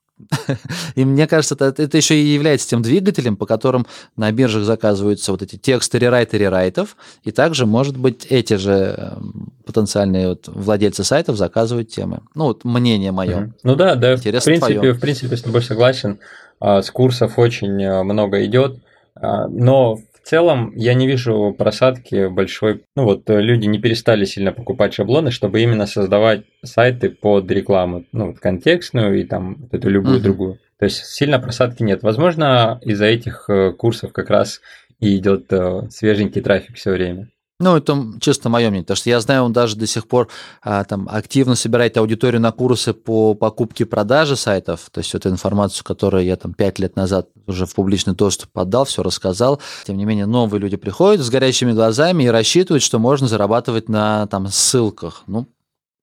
и 0.94 1.04
мне 1.04 1.26
кажется, 1.26 1.54
это, 1.54 1.83
это 1.83 1.96
еще 1.96 2.14
и 2.14 2.24
является 2.24 2.68
тем 2.68 2.83
двигателем, 2.83 3.37
по 3.37 3.46
которым 3.46 3.87
на 4.16 4.30
биржах 4.33 4.64
заказываются 4.64 5.33
вот 5.33 5.42
эти 5.42 5.56
тексты 5.56 5.98
рерайта 5.98 6.37
рерайтов, 6.37 6.96
и 7.24 7.30
также, 7.30 7.66
может 7.66 7.96
быть, 7.96 8.26
эти 8.28 8.54
же 8.54 8.94
эм, 8.96 9.52
потенциальные 9.64 10.28
вот 10.28 10.48
владельцы 10.48 11.04
сайтов 11.04 11.37
заказывают 11.37 11.88
темы. 11.90 12.20
Ну, 12.35 12.44
вот 12.44 12.64
мнение 12.64 13.12
мое. 13.12 13.52
Ну 13.62 13.76
да, 13.76 13.94
да, 13.94 14.16
в 14.16 14.18
Интересно 14.18 14.50
принципе, 14.50 14.74
твоё. 14.74 14.94
в 14.94 15.00
принципе, 15.00 15.37
с 15.37 15.42
тобой 15.42 15.62
согласен. 15.62 16.18
А, 16.61 16.83
С 16.83 16.90
курсов 16.90 17.38
очень 17.38 17.83
а, 17.85 18.02
много 18.04 18.44
идет, 18.44 18.78
А, 19.14 19.48
но 19.48 19.96
в 19.96 20.10
целом 20.31 20.73
я 20.77 20.95
не 20.95 21.07
вижу 21.09 21.55
просадки 21.59 22.29
большой. 22.29 22.83
Ну 22.97 23.05
вот 23.05 23.29
э, 23.29 23.40
люди 23.40 23.66
не 23.66 23.79
перестали 23.81 24.25
сильно 24.25 24.53
покупать 24.53 24.95
шаблоны, 24.95 25.31
чтобы 25.33 25.61
именно 25.61 25.87
создавать 25.87 26.43
сайты 26.64 27.11
под 27.11 27.51
рекламу, 27.51 28.05
ну 28.12 28.29
вот 28.29 28.38
контекстную 28.38 29.21
и 29.21 29.25
там 29.25 29.57
вот 29.57 29.75
эту 29.75 29.90
любую 29.90 30.16
Мгм. 30.16 30.23
другую. 30.23 30.59
То 30.79 30.85
есть 30.85 31.05
сильно 31.05 31.38
просадки 31.40 31.83
нет. 31.83 32.03
Возможно, 32.03 32.79
из-за 32.83 33.07
этих 33.07 33.51
э, 33.51 33.73
курсов 33.73 34.12
как 34.12 34.31
раз 34.31 34.61
и 35.01 35.16
идет 35.16 35.53
э, 35.53 35.89
свеженький 35.91 36.43
трафик 36.43 36.76
все 36.76 36.93
время. 36.93 37.28
Ну, 37.61 37.76
это 37.76 38.06
чисто 38.20 38.48
мое 38.48 38.70
мнение, 38.70 38.84
потому 38.84 38.96
что 38.96 39.11
я 39.11 39.20
знаю, 39.20 39.42
он 39.42 39.52
даже 39.52 39.76
до 39.76 39.86
сих 39.86 40.08
пор 40.08 40.28
а, 40.62 40.82
там 40.84 41.06
активно 41.11 41.54
собирает 41.54 41.96
аудиторию 41.98 42.40
на 42.40 42.52
курсы 42.52 42.94
по 42.94 43.34
покупке 43.34 43.84
и 43.84 43.86
продаже 43.86 44.34
сайтов, 44.34 44.88
то 44.90 44.98
есть 45.00 45.14
эту 45.14 45.28
информацию, 45.28 45.84
которую 45.84 46.24
я 46.24 46.36
там 46.36 46.54
пять 46.54 46.78
лет 46.78 46.96
назад 46.96 47.28
уже 47.46 47.66
в 47.66 47.74
публичный 47.74 48.14
доступ 48.14 48.50
подал, 48.50 48.86
все 48.86 49.02
рассказал. 49.02 49.61
Тем 49.84 49.98
не 49.98 50.06
менее, 50.06 50.24
новые 50.24 50.58
люди 50.58 50.78
приходят 50.78 51.20
с 51.20 51.28
горящими 51.28 51.72
глазами 51.72 52.24
и 52.24 52.28
рассчитывают, 52.28 52.82
что 52.82 52.98
можно 52.98 53.28
зарабатывать 53.28 53.90
на 53.90 54.26
там 54.28 54.48
ссылках. 54.48 55.24
Ну, 55.26 55.46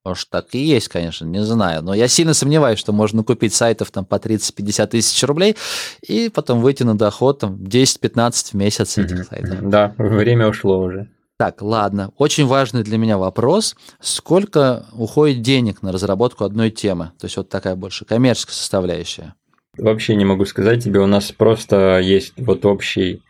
может, 0.05 0.29
так 0.29 0.53
и 0.53 0.59
есть, 0.59 0.89
конечно, 0.89 1.25
не 1.25 1.43
знаю. 1.43 1.81
Но 1.81 1.95
я 1.95 2.07
сильно 2.07 2.35
сомневаюсь, 2.35 2.77
что 2.77 2.93
можно 2.93 3.23
купить 3.23 3.55
сайтов 3.55 3.89
там 3.89 4.05
по 4.05 4.15
30-50 4.15 4.87
тысяч 4.87 5.23
рублей 5.23 5.57
и 6.01 6.29
потом 6.29 6.61
выйти 6.61 6.83
на 6.83 6.95
доход 6.95 7.39
там 7.39 7.55
10-15 7.55 8.51
в 8.51 8.53
месяц 8.53 8.97
этих 8.99 9.25
сайтов. 9.25 9.69
Да, 9.69 9.95
время 9.97 10.47
ушло 10.47 10.79
уже. 10.79 11.09
Так, 11.39 11.61
ладно. 11.61 12.11
Очень 12.17 12.47
важный 12.47 12.81
для 12.81 12.97
меня 12.97 13.19
вопрос. 13.19 13.75
Сколько 13.99 14.87
уходит 14.93 15.43
денег 15.43 15.83
на 15.83 15.91
разработку 15.91 16.43
одной 16.43 16.71
темы? 16.71 17.11
То 17.19 17.25
есть 17.25 17.37
вот 17.37 17.47
такая 17.47 17.75
больше 17.75 18.05
коммерческая 18.05 18.55
составляющая. 18.55 19.35
Вообще 19.77 20.15
не 20.15 20.25
могу 20.25 20.45
сказать 20.45 20.83
тебе. 20.83 20.99
У 20.99 21.05
нас 21.05 21.31
просто 21.31 21.99
есть 21.99 22.33
вот 22.37 22.65
общий 22.65 23.21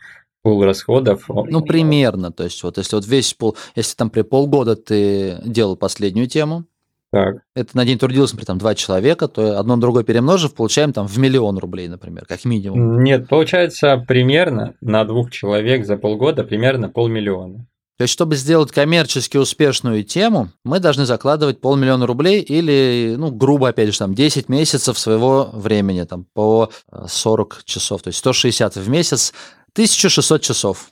пул 0.42 0.64
расходов. 0.64 1.28
Ну, 1.28 1.60
примерно. 1.60 2.32
То 2.32 2.44
есть 2.44 2.62
вот 2.62 2.78
если 2.78 2.96
вот 2.96 3.06
весь 3.06 3.34
пол, 3.34 3.56
если 3.76 3.94
там 3.94 4.08
при 4.08 4.22
полгода 4.22 4.74
ты 4.74 5.38
делал 5.44 5.76
последнюю 5.76 6.28
тему, 6.28 6.64
так. 7.10 7.36
Это 7.54 7.74
на 7.74 7.86
день 7.86 7.98
трудилось, 7.98 8.32
например, 8.32 8.46
там 8.46 8.58
два 8.58 8.74
человека, 8.74 9.28
то 9.28 9.58
одно 9.58 9.76
на 9.76 9.80
другое 9.80 10.04
перемножив, 10.04 10.54
получаем 10.54 10.92
там 10.92 11.06
в 11.06 11.16
миллион 11.18 11.56
рублей, 11.56 11.88
например, 11.88 12.26
как 12.26 12.44
минимум. 12.44 13.02
Нет, 13.02 13.28
получается 13.28 13.96
примерно 14.06 14.74
на 14.82 15.06
двух 15.06 15.30
человек 15.30 15.86
за 15.86 15.96
полгода 15.96 16.44
примерно 16.44 16.90
полмиллиона. 16.90 17.66
То 17.98 18.02
есть, 18.02 18.14
чтобы 18.14 18.36
сделать 18.36 18.70
коммерчески 18.70 19.36
успешную 19.36 20.04
тему, 20.04 20.50
мы 20.62 20.78
должны 20.78 21.04
закладывать 21.04 21.60
полмиллиона 21.60 22.06
рублей 22.06 22.40
или, 22.40 23.16
ну, 23.18 23.32
грубо, 23.32 23.70
опять 23.70 23.92
же, 23.92 23.98
там, 23.98 24.14
10 24.14 24.48
месяцев 24.48 24.96
своего 24.96 25.50
времени, 25.52 26.04
там, 26.04 26.24
по 26.32 26.70
40 27.08 27.62
часов, 27.64 28.02
то 28.02 28.08
есть 28.08 28.20
160 28.20 28.76
в 28.76 28.88
месяц, 28.88 29.32
1600 29.72 30.40
часов. 30.40 30.90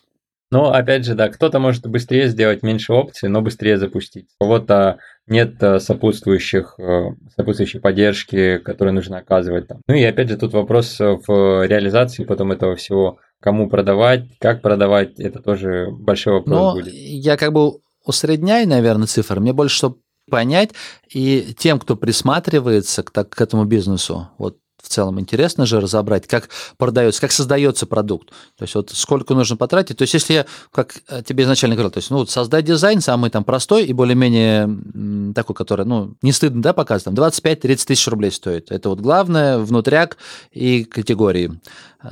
Ну, 0.51 0.67
опять 0.67 1.05
же, 1.05 1.15
да, 1.15 1.29
кто-то 1.29 1.59
может 1.59 1.87
быстрее 1.87 2.29
сделать 2.29 2.63
меньше 2.63 2.93
опций, 2.93 3.29
но 3.29 3.43
быстрее 3.43 3.79
запустить. 3.79 4.29
У 4.39 4.45
кого-то 4.45 4.99
нет 5.27 5.61
э, 5.61 5.81
сопутствующих, 5.81 6.79
э, 6.79 7.11
сопутствующей 7.37 7.81
поддержки, 7.81 8.59
которую 8.59 8.95
нужно 8.95 9.19
оказывать 9.19 9.67
там. 9.67 9.81
Ну 9.89 9.95
и 9.95 10.05
опять 10.05 10.29
же, 10.29 10.37
тут 10.37 10.53
вопрос 10.53 10.99
в 10.99 11.67
реализации 11.67 12.25
потом 12.25 12.53
этого 12.53 12.77
всего 12.77 13.19
кому 13.41 13.69
продавать, 13.69 14.25
как 14.41 14.63
продавать, 14.63 15.21
это 15.21 15.41
тоже 15.41 15.89
большой 15.91 16.35
вопрос 16.35 16.57
Но 16.57 16.73
будет. 16.73 16.93
Я 16.93 17.37
как 17.37 17.53
бы 17.53 17.79
усредняю, 18.05 18.69
наверное, 18.69 19.07
цифры. 19.07 19.41
Мне 19.41 19.53
больше, 19.53 19.77
чтобы 19.77 19.99
понять, 20.29 20.71
и 21.13 21.55
тем, 21.57 21.79
кто 21.79 21.97
присматривается 21.97 23.03
к, 23.03 23.11
так, 23.11 23.31
к 23.31 23.41
этому 23.41 23.65
бизнесу, 23.65 24.31
вот 24.39 24.59
в 24.87 24.89
целом 24.89 25.19
интересно 25.19 25.67
же 25.67 25.81
разобрать, 25.81 26.29
как 26.29 26.49
продается, 26.77 27.21
как 27.21 27.33
создается 27.33 27.87
продукт. 27.87 28.29
То 28.57 28.63
есть 28.63 28.75
вот 28.77 28.91
сколько 28.93 29.35
нужно 29.35 29.57
потратить. 29.57 29.99
То 29.99 30.03
есть 30.03 30.15
если 30.15 30.35
я, 30.35 30.47
как 30.73 30.95
тебе 31.25 31.43
изначально 31.43 31.75
говорил, 31.75 31.91
то 31.91 31.99
есть 31.99 32.11
ну, 32.11 32.19
вот 32.19 32.31
создать 32.31 32.65
дизайн 32.65 33.01
самый 33.01 33.31
там 33.31 33.43
простой 33.43 33.85
и 33.85 33.93
более-менее 33.93 35.33
такой, 35.35 35.57
который, 35.57 35.85
ну, 35.85 36.15
не 36.23 36.31
стыдно, 36.31 36.63
да, 36.63 36.73
показывать, 36.73 37.17
там 37.17 37.27
25-30 37.27 37.87
тысяч 37.87 38.07
рублей 38.07 38.31
стоит. 38.31 38.71
Это 38.71 38.89
вот 38.89 39.01
главное, 39.01 39.59
внутряк 39.59 40.19
и 40.53 40.85
категории 40.85 41.61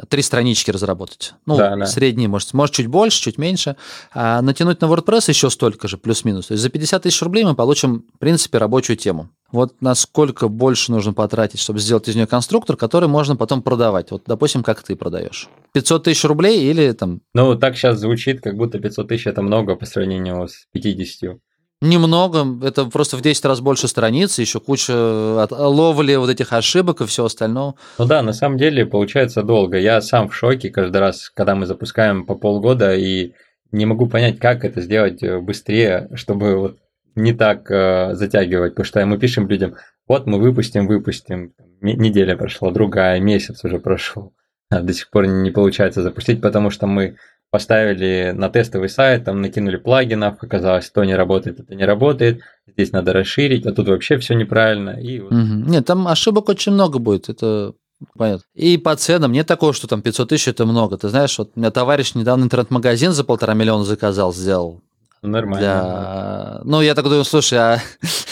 три 0.08 0.22
странички 0.22 0.70
разработать. 0.70 1.34
Ну, 1.46 1.56
да, 1.56 1.76
да. 1.76 1.86
средние, 1.86 2.28
может, 2.28 2.52
может, 2.52 2.74
чуть 2.74 2.86
больше, 2.86 3.20
чуть 3.20 3.38
меньше. 3.38 3.76
А 4.12 4.40
натянуть 4.42 4.80
на 4.80 4.86
WordPress 4.86 5.24
еще 5.28 5.50
столько 5.50 5.88
же, 5.88 5.98
плюс-минус. 5.98 6.46
То 6.46 6.52
есть 6.52 6.62
за 6.62 6.68
50 6.68 7.02
тысяч 7.02 7.22
рублей 7.22 7.44
мы 7.44 7.54
получим, 7.54 8.04
в 8.14 8.18
принципе, 8.18 8.58
рабочую 8.58 8.96
тему. 8.96 9.30
Вот 9.52 9.80
насколько 9.80 10.48
больше 10.48 10.90
нужно 10.90 11.12
потратить, 11.12 11.60
чтобы 11.60 11.78
сделать 11.78 12.08
из 12.08 12.16
нее 12.16 12.26
конструктор, 12.26 12.76
который 12.76 13.08
можно 13.08 13.36
потом 13.36 13.62
продавать. 13.62 14.10
Вот, 14.10 14.22
допустим, 14.26 14.62
как 14.62 14.82
ты 14.82 14.96
продаешь. 14.96 15.48
500 15.72 16.04
тысяч 16.04 16.24
рублей 16.24 16.70
или 16.70 16.92
там... 16.92 17.20
Ну, 17.34 17.54
так 17.56 17.76
сейчас 17.76 17.98
звучит, 17.98 18.40
как 18.40 18.56
будто 18.56 18.78
500 18.78 19.08
тысяч– 19.08 19.26
это 19.28 19.42
много 19.42 19.76
по 19.76 19.86
сравнению 19.86 20.48
с 20.48 20.66
50. 20.72 21.38
Немного, 21.84 22.46
это 22.66 22.86
просто 22.86 23.18
в 23.18 23.20
10 23.20 23.44
раз 23.44 23.60
больше 23.60 23.88
страниц, 23.88 24.38
еще 24.38 24.58
куча 24.58 24.92
э, 24.94 25.46
ловли 25.50 26.14
вот 26.14 26.30
этих 26.30 26.54
ошибок 26.54 27.02
и 27.02 27.06
все 27.06 27.26
остальное. 27.26 27.74
Ну 27.98 28.06
да, 28.06 28.22
на 28.22 28.32
самом 28.32 28.56
деле 28.56 28.86
получается 28.86 29.42
долго. 29.42 29.78
Я 29.78 30.00
сам 30.00 30.30
в 30.30 30.34
шоке 30.34 30.70
каждый 30.70 30.96
раз, 30.96 31.28
когда 31.28 31.54
мы 31.54 31.66
запускаем 31.66 32.24
по 32.24 32.36
полгода, 32.36 32.94
и 32.96 33.32
не 33.70 33.84
могу 33.84 34.06
понять, 34.06 34.38
как 34.38 34.64
это 34.64 34.80
сделать 34.80 35.22
э, 35.22 35.38
быстрее, 35.40 36.08
чтобы 36.14 36.56
вот 36.56 36.78
не 37.16 37.34
так 37.34 37.70
э, 37.70 38.14
затягивать, 38.14 38.72
потому 38.72 38.86
что 38.86 39.04
мы 39.04 39.18
пишем 39.18 39.46
людям, 39.46 39.74
вот 40.08 40.26
мы 40.26 40.38
выпустим, 40.38 40.86
выпустим, 40.86 41.52
неделя 41.82 42.34
прошла, 42.34 42.70
другая, 42.70 43.20
месяц 43.20 43.62
уже 43.62 43.78
прошел, 43.78 44.32
а 44.70 44.80
до 44.80 44.94
сих 44.94 45.10
пор 45.10 45.26
не 45.26 45.50
получается 45.50 46.02
запустить, 46.02 46.40
потому 46.40 46.70
что 46.70 46.86
мы 46.86 47.16
поставили 47.54 48.32
на 48.34 48.48
тестовый 48.48 48.88
сайт, 48.88 49.26
там 49.26 49.40
накинули 49.40 49.76
плагинов, 49.76 50.38
оказалось, 50.40 50.90
то 50.90 51.04
не 51.04 51.14
работает, 51.14 51.60
это 51.60 51.76
не 51.76 51.84
работает, 51.84 52.40
здесь 52.66 52.90
надо 52.90 53.12
расширить, 53.12 53.64
а 53.64 53.70
тут 53.70 53.86
вообще 53.86 54.18
все 54.18 54.34
неправильно. 54.34 54.98
И 55.00 55.20
вот... 55.20 55.30
угу. 55.30 55.70
Нет, 55.70 55.86
там 55.86 56.08
ошибок 56.08 56.48
очень 56.48 56.72
много 56.72 56.98
будет, 56.98 57.28
это 57.28 57.74
Понятно. 58.18 58.44
И 58.54 58.76
по 58.76 58.96
ценам 58.96 59.30
нет 59.30 59.46
такого, 59.46 59.72
что 59.72 59.86
там 59.86 60.02
500 60.02 60.28
тысяч 60.28 60.48
это 60.48 60.66
много. 60.66 60.98
Ты 60.98 61.08
знаешь, 61.10 61.38
вот 61.38 61.52
у 61.54 61.60
меня 61.60 61.70
товарищ 61.70 62.14
недавно 62.16 62.42
интернет-магазин 62.42 63.12
за 63.12 63.22
полтора 63.22 63.54
миллиона 63.54 63.84
заказал, 63.84 64.34
сделал. 64.34 64.82
Ну, 65.24 65.30
нормально. 65.30 65.58
Для... 65.58 66.60
Ну, 66.64 66.82
я 66.82 66.94
так 66.94 67.04
думаю, 67.04 67.24
слушай, 67.24 67.58
а, 67.58 67.78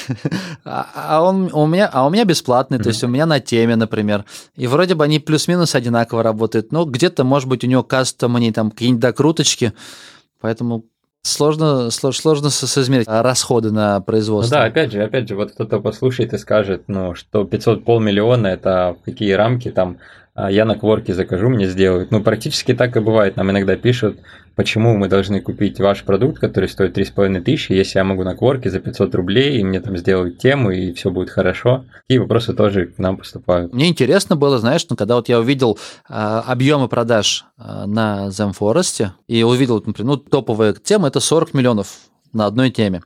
а, 0.64 0.86
а, 0.94 1.22
он, 1.22 1.48
у 1.50 1.66
меня, 1.66 1.88
а 1.90 2.06
у 2.06 2.10
меня 2.10 2.26
бесплатный, 2.26 2.78
то 2.78 2.90
есть 2.90 3.02
у 3.02 3.08
меня 3.08 3.24
на 3.24 3.40
теме, 3.40 3.76
например. 3.76 4.26
И 4.56 4.66
вроде 4.66 4.94
бы 4.94 5.02
они 5.02 5.18
плюс-минус 5.18 5.74
одинаково 5.74 6.22
работают. 6.22 6.70
Но 6.70 6.84
где-то, 6.84 7.24
может 7.24 7.48
быть, 7.48 7.64
у 7.64 7.66
него 7.66 7.82
кастомные 7.82 8.52
там 8.52 8.70
какие-нибудь 8.70 9.00
докруточки. 9.00 9.72
Поэтому 10.42 10.84
сложно, 11.22 11.90
сложно, 11.90 12.20
сложно 12.20 12.50
соизмерить 12.50 13.08
расходы 13.08 13.70
на 13.70 14.02
производство. 14.02 14.56
Ну 14.56 14.60
да, 14.60 14.66
опять 14.66 14.92
же, 14.92 15.02
опять 15.02 15.26
же, 15.28 15.34
вот 15.34 15.52
кто-то 15.52 15.80
послушает 15.80 16.34
и 16.34 16.38
скажет, 16.38 16.84
ну, 16.88 17.14
что 17.14 17.44
500 17.44 17.86
полмиллиона 17.86 18.48
это 18.48 18.96
какие 19.06 19.32
рамки 19.32 19.70
там 19.70 19.96
а 20.34 20.50
я 20.50 20.64
на 20.64 20.76
кворке 20.76 21.12
закажу, 21.12 21.50
мне 21.50 21.66
сделают. 21.66 22.10
Ну, 22.10 22.22
практически 22.22 22.72
так 22.72 22.96
и 22.96 23.00
бывает. 23.00 23.36
Нам 23.36 23.50
иногда 23.50 23.76
пишут, 23.76 24.18
почему 24.54 24.96
мы 24.96 25.08
должны 25.08 25.40
купить 25.40 25.80
ваш 25.80 26.04
продукт, 26.04 26.38
который 26.38 26.68
стоит 26.68 26.96
3,5 26.96 27.40
тысячи, 27.40 27.72
если 27.72 27.98
я 27.98 28.04
могу 28.04 28.22
на 28.24 28.34
кворке 28.34 28.70
за 28.70 28.80
500 28.80 29.14
рублей, 29.14 29.58
и 29.58 29.64
мне 29.64 29.80
там 29.80 29.96
сделают 29.96 30.38
тему, 30.38 30.70
и 30.70 30.92
все 30.92 31.10
будет 31.10 31.30
хорошо. 31.30 31.84
Такие 32.02 32.20
вопросы 32.20 32.52
тоже 32.52 32.86
к 32.86 32.98
нам 32.98 33.16
поступают. 33.16 33.72
Мне 33.72 33.88
интересно 33.88 34.36
было, 34.36 34.58
знаешь, 34.58 34.86
ну, 34.88 34.96
когда 34.96 35.16
вот 35.16 35.28
я 35.28 35.40
увидел 35.40 35.78
э, 36.08 36.12
объемы 36.12 36.88
продаж 36.88 37.44
э, 37.58 37.84
на 37.86 38.28
Zemforest, 38.28 39.10
и 39.28 39.42
увидел, 39.42 39.82
например, 39.84 40.12
ну, 40.12 40.16
топовая 40.16 40.74
тема– 40.74 41.08
это 41.08 41.20
40 41.20 41.54
миллионов 41.54 41.98
на 42.32 42.46
одной 42.46 42.70
теме. 42.70 43.02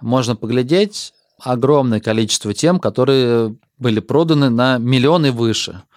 Можно 0.00 0.36
поглядеть 0.36 1.12
огромное 1.40 2.00
количество 2.00 2.54
тем, 2.54 2.78
которые 2.78 3.56
были 3.78 4.00
проданы 4.00 4.50
на 4.50 4.78
миллионы 4.78 5.32
выше– 5.32 5.82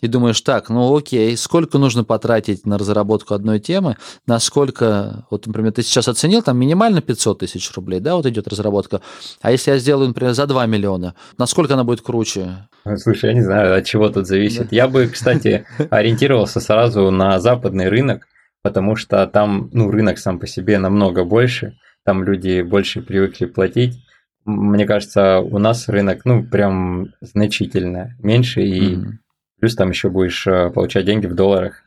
и 0.00 0.08
думаешь, 0.08 0.40
так, 0.40 0.68
ну 0.68 0.94
окей, 0.94 1.36
сколько 1.36 1.78
нужно 1.78 2.04
потратить 2.04 2.66
на 2.66 2.78
разработку 2.78 3.34
одной 3.34 3.60
темы, 3.60 3.96
насколько, 4.26 5.26
вот, 5.30 5.46
например, 5.46 5.72
ты 5.72 5.82
сейчас 5.82 6.08
оценил, 6.08 6.42
там 6.42 6.58
минимально 6.58 7.00
500 7.00 7.38
тысяч 7.38 7.72
рублей, 7.74 8.00
да, 8.00 8.16
вот 8.16 8.26
идет 8.26 8.48
разработка, 8.48 9.00
а 9.40 9.50
если 9.50 9.70
я 9.70 9.78
сделаю, 9.78 10.08
например, 10.08 10.34
за 10.34 10.46
2 10.46 10.66
миллиона, 10.66 11.14
насколько 11.38 11.74
она 11.74 11.84
будет 11.84 12.02
круче? 12.02 12.68
Слушай, 12.96 13.30
я 13.30 13.34
не 13.34 13.42
знаю, 13.42 13.76
от 13.76 13.84
чего 13.84 14.08
тут 14.08 14.26
зависит. 14.26 14.68
Да. 14.68 14.76
Я 14.76 14.88
бы, 14.88 15.06
кстати, 15.08 15.66
ориентировался 15.90 16.60
сразу 16.60 17.10
на 17.10 17.40
западный 17.40 17.88
рынок, 17.88 18.26
потому 18.62 18.96
что 18.96 19.26
там, 19.26 19.70
ну, 19.72 19.90
рынок 19.90 20.18
сам 20.18 20.38
по 20.38 20.46
себе 20.46 20.78
намного 20.78 21.24
больше, 21.24 21.78
там 22.04 22.22
люди 22.22 22.60
больше 22.60 23.00
привыкли 23.02 23.46
платить, 23.46 24.02
мне 24.44 24.86
кажется, 24.86 25.40
у 25.40 25.58
нас 25.58 25.88
рынок, 25.88 26.24
ну, 26.24 26.44
прям 26.44 27.08
значительно 27.20 28.14
меньше, 28.20 28.62
и 28.62 28.94
mm-hmm. 28.94 29.12
Плюс 29.60 29.74
там 29.74 29.90
еще 29.90 30.10
будешь 30.10 30.46
э, 30.46 30.70
получать 30.70 31.06
деньги 31.06 31.26
в 31.26 31.34
долларах, 31.34 31.82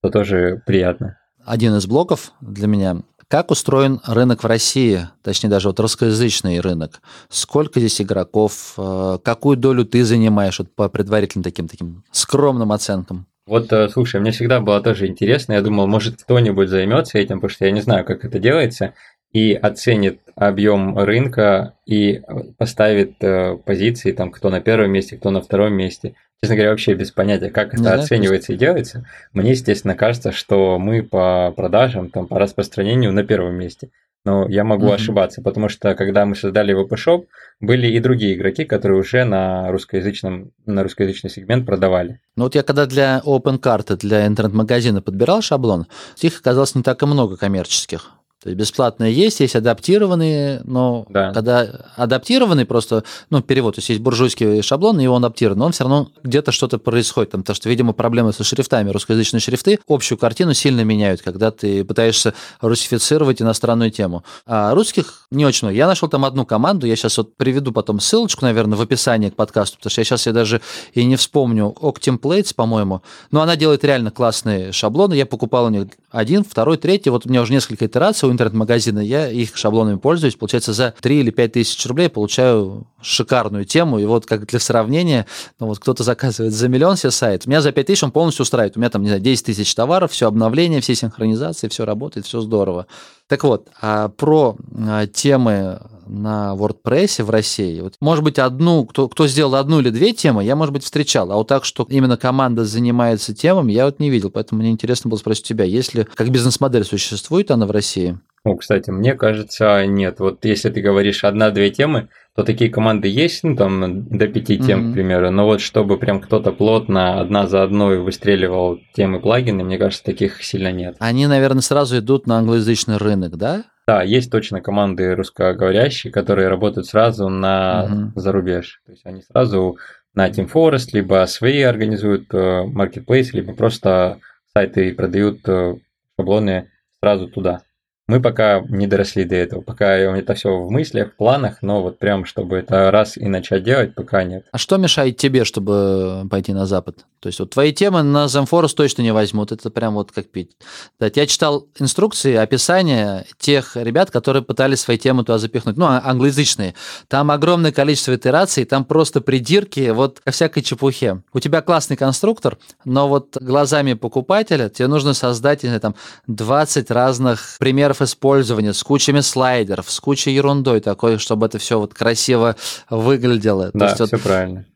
что 0.00 0.10
тоже 0.10 0.62
приятно. 0.66 1.18
Один 1.44 1.74
из 1.76 1.86
блоков 1.86 2.32
для 2.40 2.66
меня 2.66 3.02
как 3.30 3.52
устроен 3.52 4.00
рынок 4.04 4.42
в 4.42 4.46
России, 4.46 5.08
точнее 5.22 5.50
даже 5.50 5.68
вот 5.68 5.78
русскоязычный 5.78 6.58
рынок? 6.58 7.00
Сколько 7.28 7.78
здесь 7.78 8.00
игроков? 8.00 8.74
Э, 8.76 9.18
какую 9.22 9.56
долю 9.56 9.84
ты 9.84 10.04
занимаешь 10.04 10.58
вот 10.58 10.74
по 10.74 10.88
предварительным 10.88 11.44
таким 11.44 11.68
таким 11.68 12.02
скромным 12.10 12.72
оценкам? 12.72 13.26
Вот, 13.46 13.72
э, 13.72 13.88
слушай, 13.88 14.20
мне 14.20 14.32
всегда 14.32 14.60
было 14.60 14.80
тоже 14.80 15.06
интересно. 15.06 15.52
Я 15.52 15.62
думал, 15.62 15.86
может, 15.86 16.22
кто-нибудь 16.22 16.68
займется 16.68 17.18
этим, 17.18 17.36
потому 17.36 17.50
что 17.50 17.66
я 17.66 17.70
не 17.70 17.80
знаю, 17.82 18.04
как 18.04 18.24
это 18.24 18.38
делается, 18.38 18.94
и 19.32 19.54
оценит 19.54 20.20
объем 20.34 20.98
рынка 20.98 21.74
и 21.86 22.22
поставит 22.58 23.18
позиции, 23.64 24.12
там, 24.12 24.30
кто 24.30 24.50
на 24.50 24.60
первом 24.60 24.90
месте, 24.90 25.16
кто 25.16 25.30
на 25.30 25.40
втором 25.40 25.74
месте 25.74 26.14
честно 26.42 26.56
говоря, 26.56 26.70
вообще 26.70 26.94
без 26.94 27.10
понятия, 27.10 27.50
как 27.50 27.74
это 27.74 27.82
не 27.82 27.88
оценивается 27.88 28.46
знаю, 28.46 28.56
и 28.56 28.60
делается. 28.60 29.06
Мне, 29.32 29.50
естественно, 29.50 29.94
кажется, 29.94 30.32
что 30.32 30.78
мы 30.78 31.02
по 31.02 31.52
продажам, 31.54 32.10
там, 32.10 32.26
по 32.26 32.38
распространению 32.38 33.12
на 33.12 33.24
первом 33.24 33.54
месте. 33.56 33.90
Но 34.24 34.46
я 34.48 34.64
могу 34.64 34.86
Мгм. 34.86 34.94
ошибаться, 34.94 35.40
потому 35.42 35.70
что 35.70 35.94
когда 35.94 36.26
мы 36.26 36.34
создали 36.36 36.74
VP 36.74 36.90
Shop, 36.90 37.24
были 37.60 37.86
и 37.88 38.00
другие 38.00 38.34
игроки, 38.34 38.64
которые 38.64 39.00
уже 39.00 39.24
на 39.24 39.70
русскоязычном, 39.70 40.52
на 40.66 40.82
русскоязычный 40.82 41.30
сегмент 41.30 41.64
продавали. 41.64 42.20
Ну 42.36 42.44
вот 42.44 42.54
я 42.54 42.62
когда 42.62 42.84
для 42.84 43.22
OpenCart, 43.24 43.96
для 43.96 44.26
интернет-магазина 44.26 45.00
подбирал 45.00 45.40
шаблон, 45.40 45.86
их 46.20 46.38
оказалось 46.38 46.74
не 46.74 46.82
так 46.82 47.02
и 47.02 47.06
много 47.06 47.38
коммерческих. 47.38 48.10
То 48.42 48.48
есть 48.48 48.58
бесплатные 48.58 49.12
есть, 49.12 49.40
есть 49.40 49.54
адаптированные, 49.54 50.62
но 50.64 51.04
Да. 51.10 51.32
когда 51.34 51.68
адаптированный 51.96 52.64
просто, 52.64 53.04
ну, 53.28 53.42
перевод, 53.42 53.74
то 53.74 53.80
есть 53.80 53.90
есть 53.90 54.00
буржуйский 54.00 54.62
шаблон, 54.62 54.98
и 54.98 55.06
он 55.06 55.22
адаптирован, 55.22 55.58
но 55.58 55.66
он 55.66 55.72
все 55.72 55.84
равно 55.84 56.08
где-то 56.22 56.50
что-то 56.50 56.78
происходит, 56.78 57.32
там, 57.32 57.42
потому 57.42 57.54
что, 57.54 57.68
видимо, 57.68 57.92
проблемы 57.92 58.32
со 58.32 58.42
шрифтами, 58.42 58.90
русскоязычные 58.90 59.40
шрифты 59.40 59.78
общую 59.86 60.16
картину 60.16 60.54
сильно 60.54 60.82
меняют, 60.84 61.20
когда 61.20 61.50
ты 61.50 61.84
пытаешься 61.84 62.32
русифицировать 62.62 63.42
иностранную 63.42 63.90
тему. 63.90 64.24
А 64.46 64.72
русских 64.74 65.26
не 65.30 65.44
очень 65.44 65.66
много. 65.68 65.76
Я 65.76 65.86
нашел 65.86 66.08
там 66.08 66.24
одну 66.24 66.46
команду, 66.46 66.86
я 66.86 66.96
сейчас 66.96 67.18
вот 67.18 67.36
приведу 67.36 67.72
потом 67.72 68.00
ссылочку, 68.00 68.46
наверное, 68.46 68.78
в 68.78 68.80
описании 68.80 69.28
к 69.28 69.36
подкасту, 69.36 69.76
потому 69.76 69.90
что 69.90 70.00
я 70.00 70.04
сейчас 70.04 70.26
я 70.26 70.32
даже 70.32 70.62
и 70.94 71.04
не 71.04 71.16
вспомню, 71.16 71.74
Octemplates, 71.80 72.54
по-моему, 72.54 73.02
но 73.30 73.42
она 73.42 73.56
делает 73.56 73.84
реально 73.84 74.10
классные 74.10 74.72
шаблоны, 74.72 75.12
я 75.12 75.26
покупал 75.26 75.66
у 75.66 75.68
них 75.68 75.88
один, 76.10 76.42
второй, 76.42 76.78
третий, 76.78 77.10
вот 77.10 77.26
у 77.26 77.28
меня 77.28 77.42
уже 77.42 77.52
несколько 77.52 77.84
итераций 77.86 78.29
интернет-магазина, 78.32 79.00
я 79.00 79.28
их 79.28 79.56
шаблонами 79.56 79.96
пользуюсь, 79.96 80.36
получается, 80.36 80.72
за 80.72 80.94
3 81.00 81.20
или 81.20 81.30
5 81.30 81.52
тысяч 81.52 81.86
рублей 81.86 82.08
получаю 82.08 82.86
шикарную 83.02 83.64
тему, 83.64 83.98
и 83.98 84.04
вот 84.04 84.26
как 84.26 84.46
для 84.46 84.60
сравнения, 84.60 85.26
ну 85.58 85.66
вот 85.66 85.78
кто-то 85.78 86.02
заказывает 86.02 86.52
за 86.52 86.68
миллион 86.68 86.96
себе 86.96 87.10
сайт, 87.10 87.46
у 87.46 87.50
меня 87.50 87.60
за 87.60 87.72
5 87.72 87.86
тысяч 87.86 88.02
он 88.02 88.10
полностью 88.10 88.42
устраивает, 88.42 88.76
у 88.76 88.80
меня 88.80 88.90
там, 88.90 89.02
не 89.02 89.08
знаю, 89.08 89.22
10 89.22 89.46
тысяч 89.46 89.74
товаров, 89.74 90.12
все 90.12 90.26
обновление, 90.26 90.80
все 90.80 90.94
синхронизации, 90.94 91.68
все 91.68 91.84
работает, 91.84 92.26
все 92.26 92.40
здорово. 92.40 92.86
Так 93.28 93.44
вот, 93.44 93.68
а 93.80 94.08
про 94.08 94.56
а, 94.76 95.06
темы 95.06 95.80
на 96.10 96.54
WordPress 96.56 97.22
в 97.22 97.30
России. 97.30 97.80
Вот, 97.80 97.94
может 98.00 98.24
быть, 98.24 98.38
одну, 98.38 98.84
кто, 98.84 99.08
кто 99.08 99.26
сделал 99.26 99.54
одну 99.54 99.80
или 99.80 99.90
две 99.90 100.12
темы, 100.12 100.44
я, 100.44 100.56
может 100.56 100.72
быть, 100.72 100.84
встречал. 100.84 101.30
А 101.32 101.36
вот 101.36 101.48
так, 101.48 101.64
что 101.64 101.86
именно 101.88 102.16
команда 102.16 102.64
занимается 102.64 103.34
темами, 103.34 103.72
я 103.72 103.86
вот 103.86 104.00
не 104.00 104.10
видел. 104.10 104.30
Поэтому 104.30 104.60
мне 104.60 104.70
интересно 104.70 105.08
было 105.08 105.18
спросить 105.18 105.46
тебя, 105.46 105.64
если 105.64 106.06
как 106.14 106.30
бизнес-модель 106.30 106.84
существует 106.84 107.50
она 107.50 107.66
в 107.66 107.70
России? 107.70 108.18
Ну, 108.44 108.56
кстати, 108.56 108.88
мне 108.90 109.14
кажется, 109.14 109.84
нет. 109.86 110.18
Вот 110.18 110.44
если 110.46 110.70
ты 110.70 110.80
говоришь 110.80 111.24
одна-две 111.24 111.70
темы, 111.70 112.08
то 112.34 112.42
такие 112.42 112.70
команды 112.70 113.06
есть, 113.06 113.44
ну, 113.44 113.54
там, 113.54 114.08
до 114.08 114.26
пяти 114.28 114.56
тем, 114.58 114.80
Мгм. 114.80 114.90
к 114.90 114.94
примеру. 114.94 115.30
Но 115.30 115.44
вот 115.44 115.60
чтобы 115.60 115.98
прям 115.98 116.20
кто-то 116.20 116.50
плотно 116.52 117.20
одна 117.20 117.46
за 117.46 117.62
одной 117.62 117.98
выстреливал 117.98 118.78
темы 118.94 119.20
плагины, 119.20 119.62
мне 119.62 119.76
кажется, 119.76 120.02
таких 120.04 120.42
сильно 120.42 120.72
нет. 120.72 120.96
Они, 121.00 121.26
наверное, 121.26 121.60
сразу 121.60 121.98
идут 121.98 122.26
на 122.26 122.38
англоязычный 122.38 122.96
рынок, 122.96 123.36
да? 123.36 123.64
Да, 123.90 124.04
есть 124.04 124.30
точно 124.30 124.60
команды 124.60 125.16
русскоговорящие, 125.16 126.12
которые 126.12 126.46
работают 126.46 126.86
сразу 126.86 127.28
на 127.28 127.86
Мгм. 127.88 128.12
зарубеж. 128.14 128.80
То 128.86 128.92
есть 128.92 129.04
они 129.04 129.20
сразу 129.20 129.78
на 130.14 130.28
Team 130.28 130.48
Forest, 130.48 130.90
либо 130.92 131.24
свои 131.26 131.62
организуют 131.62 132.32
э, 132.32 132.66
marketplace, 132.66 133.30
либо 133.32 133.52
просто 133.52 134.20
сайты 134.54 134.94
продают 134.94 135.40
э, 135.48 135.74
шаблоны 136.16 136.70
сразу 137.00 137.26
туда. 137.26 137.62
Мы 138.10 138.20
пока 138.20 138.60
не 138.68 138.88
доросли 138.88 139.22
до 139.22 139.36
этого, 139.36 139.60
пока 139.60 139.94
это 139.96 140.34
все 140.34 140.58
в 140.58 140.68
мыслях, 140.68 141.12
в 141.12 141.16
планах, 141.16 141.58
но 141.62 141.80
вот 141.80 142.00
прям, 142.00 142.24
чтобы 142.24 142.56
это 142.56 142.90
раз 142.90 143.16
и 143.16 143.28
начать 143.28 143.62
делать, 143.62 143.94
пока 143.94 144.24
нет. 144.24 144.46
А 144.50 144.58
что 144.58 144.78
мешает 144.78 145.16
тебе, 145.16 145.44
чтобы 145.44 146.26
пойти 146.28 146.52
на 146.52 146.66
Запад? 146.66 147.04
То 147.20 147.28
есть 147.28 147.38
вот 147.38 147.50
твои 147.50 147.72
темы 147.72 148.02
на 148.02 148.24
Zemforest 148.24 148.74
точно 148.74 149.02
не 149.02 149.12
возьмут, 149.12 149.52
это 149.52 149.70
прям 149.70 149.94
вот 149.94 150.10
как 150.10 150.28
пить. 150.28 150.56
Да, 150.98 151.08
я 151.14 151.26
читал 151.26 151.68
инструкции, 151.78 152.34
описание 152.34 153.26
тех 153.38 153.76
ребят, 153.76 154.10
которые 154.10 154.42
пытались 154.42 154.80
свои 154.80 154.98
темы 154.98 155.22
туда 155.22 155.38
запихнуть, 155.38 155.76
ну, 155.76 155.86
а- 155.86 156.02
англоязычные. 156.04 156.74
Там 157.06 157.30
огромное 157.30 157.70
количество 157.70 158.16
итераций, 158.16 158.64
там 158.64 158.84
просто 158.84 159.20
придирки, 159.20 159.90
вот 159.90 160.18
ко 160.18 160.32
всякой 160.32 160.62
чепухе. 160.62 161.22
У 161.32 161.38
тебя 161.38 161.60
классный 161.60 161.96
конструктор, 161.96 162.58
но 162.84 163.06
вот 163.06 163.36
глазами 163.40 163.92
покупателя 163.92 164.68
тебе 164.68 164.88
нужно 164.88 165.14
создать, 165.14 165.62
не 165.62 165.68
знаю, 165.68 165.80
там, 165.80 165.94
20 166.26 166.90
разных 166.90 167.56
примеров 167.60 167.99
использования 168.02 168.72
с 168.72 168.82
кучами 168.82 169.20
слайдеров, 169.20 169.90
с 169.90 170.00
кучей 170.00 170.32
ерундой 170.32 170.80
такой, 170.80 171.18
чтобы 171.18 171.46
это 171.46 171.58
все 171.58 171.78
вот 171.78 171.94
красиво 171.94 172.56
выглядело. 172.88 173.70
То 173.72 173.78
Да, 173.78 173.86
есть 173.86 174.00
вот 174.00 174.08
все 174.08 174.18
правильно. 174.18 174.66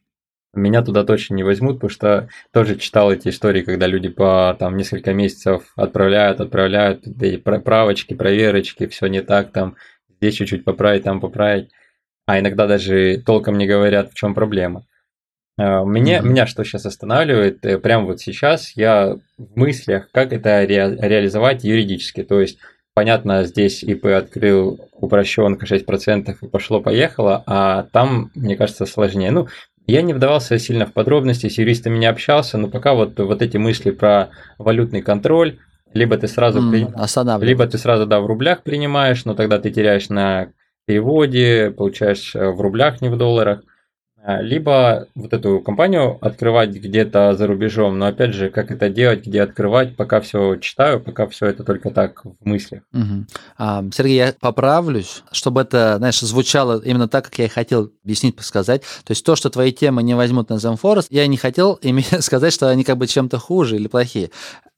Меня 0.55 0.83
туда 0.83 1.03
точно 1.03 1.35
не 1.35 1.43
возьмут, 1.43 1.77
потому 1.77 1.91
что 1.91 2.29
тоже 2.53 2.77
читал 2.77 3.11
эти 3.13 3.29
истории, 3.29 3.63
когда 3.63 3.89
люди 3.89 4.09
по 4.09 4.57
там 4.59 4.77
несколько 4.77 5.13
месяцев 5.13 5.73
отправляют, 5.75 6.41
отправляют 6.41 7.07
эти 7.07 7.37
пра- 7.39 7.59
правочки, 7.59 8.15
проверочки, 8.15 8.87
все 8.87 9.07
не 9.09 9.21
так, 9.21 9.51
там 9.51 9.75
здесь 10.21 10.35
чуть-чуть 10.37 10.65
поправить, 10.65 11.03
там 11.03 11.21
поправить, 11.21 11.71
а 12.27 12.39
иногда 12.39 12.69
даже 12.69 13.21
толком 13.27 13.59
не 13.59 13.67
говорят, 13.67 14.13
в 14.13 14.15
чем 14.15 14.33
проблема. 14.33 14.85
А, 15.59 15.85
Меня, 15.85 16.21
Мгм. 16.21 16.31
меня 16.31 16.47
что 16.47 16.63
сейчас 16.65 16.87
останавливает, 16.87 17.65
э, 17.67 17.79
прямо 17.79 18.07
вот 18.07 18.21
сейчас 18.21 18.77
я 18.77 19.17
в 19.39 19.57
мыслях, 19.57 20.09
как 20.13 20.33
это 20.33 20.65
ре- 20.65 20.97
реализовать 21.01 21.65
юридически. 21.65 22.23
То 22.23 22.41
есть, 22.41 22.59
понятно, 23.05 23.45
здесь 23.45 23.83
ИП 23.83 24.07
открыл 24.07 24.81
упрощенка 24.93 25.67
6% 25.67 26.43
и 26.43 26.47
пошло-поехало, 26.49 27.43
а 27.47 27.83
там, 27.93 28.31
мне 28.35 28.57
кажется, 28.57 28.87
сложнее. 28.87 29.31
Ну, 29.33 29.49
я 29.87 30.01
не 30.03 30.15
вдавался 30.15 30.59
сильно 30.59 30.87
в 30.87 30.93
подробности, 30.93 31.49
с 31.49 31.59
юристами 31.59 31.99
не 31.99 32.07
общался, 32.07 32.57
но 32.57 32.69
пока 32.69 32.95
вот, 32.95 33.19
вот 33.19 33.43
эти 33.43 33.57
мысли 33.59 33.91
про 33.91 34.31
валютный 34.59 35.03
контроль, 35.03 35.59
либо 35.93 36.17
ты 36.17 36.27
сразу 36.29 36.61
м, 36.61 36.71
при- 36.71 36.87
либо 37.47 37.67
ты 37.67 37.79
сразу, 37.79 38.07
да, 38.07 38.21
в 38.21 38.27
рублях 38.27 38.63
принимаешь, 38.63 39.25
но 39.25 39.35
тогда 39.35 39.59
ты 39.59 39.71
теряешь 39.71 40.09
на 40.09 40.49
переводе, 40.87 41.71
получаешь 41.77 42.35
э, 42.35 42.49
в 42.51 42.61
рублях, 42.61 43.01
не 43.03 43.09
в 43.09 43.17
долларах. 43.19 43.63
А, 44.27 44.41
Либо 44.41 45.07
вот 45.15 45.35
эту 45.35 45.61
компанию 45.61 46.17
открывать 46.23 46.71
где-то 46.71 47.35
за 47.35 47.47
рубежом, 47.47 47.99
но 47.99 48.07
опять 48.07 48.33
же, 48.33 48.49
как 48.49 48.71
это 48.71 48.89
делать, 48.89 49.27
где 49.27 49.43
открывать, 49.43 49.97
пока 49.97 50.23
все 50.23 50.57
читаю, 50.57 50.99
пока 50.99 51.27
все 51.27 51.47
это 51.47 51.63
только 51.63 51.91
так 51.91 52.25
в 52.25 52.35
мыслях. 52.43 52.83
Мгм. 52.93 53.27
А, 53.59 53.85
Сергей, 53.93 54.17
я 54.17 54.35
поправлюсь, 54.41 55.23
чтобы 55.31 55.61
это, 55.61 55.97
знаешь, 55.99 56.21
звучало 56.21 56.81
именно 56.83 57.07
так, 57.07 57.25
как 57.25 57.39
я 57.39 57.45
и 57.45 57.49
хотел 57.49 57.93
объяснить, 58.03 58.41
сказать. 58.41 58.81
То 59.05 59.11
есть 59.11 59.27
то, 59.27 59.37
что 59.37 59.51
твои 59.51 59.73
темы 59.73 60.03
не 60.03 60.15
возьмут 60.15 60.49
на 60.49 60.55
Zemforest, 60.55 61.09
я 61.11 61.27
не 61.27 61.37
хотел 61.37 61.79
име- 61.83 62.23
сказать, 62.23 62.55
что 62.55 62.71
они 62.71 62.83
как 62.83 62.97
бы 62.97 63.07
чем-то 63.07 63.39
хуже 63.39 63.77
или 63.77 63.89
плохие. 63.89 64.31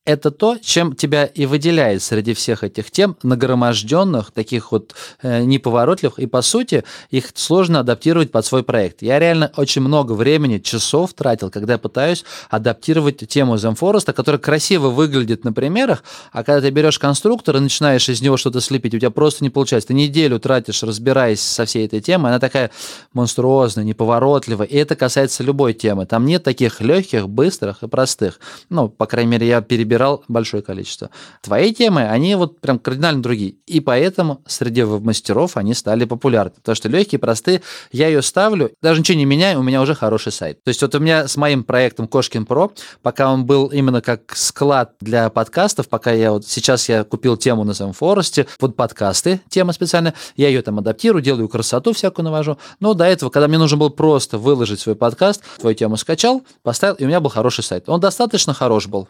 Это 0.07 0.31
то, 0.31 0.57
чем 0.57 0.95
тебя 0.95 1.25
и 1.25 1.47
выделяет 1.47 2.01
среди 2.01 2.33
всех 2.33 2.63
этих 2.63 2.93
тем, 2.93 3.17
нагроможденных, 3.25 4.31
таких 4.31 4.71
вот 4.71 4.95
э, 5.21 5.43
неповоротливых, 5.43 6.21
и 6.21 6.27
по 6.27 6.43
сути 6.43 6.85
их 7.11 7.31
сложно 7.35 7.81
адаптировать 7.81 8.31
под 8.31 8.47
свой 8.47 8.63
проект. 8.63 9.03
Я 9.03 9.19
реально 9.19 9.51
очень 9.57 9.83
много 9.83 10.13
времени, 10.13 10.59
часов 10.59 11.13
тратил, 11.13 11.51
когда 11.51 11.77
пытаюсь 11.77 12.25
адаптировать 12.51 13.27
тему 13.29 13.57
Zemforest, 13.57 14.13
которая 14.13 14.39
красиво 14.39 14.91
выглядит 14.91 15.45
на 15.45 15.53
примерах, 15.53 16.05
а 16.31 16.45
когда 16.45 16.61
ты 16.61 16.71
берешь 16.71 17.01
конструктор 17.01 17.57
и 17.57 17.61
начинаешь 17.61 18.09
из 18.09 18.23
него 18.23 18.37
что-то 18.37 18.61
слепить, 18.61 18.95
у 18.95 19.01
тебя 19.01 19.11
просто 19.11 19.43
не 19.43 19.51
получается. 19.51 19.89
Ты 19.89 19.95
неделю 19.95 20.39
тратишь, 20.39 20.85
разбираясь 20.85 21.41
со 21.41 21.65
всей 21.65 21.85
этой 21.85 22.01
темой, 22.01 22.31
она 22.31 22.39
такая 22.39 22.71
монструозная, 23.13 23.83
неповоротливая, 23.83 24.69
и 24.69 24.77
это 24.77 24.95
касается 24.95 25.43
любой 25.43 25.75
темы. 25.75 26.07
Там 26.07 26.27
нет 26.27 26.45
таких 26.45 26.81
легких, 26.81 27.29
быстрых 27.29 27.83
и 27.83 27.89
простых. 27.89 28.39
Ну, 28.71 28.89
по 28.89 29.07
крайней 29.07 29.33
мере, 29.33 29.49
я 29.49 29.61
перебирал 29.97 30.23
большое 30.29 30.63
количество. 30.63 31.11
Твои 31.43 31.73
темы, 31.73 32.03
они 32.03 32.35
вот 32.35 32.61
прям 32.61 32.79
кардинально 32.79 33.23
другие. 33.23 33.55
И 33.67 33.81
поэтому 33.81 34.43
среди 34.47 34.85
мастеров 34.85 35.57
они 35.57 35.75
стали 35.75 36.05
популярны. 36.05 36.53
Потому 36.57 36.77
что 36.77 36.89
легкие, 36.89 37.19
простые, 37.19 37.63
я 37.93 38.09
ее 38.09 38.23
ставлю, 38.23 38.73
даже 38.83 39.01
ничего 39.01 39.19
не 39.19 39.25
меняю, 39.25 39.61
у 39.61 39.63
меня 39.63 39.81
уже 39.81 39.95
хороший 39.95 40.33
сайт. 40.33 40.63
То 40.65 40.69
есть 40.69 40.83
вот 40.83 40.95
у 40.95 40.99
меня 40.99 41.29
с 41.29 41.37
моим 41.37 41.65
проектом 41.65 42.09
Кошкин 42.09 42.45
Про, 42.45 42.73
пока 43.03 43.33
он 43.33 43.47
был 43.47 43.67
именно 43.69 44.03
как 44.03 44.37
склад 44.37 44.93
для 45.01 45.31
подкастов, 45.31 45.89
пока 45.89 46.13
я 46.13 46.33
вот 46.33 46.47
сейчас 46.47 46.89
я 46.89 47.05
купил 47.05 47.37
тему 47.37 47.65
на 47.65 47.73
Земфоресте, 47.73 48.47
под 48.59 48.77
подкасты, 48.77 49.41
тема 49.49 49.73
специальная, 49.73 50.15
я 50.37 50.49
ее 50.49 50.63
там 50.63 50.79
адаптирую, 50.79 51.23
делаю 51.23 51.49
красоту 51.49 51.93
всякую 51.93 52.25
навожу. 52.25 52.59
Но 52.81 52.95
до 52.95 53.05
этого, 53.05 53.31
когда 53.31 53.49
мне 53.49 53.59
нужно 53.59 53.79
было 53.79 53.89
просто 53.89 54.39
выложить 54.39 54.81
свой 54.81 54.95
подкаст, 54.95 55.43
твою 55.59 55.75
тему 55.75 55.97
скачал, 55.97 56.43
поставил, 56.63 56.97
и 56.97 57.05
у 57.05 57.07
меня 57.07 57.21
был 57.21 57.31
хороший 57.31 57.65
сайт. 57.65 57.89
Он 57.89 58.01
достаточно 58.01 58.53
хорош 58.53 58.87
был 58.87 59.09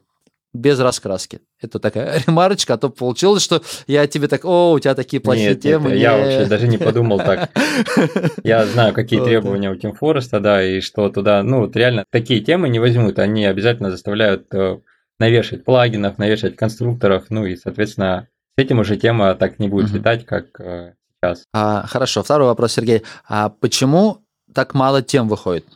без 0.52 0.78
раскраски. 0.80 1.40
Это 1.60 1.78
такая 1.78 2.22
ремарочка, 2.26 2.74
а 2.74 2.78
то 2.78 2.88
получилось, 2.88 3.42
что 3.42 3.62
я 3.86 4.06
тебе 4.06 4.28
так, 4.28 4.44
о, 4.44 4.72
у 4.72 4.78
тебя 4.78 4.94
такие 4.94 5.20
плохие 5.20 5.50
Нет, 5.50 5.60
темы. 5.60 5.90
нет, 5.90 5.98
я 5.98 6.16
не». 6.16 6.22
вообще 6.22 6.46
даже 6.46 6.68
не 6.68 6.78
подумал 6.78 7.18
так. 7.18 7.50
Я 8.44 8.64
знаю, 8.66 8.94
какие 8.94 9.22
требования 9.22 9.70
у 9.70 9.74
Team 9.74 9.94
Forest, 9.98 10.38
да, 10.40 10.62
и 10.62 10.80
что 10.80 11.08
туда, 11.08 11.42
ну, 11.42 11.60
вот 11.60 11.76
реально 11.76 12.04
такие 12.10 12.40
темы 12.40 12.68
не 12.68 12.78
возьмут, 12.78 13.18
они 13.18 13.44
обязательно 13.44 13.90
заставляют 13.90 14.52
э, 14.54 14.78
навешать 15.18 15.64
плагинов, 15.64 16.18
навешать 16.18 16.56
конструкторов, 16.56 17.24
ну 17.28 17.44
и, 17.44 17.56
соответственно, 17.56 18.28
с 18.58 18.62
этим 18.62 18.78
уже 18.78 18.96
тема 18.96 19.34
так 19.34 19.58
не 19.58 19.68
будет 19.68 19.90
летать, 19.90 20.24
как 20.24 20.60
э, 20.60 20.94
сейчас. 21.22 21.44
А, 21.52 21.86
хорошо, 21.86 22.22
второй 22.22 22.48
вопрос, 22.48 22.72
Сергей. 22.72 23.02
А 23.28 23.48
почему 23.48 24.24
так 24.54 24.74
мало 24.74 25.02
тем 25.02 25.28
выходит? 25.28 25.66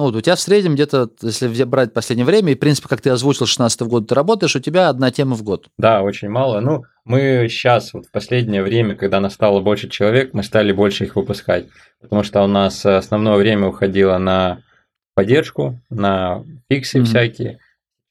Ну, 0.00 0.06
вот 0.06 0.16
у 0.16 0.20
тебя 0.22 0.34
в 0.34 0.40
среднем 0.40 0.76
где-то, 0.76 1.10
если 1.20 1.64
брать 1.64 1.92
последнее 1.92 2.24
время, 2.24 2.52
и, 2.52 2.54
в 2.54 2.58
принципе, 2.58 2.88
как 2.88 3.02
ты 3.02 3.10
озвучил, 3.10 3.44
16 3.44 3.82
года 3.82 4.06
ты 4.06 4.14
работаешь, 4.14 4.56
у 4.56 4.58
тебя 4.58 4.88
одна 4.88 5.10
тема 5.10 5.36
в 5.36 5.42
год. 5.42 5.68
Да, 5.76 6.00
очень 6.00 6.30
мало. 6.30 6.60
Ну, 6.60 6.84
мы 7.04 7.48
сейчас, 7.50 7.92
вот 7.92 8.06
в 8.06 8.10
последнее 8.10 8.62
время, 8.62 8.94
когда 8.94 9.20
нас 9.20 9.34
стало 9.34 9.60
больше 9.60 9.90
человек, 9.90 10.32
мы 10.32 10.42
стали 10.42 10.72
больше 10.72 11.04
их 11.04 11.16
выпускать. 11.16 11.66
Потому 12.00 12.22
что 12.22 12.42
у 12.42 12.46
нас 12.46 12.86
основное 12.86 13.36
время 13.36 13.66
уходило 13.66 14.16
на 14.16 14.62
поддержку, 15.14 15.78
на 15.90 16.46
фиксы 16.70 17.00
mm-hmm. 17.00 17.04
всякие. 17.04 17.58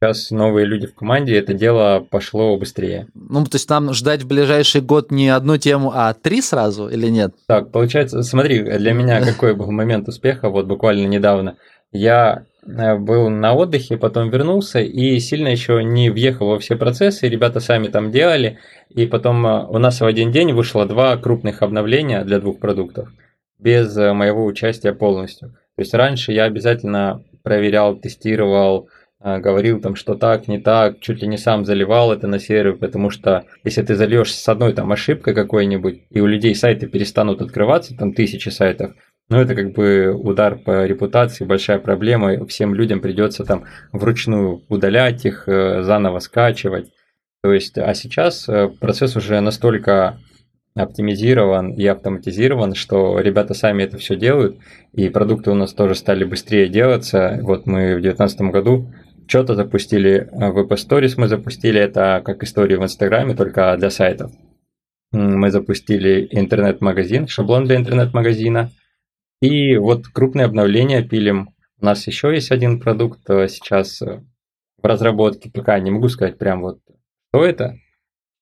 Сейчас 0.01 0.31
новые 0.31 0.65
люди 0.65 0.87
в 0.87 0.95
команде, 0.95 1.37
это 1.37 1.53
дело 1.53 2.05
пошло 2.09 2.55
быстрее. 2.55 3.07
Ну, 3.15 3.43
то 3.43 3.55
есть 3.55 3.69
нам 3.69 3.93
ждать 3.93 4.21
в 4.21 4.27
ближайший 4.27 4.79
год 4.79 5.11
не 5.11 5.27
одну 5.27 5.57
тему, 5.57 5.91
а 5.93 6.13
три 6.13 6.41
сразу 6.41 6.87
или 6.87 7.07
нет? 7.07 7.33
Так, 7.47 7.71
получается, 7.71 8.23
смотри, 8.23 8.61
для 8.61 8.93
меня 8.93 9.21
какой 9.25 9.55
был 9.55 9.71
момент 9.71 10.07
успеха, 10.07 10.49
вот 10.49 10.67
буквально 10.67 11.05
недавно. 11.07 11.57
Я 11.91 12.45
э, 12.65 12.95
был 12.97 13.29
на 13.29 13.53
отдыхе, 13.53 13.97
потом 13.97 14.29
вернулся 14.29 14.79
и 14.79 15.19
сильно 15.19 15.47
еще 15.47 15.83
не 15.83 16.09
въехал 16.09 16.49
во 16.49 16.59
все 16.59 16.75
процессы, 16.75 17.27
ребята 17.27 17.59
сами 17.59 17.87
там 17.87 18.11
делали, 18.11 18.59
и 18.89 19.05
потом 19.07 19.45
э, 19.45 19.65
у 19.67 19.77
нас 19.79 19.99
в 20.01 20.05
один 20.05 20.31
день 20.31 20.53
вышло 20.53 20.85
два 20.85 21.17
крупных 21.17 21.61
обновления 21.63 22.23
для 22.23 22.39
двух 22.39 22.59
продуктов 22.59 23.09
без 23.57 23.97
э, 23.97 24.13
моего 24.13 24.45
участия 24.45 24.93
полностью. 24.93 25.49
То 25.75 25.81
есть 25.81 25.93
раньше 25.93 26.31
я 26.31 26.43
обязательно 26.43 27.23
проверял, 27.43 27.95
тестировал, 27.95 28.89
говорил 29.21 29.81
там, 29.81 29.95
что 29.95 30.15
так, 30.15 30.47
не 30.47 30.59
так, 30.59 30.99
чуть 30.99 31.21
ли 31.21 31.27
не 31.27 31.37
сам 31.37 31.65
заливал 31.65 32.11
это 32.11 32.27
на 32.27 32.39
сервер, 32.39 32.77
потому 32.77 33.09
что 33.09 33.45
если 33.63 33.81
ты 33.81 33.95
зальешь 33.95 34.33
с 34.33 34.47
одной 34.47 34.73
там 34.73 34.91
ошибкой 34.91 35.33
какой-нибудь, 35.33 36.03
и 36.09 36.19
у 36.19 36.25
людей 36.25 36.53
сайты 36.53 36.87
перестанут 36.87 37.41
открываться, 37.41 37.95
там 37.95 38.13
тысячи 38.13 38.49
сайтов, 38.49 38.93
ну, 39.29 39.37
это 39.37 39.55
как 39.55 39.73
бы 39.73 40.11
удар 40.13 40.57
по 40.57 40.85
репутации, 40.85 41.45
большая 41.45 41.79
проблема, 41.79 42.45
всем 42.47 42.73
людям 42.73 42.99
придется 42.99 43.45
там 43.45 43.65
вручную 43.91 44.63
удалять 44.69 45.23
их, 45.25 45.47
э, 45.47 45.83
заново 45.83 46.19
скачивать. 46.19 46.91
То 47.43 47.53
есть, 47.53 47.77
а 47.77 47.93
сейчас 47.93 48.49
э, 48.49 48.69
процесс 48.79 49.15
уже 49.15 49.39
настолько 49.39 50.17
оптимизирован 50.75 51.73
и 51.73 51.85
автоматизирован, 51.85 52.73
что 52.73 53.19
ребята 53.19 53.53
сами 53.53 53.83
это 53.83 53.97
все 53.97 54.15
делают, 54.15 54.57
и 54.93 55.09
продукты 55.09 55.51
у 55.51 55.55
нас 55.55 55.73
тоже 55.73 55.95
стали 55.95 56.23
быстрее 56.23 56.67
делаться. 56.67 57.39
Вот 57.41 57.67
мы 57.67 57.97
в 57.97 58.01
2019 58.01 58.41
году 58.51 58.91
что-то 59.27 59.53
запустили 59.53 60.27
в 60.31 60.59
App 60.59 60.69
Stories, 60.69 61.13
мы 61.17 61.27
запустили 61.27 61.79
это 61.79 62.21
как 62.25 62.43
историю 62.43 62.79
в 62.79 62.83
Инстаграме, 62.83 63.35
только 63.35 63.75
для 63.77 63.91
сайтов. 63.91 64.31
Мы 65.11 65.51
запустили 65.51 66.27
интернет-магазин, 66.31 67.27
шаблон 67.27 67.65
для 67.65 67.75
интернет-магазина. 67.77 68.71
И 69.41 69.77
вот 69.77 70.07
крупные 70.07 70.45
обновления 70.45 71.01
пилим. 71.01 71.53
У 71.81 71.85
нас 71.85 72.05
еще 72.07 72.33
есть 72.33 72.51
один 72.51 72.79
продукт 72.79 73.21
э, 73.29 73.47
сейчас 73.47 74.01
э, 74.01 74.21
в 74.81 74.85
разработке, 74.85 75.49
пока 75.49 75.79
не 75.79 75.91
могу 75.91 76.09
сказать 76.09 76.37
прям 76.37 76.61
вот, 76.61 76.79
что 77.29 77.45
это. 77.45 77.77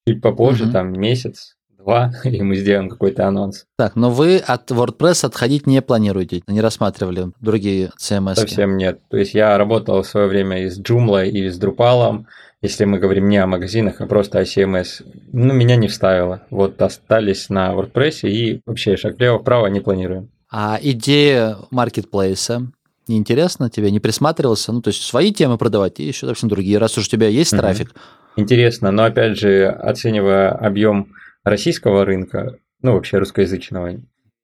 Чуть 0.08 0.20
попозже, 0.20 0.64
mm-hmm. 0.64 0.72
там 0.72 0.92
месяц, 0.92 1.56
два, 1.68 2.12
и 2.24 2.42
мы 2.42 2.56
сделаем 2.56 2.88
какой-то 2.88 3.28
анонс. 3.28 3.66
Так, 3.76 3.94
но 3.94 4.10
вы 4.10 4.38
от 4.38 4.70
WordPress 4.72 5.24
отходить 5.24 5.68
не 5.68 5.80
планируете, 5.82 6.42
не 6.48 6.60
рассматривали 6.60 7.32
другие 7.40 7.92
CMS? 8.00 8.34
Совсем 8.34 8.76
нет. 8.76 9.00
То 9.08 9.18
есть 9.18 9.34
я 9.34 9.56
работал 9.56 10.02
в 10.02 10.06
свое 10.06 10.26
время 10.26 10.64
и 10.64 10.68
с 10.68 10.80
Joomla, 10.80 11.28
и 11.28 11.48
с 11.48 11.60
Drupal, 11.60 12.24
если 12.60 12.86
мы 12.86 12.98
говорим 12.98 13.28
не 13.28 13.36
о 13.36 13.46
магазинах, 13.46 14.00
а 14.00 14.06
просто 14.06 14.40
о 14.40 14.42
CMS, 14.42 15.04
ну, 15.32 15.54
меня 15.54 15.76
не 15.76 15.86
вставило. 15.86 16.42
Вот 16.50 16.82
остались 16.82 17.50
на 17.50 17.72
WordPress 17.72 18.28
и 18.28 18.62
вообще 18.66 18.96
шаг 18.96 19.16
влево-вправо 19.18 19.68
не 19.68 19.78
планируем. 19.78 20.30
А 20.50 20.78
идея 20.80 21.56
маркетплейса, 21.70 22.70
неинтересно 23.06 23.70
тебе, 23.70 23.90
не 23.90 24.00
присматривался? 24.00 24.72
Ну, 24.72 24.80
то 24.80 24.88
есть 24.88 25.02
свои 25.02 25.32
темы 25.32 25.58
продавать 25.58 26.00
и 26.00 26.04
еще 26.04 26.26
совсем 26.26 26.48
другие, 26.48 26.78
раз 26.78 26.96
уж 26.96 27.06
у 27.06 27.10
тебя 27.10 27.28
есть 27.28 27.52
угу. 27.52 27.60
трафик. 27.60 27.94
Интересно, 28.36 28.90
но 28.90 29.04
опять 29.04 29.38
же, 29.38 29.66
оценивая 29.66 30.50
объем 30.50 31.12
российского 31.44 32.04
рынка, 32.04 32.56
ну, 32.82 32.92
вообще 32.92 33.18
русскоязычного. 33.18 34.00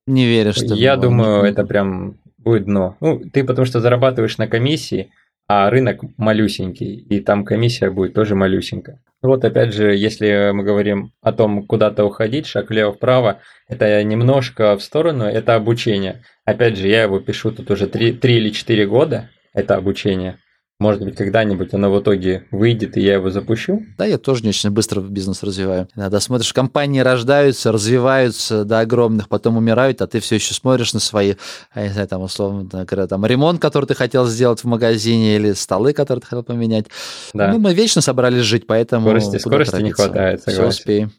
Не 0.07 0.27
веришь, 0.27 0.57
что 0.57 0.75
Я 0.75 0.97
думаю, 0.97 1.45
это 1.45 1.65
прям 1.65 2.19
будет 2.39 2.65
дно. 2.65 2.97
Ну, 3.01 3.21
ты 3.33 3.45
потому 3.45 3.65
что 3.65 3.81
зарабатываешь 3.81 4.37
на 4.37 4.49
комиссии, 4.49 5.11
а 5.47 5.71
рынок 5.71 6.01
малюсенький, 6.17 6.95
и 6.95 7.21
там 7.21 7.45
комиссия 7.45 7.91
будет 7.91 8.15
тоже 8.15 8.35
малюсенькая. 8.35 9.01
Вот 9.25 9.43
опять 9.43 9.73
же, 9.73 9.97
если 9.97 10.51
мы 10.53 10.65
говорим 10.65 11.13
о 11.23 11.33
том, 11.33 11.67
куда-то 11.67 12.05
уходить, 12.05 12.45
шаг 12.45 12.69
влево-вправо, 12.69 13.41
это 13.69 14.05
немножко 14.05 14.77
в 14.77 14.83
сторону, 14.83 15.25
это 15.25 15.55
обучение. 15.55 16.23
Опять 16.45 16.77
же, 16.77 16.89
я 16.89 17.05
его 17.05 17.21
пишу 17.21 17.51
тут 17.51 17.71
уже 17.71 17.87
3, 17.87 18.13
3 18.13 18.37
или 18.37 18.51
4 18.51 18.87
года, 18.87 19.31
это 19.55 19.77
обучение. 19.77 20.37
Может 20.81 21.05
быть, 21.05 21.15
когда-нибудь 21.15 21.73
оно 21.73 21.93
в 21.93 22.01
итоге 22.01 22.47
выйдет, 22.51 22.97
и 22.97 23.01
я 23.01 23.15
его 23.15 23.31
запущу? 23.31 23.85
Да, 23.97 24.07
я 24.07 24.19
тоже 24.19 24.43
не 24.43 24.49
очень 24.49 24.71
быстро 24.71 25.01
бизнес 25.01 25.45
развиваю. 25.45 25.89
Иногда 25.95 26.19
смотришь, 26.19 26.53
компании 26.53 26.99
рождаются, 26.99 27.71
развиваются 27.71 28.65
до 28.65 28.81
огромных, 28.81 29.29
потом 29.29 29.57
умирают, 29.57 30.03
а 30.03 30.09
ты 30.09 30.19
все 30.19 30.35
еще 30.35 30.53
смотришь 30.53 30.93
на 30.93 30.99
свои, 30.99 31.35
я 31.77 31.83
не 31.85 31.91
знаю, 31.91 32.09
там, 32.09 32.23
условно, 32.23 32.69
например, 32.73 33.07
там, 33.07 33.25
ремонт, 33.25 33.61
который 33.61 33.87
ты 33.87 33.95
хотел 33.95 34.27
сделать 34.27 34.61
в 34.61 34.65
магазине, 34.65 35.37
или 35.37 35.53
столы, 35.53 35.93
которые 35.93 36.23
ты 36.23 36.27
хотел 36.27 36.43
поменять. 36.43 36.87
Да. 37.33 37.53
Ну, 37.53 37.61
мы 37.61 37.73
вечно 37.73 38.03
собрались 38.03 38.43
жить, 38.43 38.67
поэтому... 38.67 39.07
Скорости, 39.07 39.39
скорости 39.39 39.81
не 39.81 39.93
хватает, 39.93 40.43
согласен. 40.43 40.71
Все 40.71 40.81
успеем. 40.81 41.13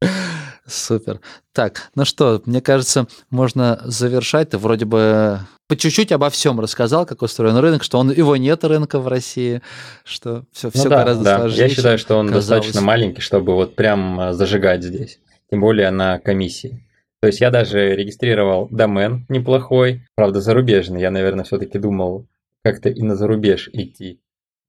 Супер. 0.66 1.20
Так, 1.52 1.90
ну 1.94 2.04
что, 2.04 2.42
мне 2.44 2.60
кажется, 2.60 3.06
можно 3.30 3.80
завершать. 3.84 4.50
Ты 4.50 4.58
вроде 4.58 4.84
бы 4.84 5.40
по 5.68 5.76
чуть-чуть 5.76 6.12
обо 6.12 6.30
всем 6.30 6.60
рассказал, 6.60 7.06
как 7.06 7.22
устроен 7.22 7.56
рынок, 7.56 7.82
что 7.82 7.98
он 7.98 8.10
его 8.10 8.36
нет 8.36 8.64
рынка 8.64 9.00
в 9.00 9.08
России, 9.08 9.62
что 10.04 10.44
все, 10.52 10.68
ну 10.68 10.80
все 10.80 10.88
да, 10.88 10.98
гораздо 10.98 11.24
да. 11.24 11.38
сложнее. 11.38 11.62
Я 11.62 11.68
считаю, 11.68 11.98
что 11.98 12.16
он 12.16 12.28
казалось. 12.28 12.46
достаточно 12.46 12.80
маленький, 12.80 13.20
чтобы 13.20 13.54
вот 13.54 13.74
прям 13.74 14.20
а, 14.20 14.32
зажигать 14.32 14.84
здесь, 14.84 15.18
тем 15.50 15.60
более 15.60 15.90
на 15.90 16.18
комиссии. 16.18 16.86
То 17.20 17.28
есть 17.28 17.40
я 17.40 17.50
даже 17.50 17.96
регистрировал 17.96 18.68
домен 18.70 19.26
неплохой, 19.28 20.06
правда 20.14 20.40
зарубежный. 20.40 21.00
Я, 21.00 21.10
наверное, 21.10 21.44
все-таки 21.44 21.78
думал 21.78 22.26
как-то 22.62 22.88
и 22.88 23.02
на 23.02 23.16
зарубеж 23.16 23.68
идти. 23.72 24.20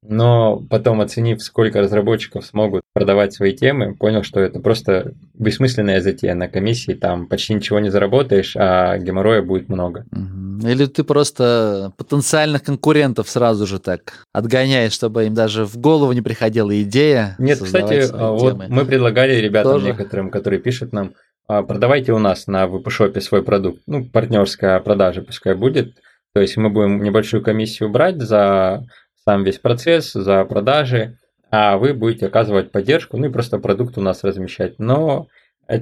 Но 0.04 0.64
потом, 0.70 1.02
оценив, 1.02 1.42
сколько 1.42 1.82
разработчиков 1.82 2.46
смогут 2.46 2.82
продавать 2.94 3.34
свои 3.34 3.54
темы, 3.54 3.96
понял, 3.96 4.24
что 4.24 4.40
это 4.40 4.60
просто 4.60 5.14
бессмысленная 5.34 6.02
затея. 6.02 6.36
На 6.36 6.48
комиссии 6.48 6.94
там 6.94 7.28
почти 7.28 7.54
ничего 7.56 7.80
не 7.80 7.90
заработаешь, 7.90 8.56
а 8.56 8.98
геморроя 8.98 9.42
будет 9.42 9.70
много. 9.70 10.06
Или 10.64 10.86
ты 10.86 11.04
просто 11.04 11.94
потенциальных 11.98 12.64
конкурентов 12.64 13.30
сразу 13.30 13.66
же 13.68 13.80
так 13.80 14.26
отгоняешь, 14.34 14.94
чтобы 14.94 15.26
им 15.26 15.34
даже 15.34 15.66
в 15.66 15.78
голову 15.78 16.12
не 16.14 16.22
приходила 16.22 16.80
идея. 16.82 17.36
Нет, 17.38 17.60
кстати, 17.62 18.12
вот 18.12 18.54
темы. 18.54 18.68
мы 18.70 18.86
предлагали 18.86 19.36
ребятам 19.36 19.74
Тоже? 19.74 19.88
некоторым, 19.88 20.30
которые 20.30 20.60
пишут 20.60 20.94
нам, 20.94 21.14
«А, 21.48 21.64
продавайте 21.64 22.12
у 22.12 22.20
нас 22.20 22.48
на 22.48 22.68
веб 22.68 22.88
свой 23.22 23.42
продукт. 23.42 23.82
Ну, 23.88 24.06
партнерская 24.06 24.80
продажа 24.80 25.22
пускай 25.22 25.56
будет. 25.56 25.96
То 26.34 26.42
есть 26.42 26.58
мы 26.58 26.70
будем 26.70 27.02
небольшую 27.02 27.42
комиссию 27.42 27.90
брать 27.90 28.22
за 28.22 28.86
сам 29.28 29.44
весь 29.44 29.60
процесс, 29.60 30.14
за 30.14 30.46
продажи, 30.46 31.18
а 31.52 31.78
вы 31.78 31.94
будете 31.94 32.28
оказывать 32.28 32.72
поддержку, 32.72 33.18
ну 33.18 33.26
и 33.26 33.30
просто 33.30 33.58
продукт 33.60 33.98
у 33.98 34.02
нас 34.02 34.24
размещать. 34.24 34.80
Но 34.80 35.28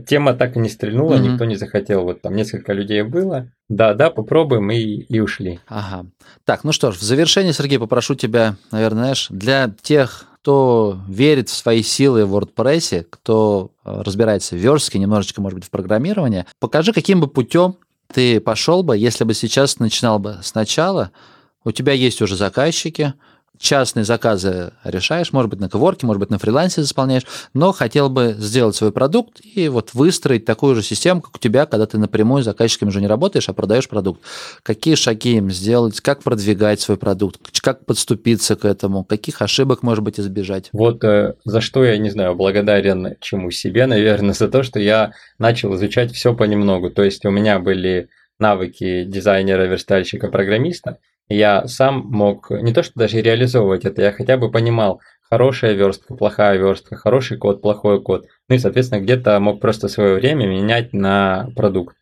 тема 0.08 0.34
так 0.34 0.56
и 0.56 0.60
не 0.60 0.68
стрельнула, 0.68 1.14
mm-hmm. 1.14 1.32
никто 1.32 1.46
не 1.46 1.56
захотел. 1.56 2.06
Вот 2.06 2.24
там 2.24 2.36
несколько 2.36 2.74
людей 2.74 3.04
было. 3.04 3.52
Да, 3.70 3.93
да, 3.93 4.10
попробуем 4.10 4.72
и, 4.72 4.80
и 4.80 5.20
ушли. 5.20 5.60
Ага. 5.68 6.08
Так, 6.43 6.64
ну 6.64 6.72
что 6.72 6.91
ж, 6.91 6.96
в 6.96 7.04
завершение, 7.04 7.54
Сергей, 7.54 7.78
попрошу 7.78 8.16
тебя, 8.16 8.56
наверное, 8.72 9.04
знаешь, 9.04 9.28
для 9.30 9.72
тех, 9.80 10.26
кто 10.41 11.00
верит 11.08 11.50
в 11.50 11.56
свои 11.56 11.84
силы 11.84 12.26
в 12.26 12.36
WordPress, 12.36 13.06
кто 13.08 13.74
э, 13.86 14.02
разбирается 14.02 14.56
в 14.56 14.58
верстке, 14.58 14.98
немножечко, 14.98 15.39
может 15.39 15.60
быть, 15.60 15.68
в 15.68 15.70
программировании, 15.70 16.46
покажи, 16.60 16.93
каким 16.93 17.22
бы 17.22 17.28
путем 17.28 17.76
ты 18.12 18.39
пошел 18.39 18.82
бы, 18.82 18.98
если 18.98 19.24
бы 19.24 19.36
сейчас 19.36 19.78
начинал 19.78 20.18
бы 20.18 20.38
сначала, 20.41 21.12
у 21.64 21.72
тебя 21.72 21.93
есть 21.93 22.22
уже 22.22 22.36
заказчики, 22.36 23.14
частные 23.60 24.06
заказы 24.06 24.72
решаешь, 24.84 25.32
может 25.34 25.49
быть, 25.49 25.60
на 25.60 25.70
коворке, 25.70 26.06
может 26.06 26.20
быть, 26.20 26.30
на 26.30 26.39
фрилансе 26.39 26.82
исполняешь, 26.82 27.24
но 27.53 27.72
хотел 27.72 28.10
бы 28.10 28.36
сделать 28.38 28.76
свой 28.76 28.91
продукт 28.91 29.41
и 29.43 29.68
вот 29.70 29.93
выстроить 29.93 30.45
такую 30.45 30.76
же 30.76 30.84
систему, 30.84 31.22
как 31.22 31.36
у 31.36 31.39
тебя, 31.39 31.66
когда 31.66 31.86
ты 31.86 31.97
напрямую 31.97 32.43
с 32.43 32.45
заказчиками 32.45 32.89
уже 32.89 33.01
не 33.01 33.08
работаешь, 33.08 33.49
а 33.49 33.53
продаешь 33.53 33.89
продукт. 33.89 34.22
Какие 34.64 34.95
шаги 34.95 35.38
им 35.38 35.49
сделать, 35.51 36.01
как 36.01 36.24
продвигать 36.24 36.82
свой 36.82 36.97
продукт, 36.97 37.39
как 37.62 37.86
подступиться 37.86 38.56
к 38.56 38.66
этому, 38.66 39.03
каких 39.03 39.41
ошибок, 39.41 39.84
может 39.84 40.03
быть, 40.03 40.20
избежать? 40.20 40.70
Вот 40.72 41.03
э, 41.03 41.36
за 41.43 41.62
что 41.62 41.84
я, 41.84 41.97
не 41.97 42.10
знаю, 42.10 42.36
благодарен 42.36 43.16
чему 43.22 43.51
себе, 43.51 43.86
наверное, 43.86 44.34
за 44.38 44.47
то, 44.47 44.64
что 44.64 44.80
я 44.80 45.14
начал 45.38 45.76
изучать 45.76 46.12
все 46.12 46.36
понемногу. 46.36 46.89
То 46.89 47.03
есть 47.03 47.26
у 47.26 47.32
меня 47.32 47.60
были 47.60 48.10
навыки 48.39 49.03
дизайнера, 49.06 49.64
верстальщика, 49.64 50.28
программиста, 50.28 50.99
я 51.30 51.67
сам 51.67 52.07
мог 52.07 52.51
не 52.51 52.73
то 52.73 52.84
что 52.84 52.93
даже 52.95 53.21
реализовывать 53.21 53.86
это, 53.86 54.01
я 54.01 54.11
хотя 54.11 54.38
бы 54.38 54.51
понимал, 54.51 55.01
хорошая 55.30 55.73
верстка, 55.73 56.15
плохая 56.15 56.57
верстка, 56.57 56.95
хороший 56.95 57.38
код, 57.38 57.61
плохой 57.61 58.01
код. 58.01 58.26
Ну 58.47 58.55
и, 58.55 58.59
соответственно, 58.59 59.01
где-то 59.01 59.39
мог 59.39 59.59
просто 59.59 59.88
свое 59.88 60.15
время 60.15 60.45
менять 60.47 60.93
на 60.93 61.49
продукт. 61.55 61.95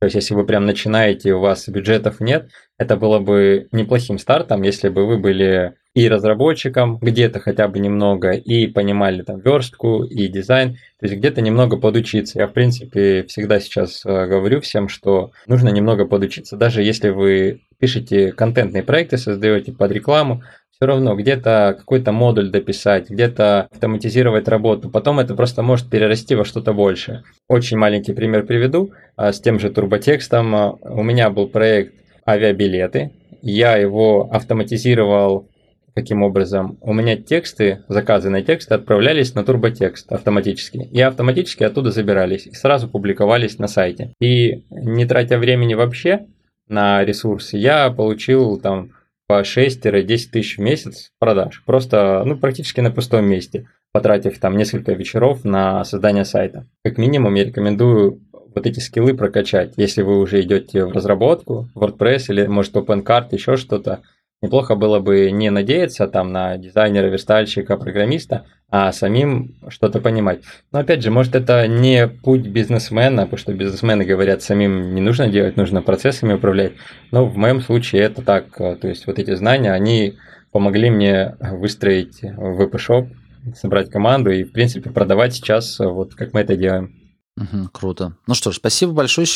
То 0.00 0.06
есть, 0.06 0.16
если 0.16 0.32
вы 0.32 0.46
прям 0.46 0.64
начинаете, 0.64 1.34
у 1.34 1.40
вас 1.40 1.68
бюджетов 1.68 2.20
нет, 2.20 2.48
это 2.78 2.96
было 2.96 3.18
бы 3.18 3.68
неплохим 3.70 4.18
стартом, 4.18 4.62
если 4.62 4.88
бы 4.88 5.06
вы 5.06 5.18
были 5.18 5.74
и 5.92 6.08
разработчиком 6.08 6.96
где-то 6.98 7.38
хотя 7.38 7.68
бы 7.68 7.78
немного, 7.80 8.30
и 8.30 8.66
понимали 8.66 9.20
там 9.20 9.40
верстку, 9.40 10.04
и 10.04 10.28
дизайн, 10.28 10.78
то 10.98 11.06
есть 11.06 11.16
где-то 11.16 11.42
немного 11.42 11.76
подучиться. 11.76 12.38
Я, 12.38 12.46
в 12.46 12.54
принципе, 12.54 13.24
всегда 13.24 13.60
сейчас 13.60 14.06
э, 14.06 14.26
говорю 14.26 14.62
всем, 14.62 14.88
что 14.88 15.32
нужно 15.46 15.68
немного 15.68 16.06
подучиться. 16.06 16.56
Даже 16.56 16.82
если 16.82 17.10
вы 17.10 17.60
пишете 17.78 18.32
контентные 18.32 18.82
проекты, 18.82 19.18
создаете 19.18 19.72
под 19.72 19.92
рекламу, 19.92 20.42
все 20.80 20.86
равно 20.86 21.14
где-то 21.14 21.76
какой-то 21.78 22.10
модуль 22.10 22.48
дописать, 22.48 23.10
где-то 23.10 23.68
автоматизировать 23.70 24.48
работу. 24.48 24.88
Потом 24.88 25.20
это 25.20 25.34
просто 25.34 25.62
может 25.62 25.90
перерасти 25.90 26.34
во 26.34 26.46
что-то 26.46 26.72
большее. 26.72 27.22
Очень 27.48 27.76
маленький 27.76 28.14
пример 28.14 28.46
приведу 28.46 28.90
а, 29.14 29.30
с 29.34 29.40
тем 29.42 29.60
же 29.60 29.68
турботекстом. 29.68 30.78
У 30.80 31.02
меня 31.02 31.28
был 31.28 31.48
проект 31.48 31.92
авиабилеты. 32.26 33.10
Я 33.42 33.76
его 33.76 34.30
автоматизировал 34.32 35.48
Каким 35.92 36.22
образом? 36.22 36.78
У 36.82 36.92
меня 36.94 37.16
тексты, 37.16 37.82
заказанные 37.88 38.44
тексты 38.44 38.74
отправлялись 38.74 39.34
на 39.34 39.44
турботекст 39.44 40.10
автоматически. 40.12 40.88
И 40.92 41.00
автоматически 41.00 41.64
оттуда 41.64 41.90
забирались 41.90 42.46
и 42.46 42.54
сразу 42.54 42.88
публиковались 42.88 43.58
на 43.58 43.66
сайте. 43.66 44.14
И 44.20 44.62
не 44.70 45.04
тратя 45.04 45.36
времени 45.36 45.74
вообще 45.74 46.26
на 46.68 47.04
ресурсы, 47.04 47.56
я 47.56 47.90
получил 47.90 48.58
там 48.60 48.92
по 49.30 49.42
6-10 49.42 50.02
тысяч 50.32 50.58
в 50.58 50.60
месяц 50.60 51.12
продаж. 51.20 51.62
Просто, 51.64 52.24
ну, 52.26 52.36
практически 52.36 52.80
на 52.80 52.90
пустом 52.90 53.26
месте, 53.26 53.68
потратив 53.92 54.40
там 54.40 54.56
несколько 54.56 54.92
вечеров 54.92 55.44
на 55.44 55.84
создание 55.84 56.24
сайта. 56.24 56.66
Как 56.82 56.98
минимум, 56.98 57.36
я 57.36 57.44
рекомендую 57.44 58.22
вот 58.32 58.66
эти 58.66 58.80
скиллы 58.80 59.14
прокачать. 59.14 59.74
Если 59.76 60.02
вы 60.02 60.18
уже 60.18 60.40
идете 60.40 60.84
в 60.84 60.90
разработку, 60.90 61.68
WordPress 61.76 62.24
или, 62.30 62.44
может, 62.48 62.74
OpenCart, 62.74 63.28
еще 63.30 63.56
что-то, 63.56 64.00
неплохо 64.42 64.74
было 64.74 65.00
бы 65.00 65.30
не 65.30 65.50
надеяться 65.50 66.06
там 66.08 66.32
на 66.32 66.56
дизайнера, 66.56 67.06
верстальщика, 67.06 67.76
программиста, 67.76 68.46
а 68.70 68.92
самим 68.92 69.56
что-то 69.68 70.00
понимать. 70.00 70.40
Но 70.72 70.78
опять 70.78 71.02
же, 71.02 71.10
может 71.10 71.34
это 71.34 71.66
не 71.66 72.08
путь 72.08 72.46
бизнесмена, 72.46 73.22
потому 73.22 73.38
что 73.38 73.52
бизнесмены 73.52 74.04
говорят, 74.04 74.42
самим 74.42 74.94
не 74.94 75.00
нужно 75.00 75.28
делать, 75.28 75.56
нужно 75.56 75.82
процессами 75.82 76.34
управлять. 76.34 76.72
Но 77.10 77.26
в 77.26 77.36
моем 77.36 77.60
случае 77.60 78.02
это 78.02 78.22
так. 78.22 78.56
То 78.56 78.88
есть 78.88 79.06
вот 79.06 79.18
эти 79.18 79.34
знания, 79.34 79.72
они 79.72 80.16
помогли 80.52 80.90
мне 80.90 81.36
выстроить 81.40 82.22
VP-шоп, 82.22 83.08
собрать 83.54 83.90
команду 83.90 84.30
и, 84.30 84.44
в 84.44 84.52
принципе, 84.52 84.90
продавать 84.90 85.34
сейчас, 85.34 85.78
вот 85.78 86.14
как 86.14 86.32
мы 86.32 86.40
это 86.40 86.56
делаем. 86.56 86.99
Угу, 87.36 87.70
круто. 87.72 88.12
Ну 88.26 88.34
что 88.34 88.52
ж, 88.52 88.56
спасибо 88.56 88.92
большое 88.92 89.26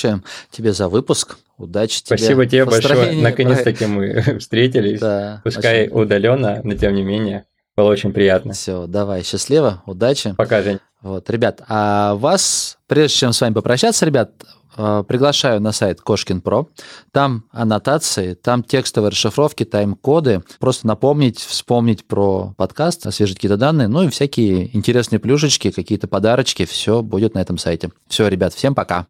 тебе 0.51 0.73
за 0.73 0.89
выпуск. 0.89 1.39
Удачи 1.57 2.03
тебе. 2.03 2.19
Спасибо 2.19 2.47
тебе 2.47 2.65
большое. 2.65 3.23
Наконец-таки 3.23 3.87
мы 3.87 4.21
встретились. 4.39 5.01
Да, 5.01 5.41
Пускай 5.45 5.89
очень... 5.89 6.03
удаленно, 6.03 6.61
но 6.65 6.75
тем 6.75 6.95
не 6.95 7.03
менее. 7.03 7.47
Было 7.77 7.91
очень 7.91 8.13
приятно. 8.13 8.53
Все, 8.53 8.87
давай, 8.87 9.25
счастливо, 9.25 9.83
удачи. 9.87 10.35
Пока, 10.37 10.63
Жень. 10.63 10.79
Вот, 11.03 11.29
ребят, 11.29 11.61
а 11.69 12.15
вас, 12.15 12.79
прежде 12.87 13.19
чем 13.19 13.33
с 13.33 13.41
вами 13.41 13.53
попрощаться, 13.53 14.07
ребят, 14.07 14.31
приглашаю 14.75 15.61
на 15.61 15.73
сайт 15.73 16.01
Кошкин 16.01 16.41
Про. 16.41 16.69
Там 17.13 17.45
аннотации, 17.51 18.35
там 18.35 18.63
текстовые 18.63 19.11
расшифровки, 19.11 19.65
тайм-коды. 19.65 20.43
Просто 20.59 20.87
напомнить, 20.87 21.39
вспомнить 21.39 22.05
про 22.07 22.55
подкаст, 22.57 23.07
освежить 23.07 23.37
какие-то 23.37 23.57
данные, 23.57 23.89
ну 23.89 24.03
и 24.03 24.09
всякие 24.09 24.75
интересные 24.77 25.19
плюшечки, 25.19 25.71
какие-то 25.71 26.09
подарочки. 26.09 26.65
Все 26.65 27.03
будет 27.03 27.35
на 27.35 27.39
этом 27.41 27.59
сайте. 27.59 27.91
Все, 28.09 28.29
ребят, 28.29 28.55
всем 28.55 28.75
пока. 28.75 29.07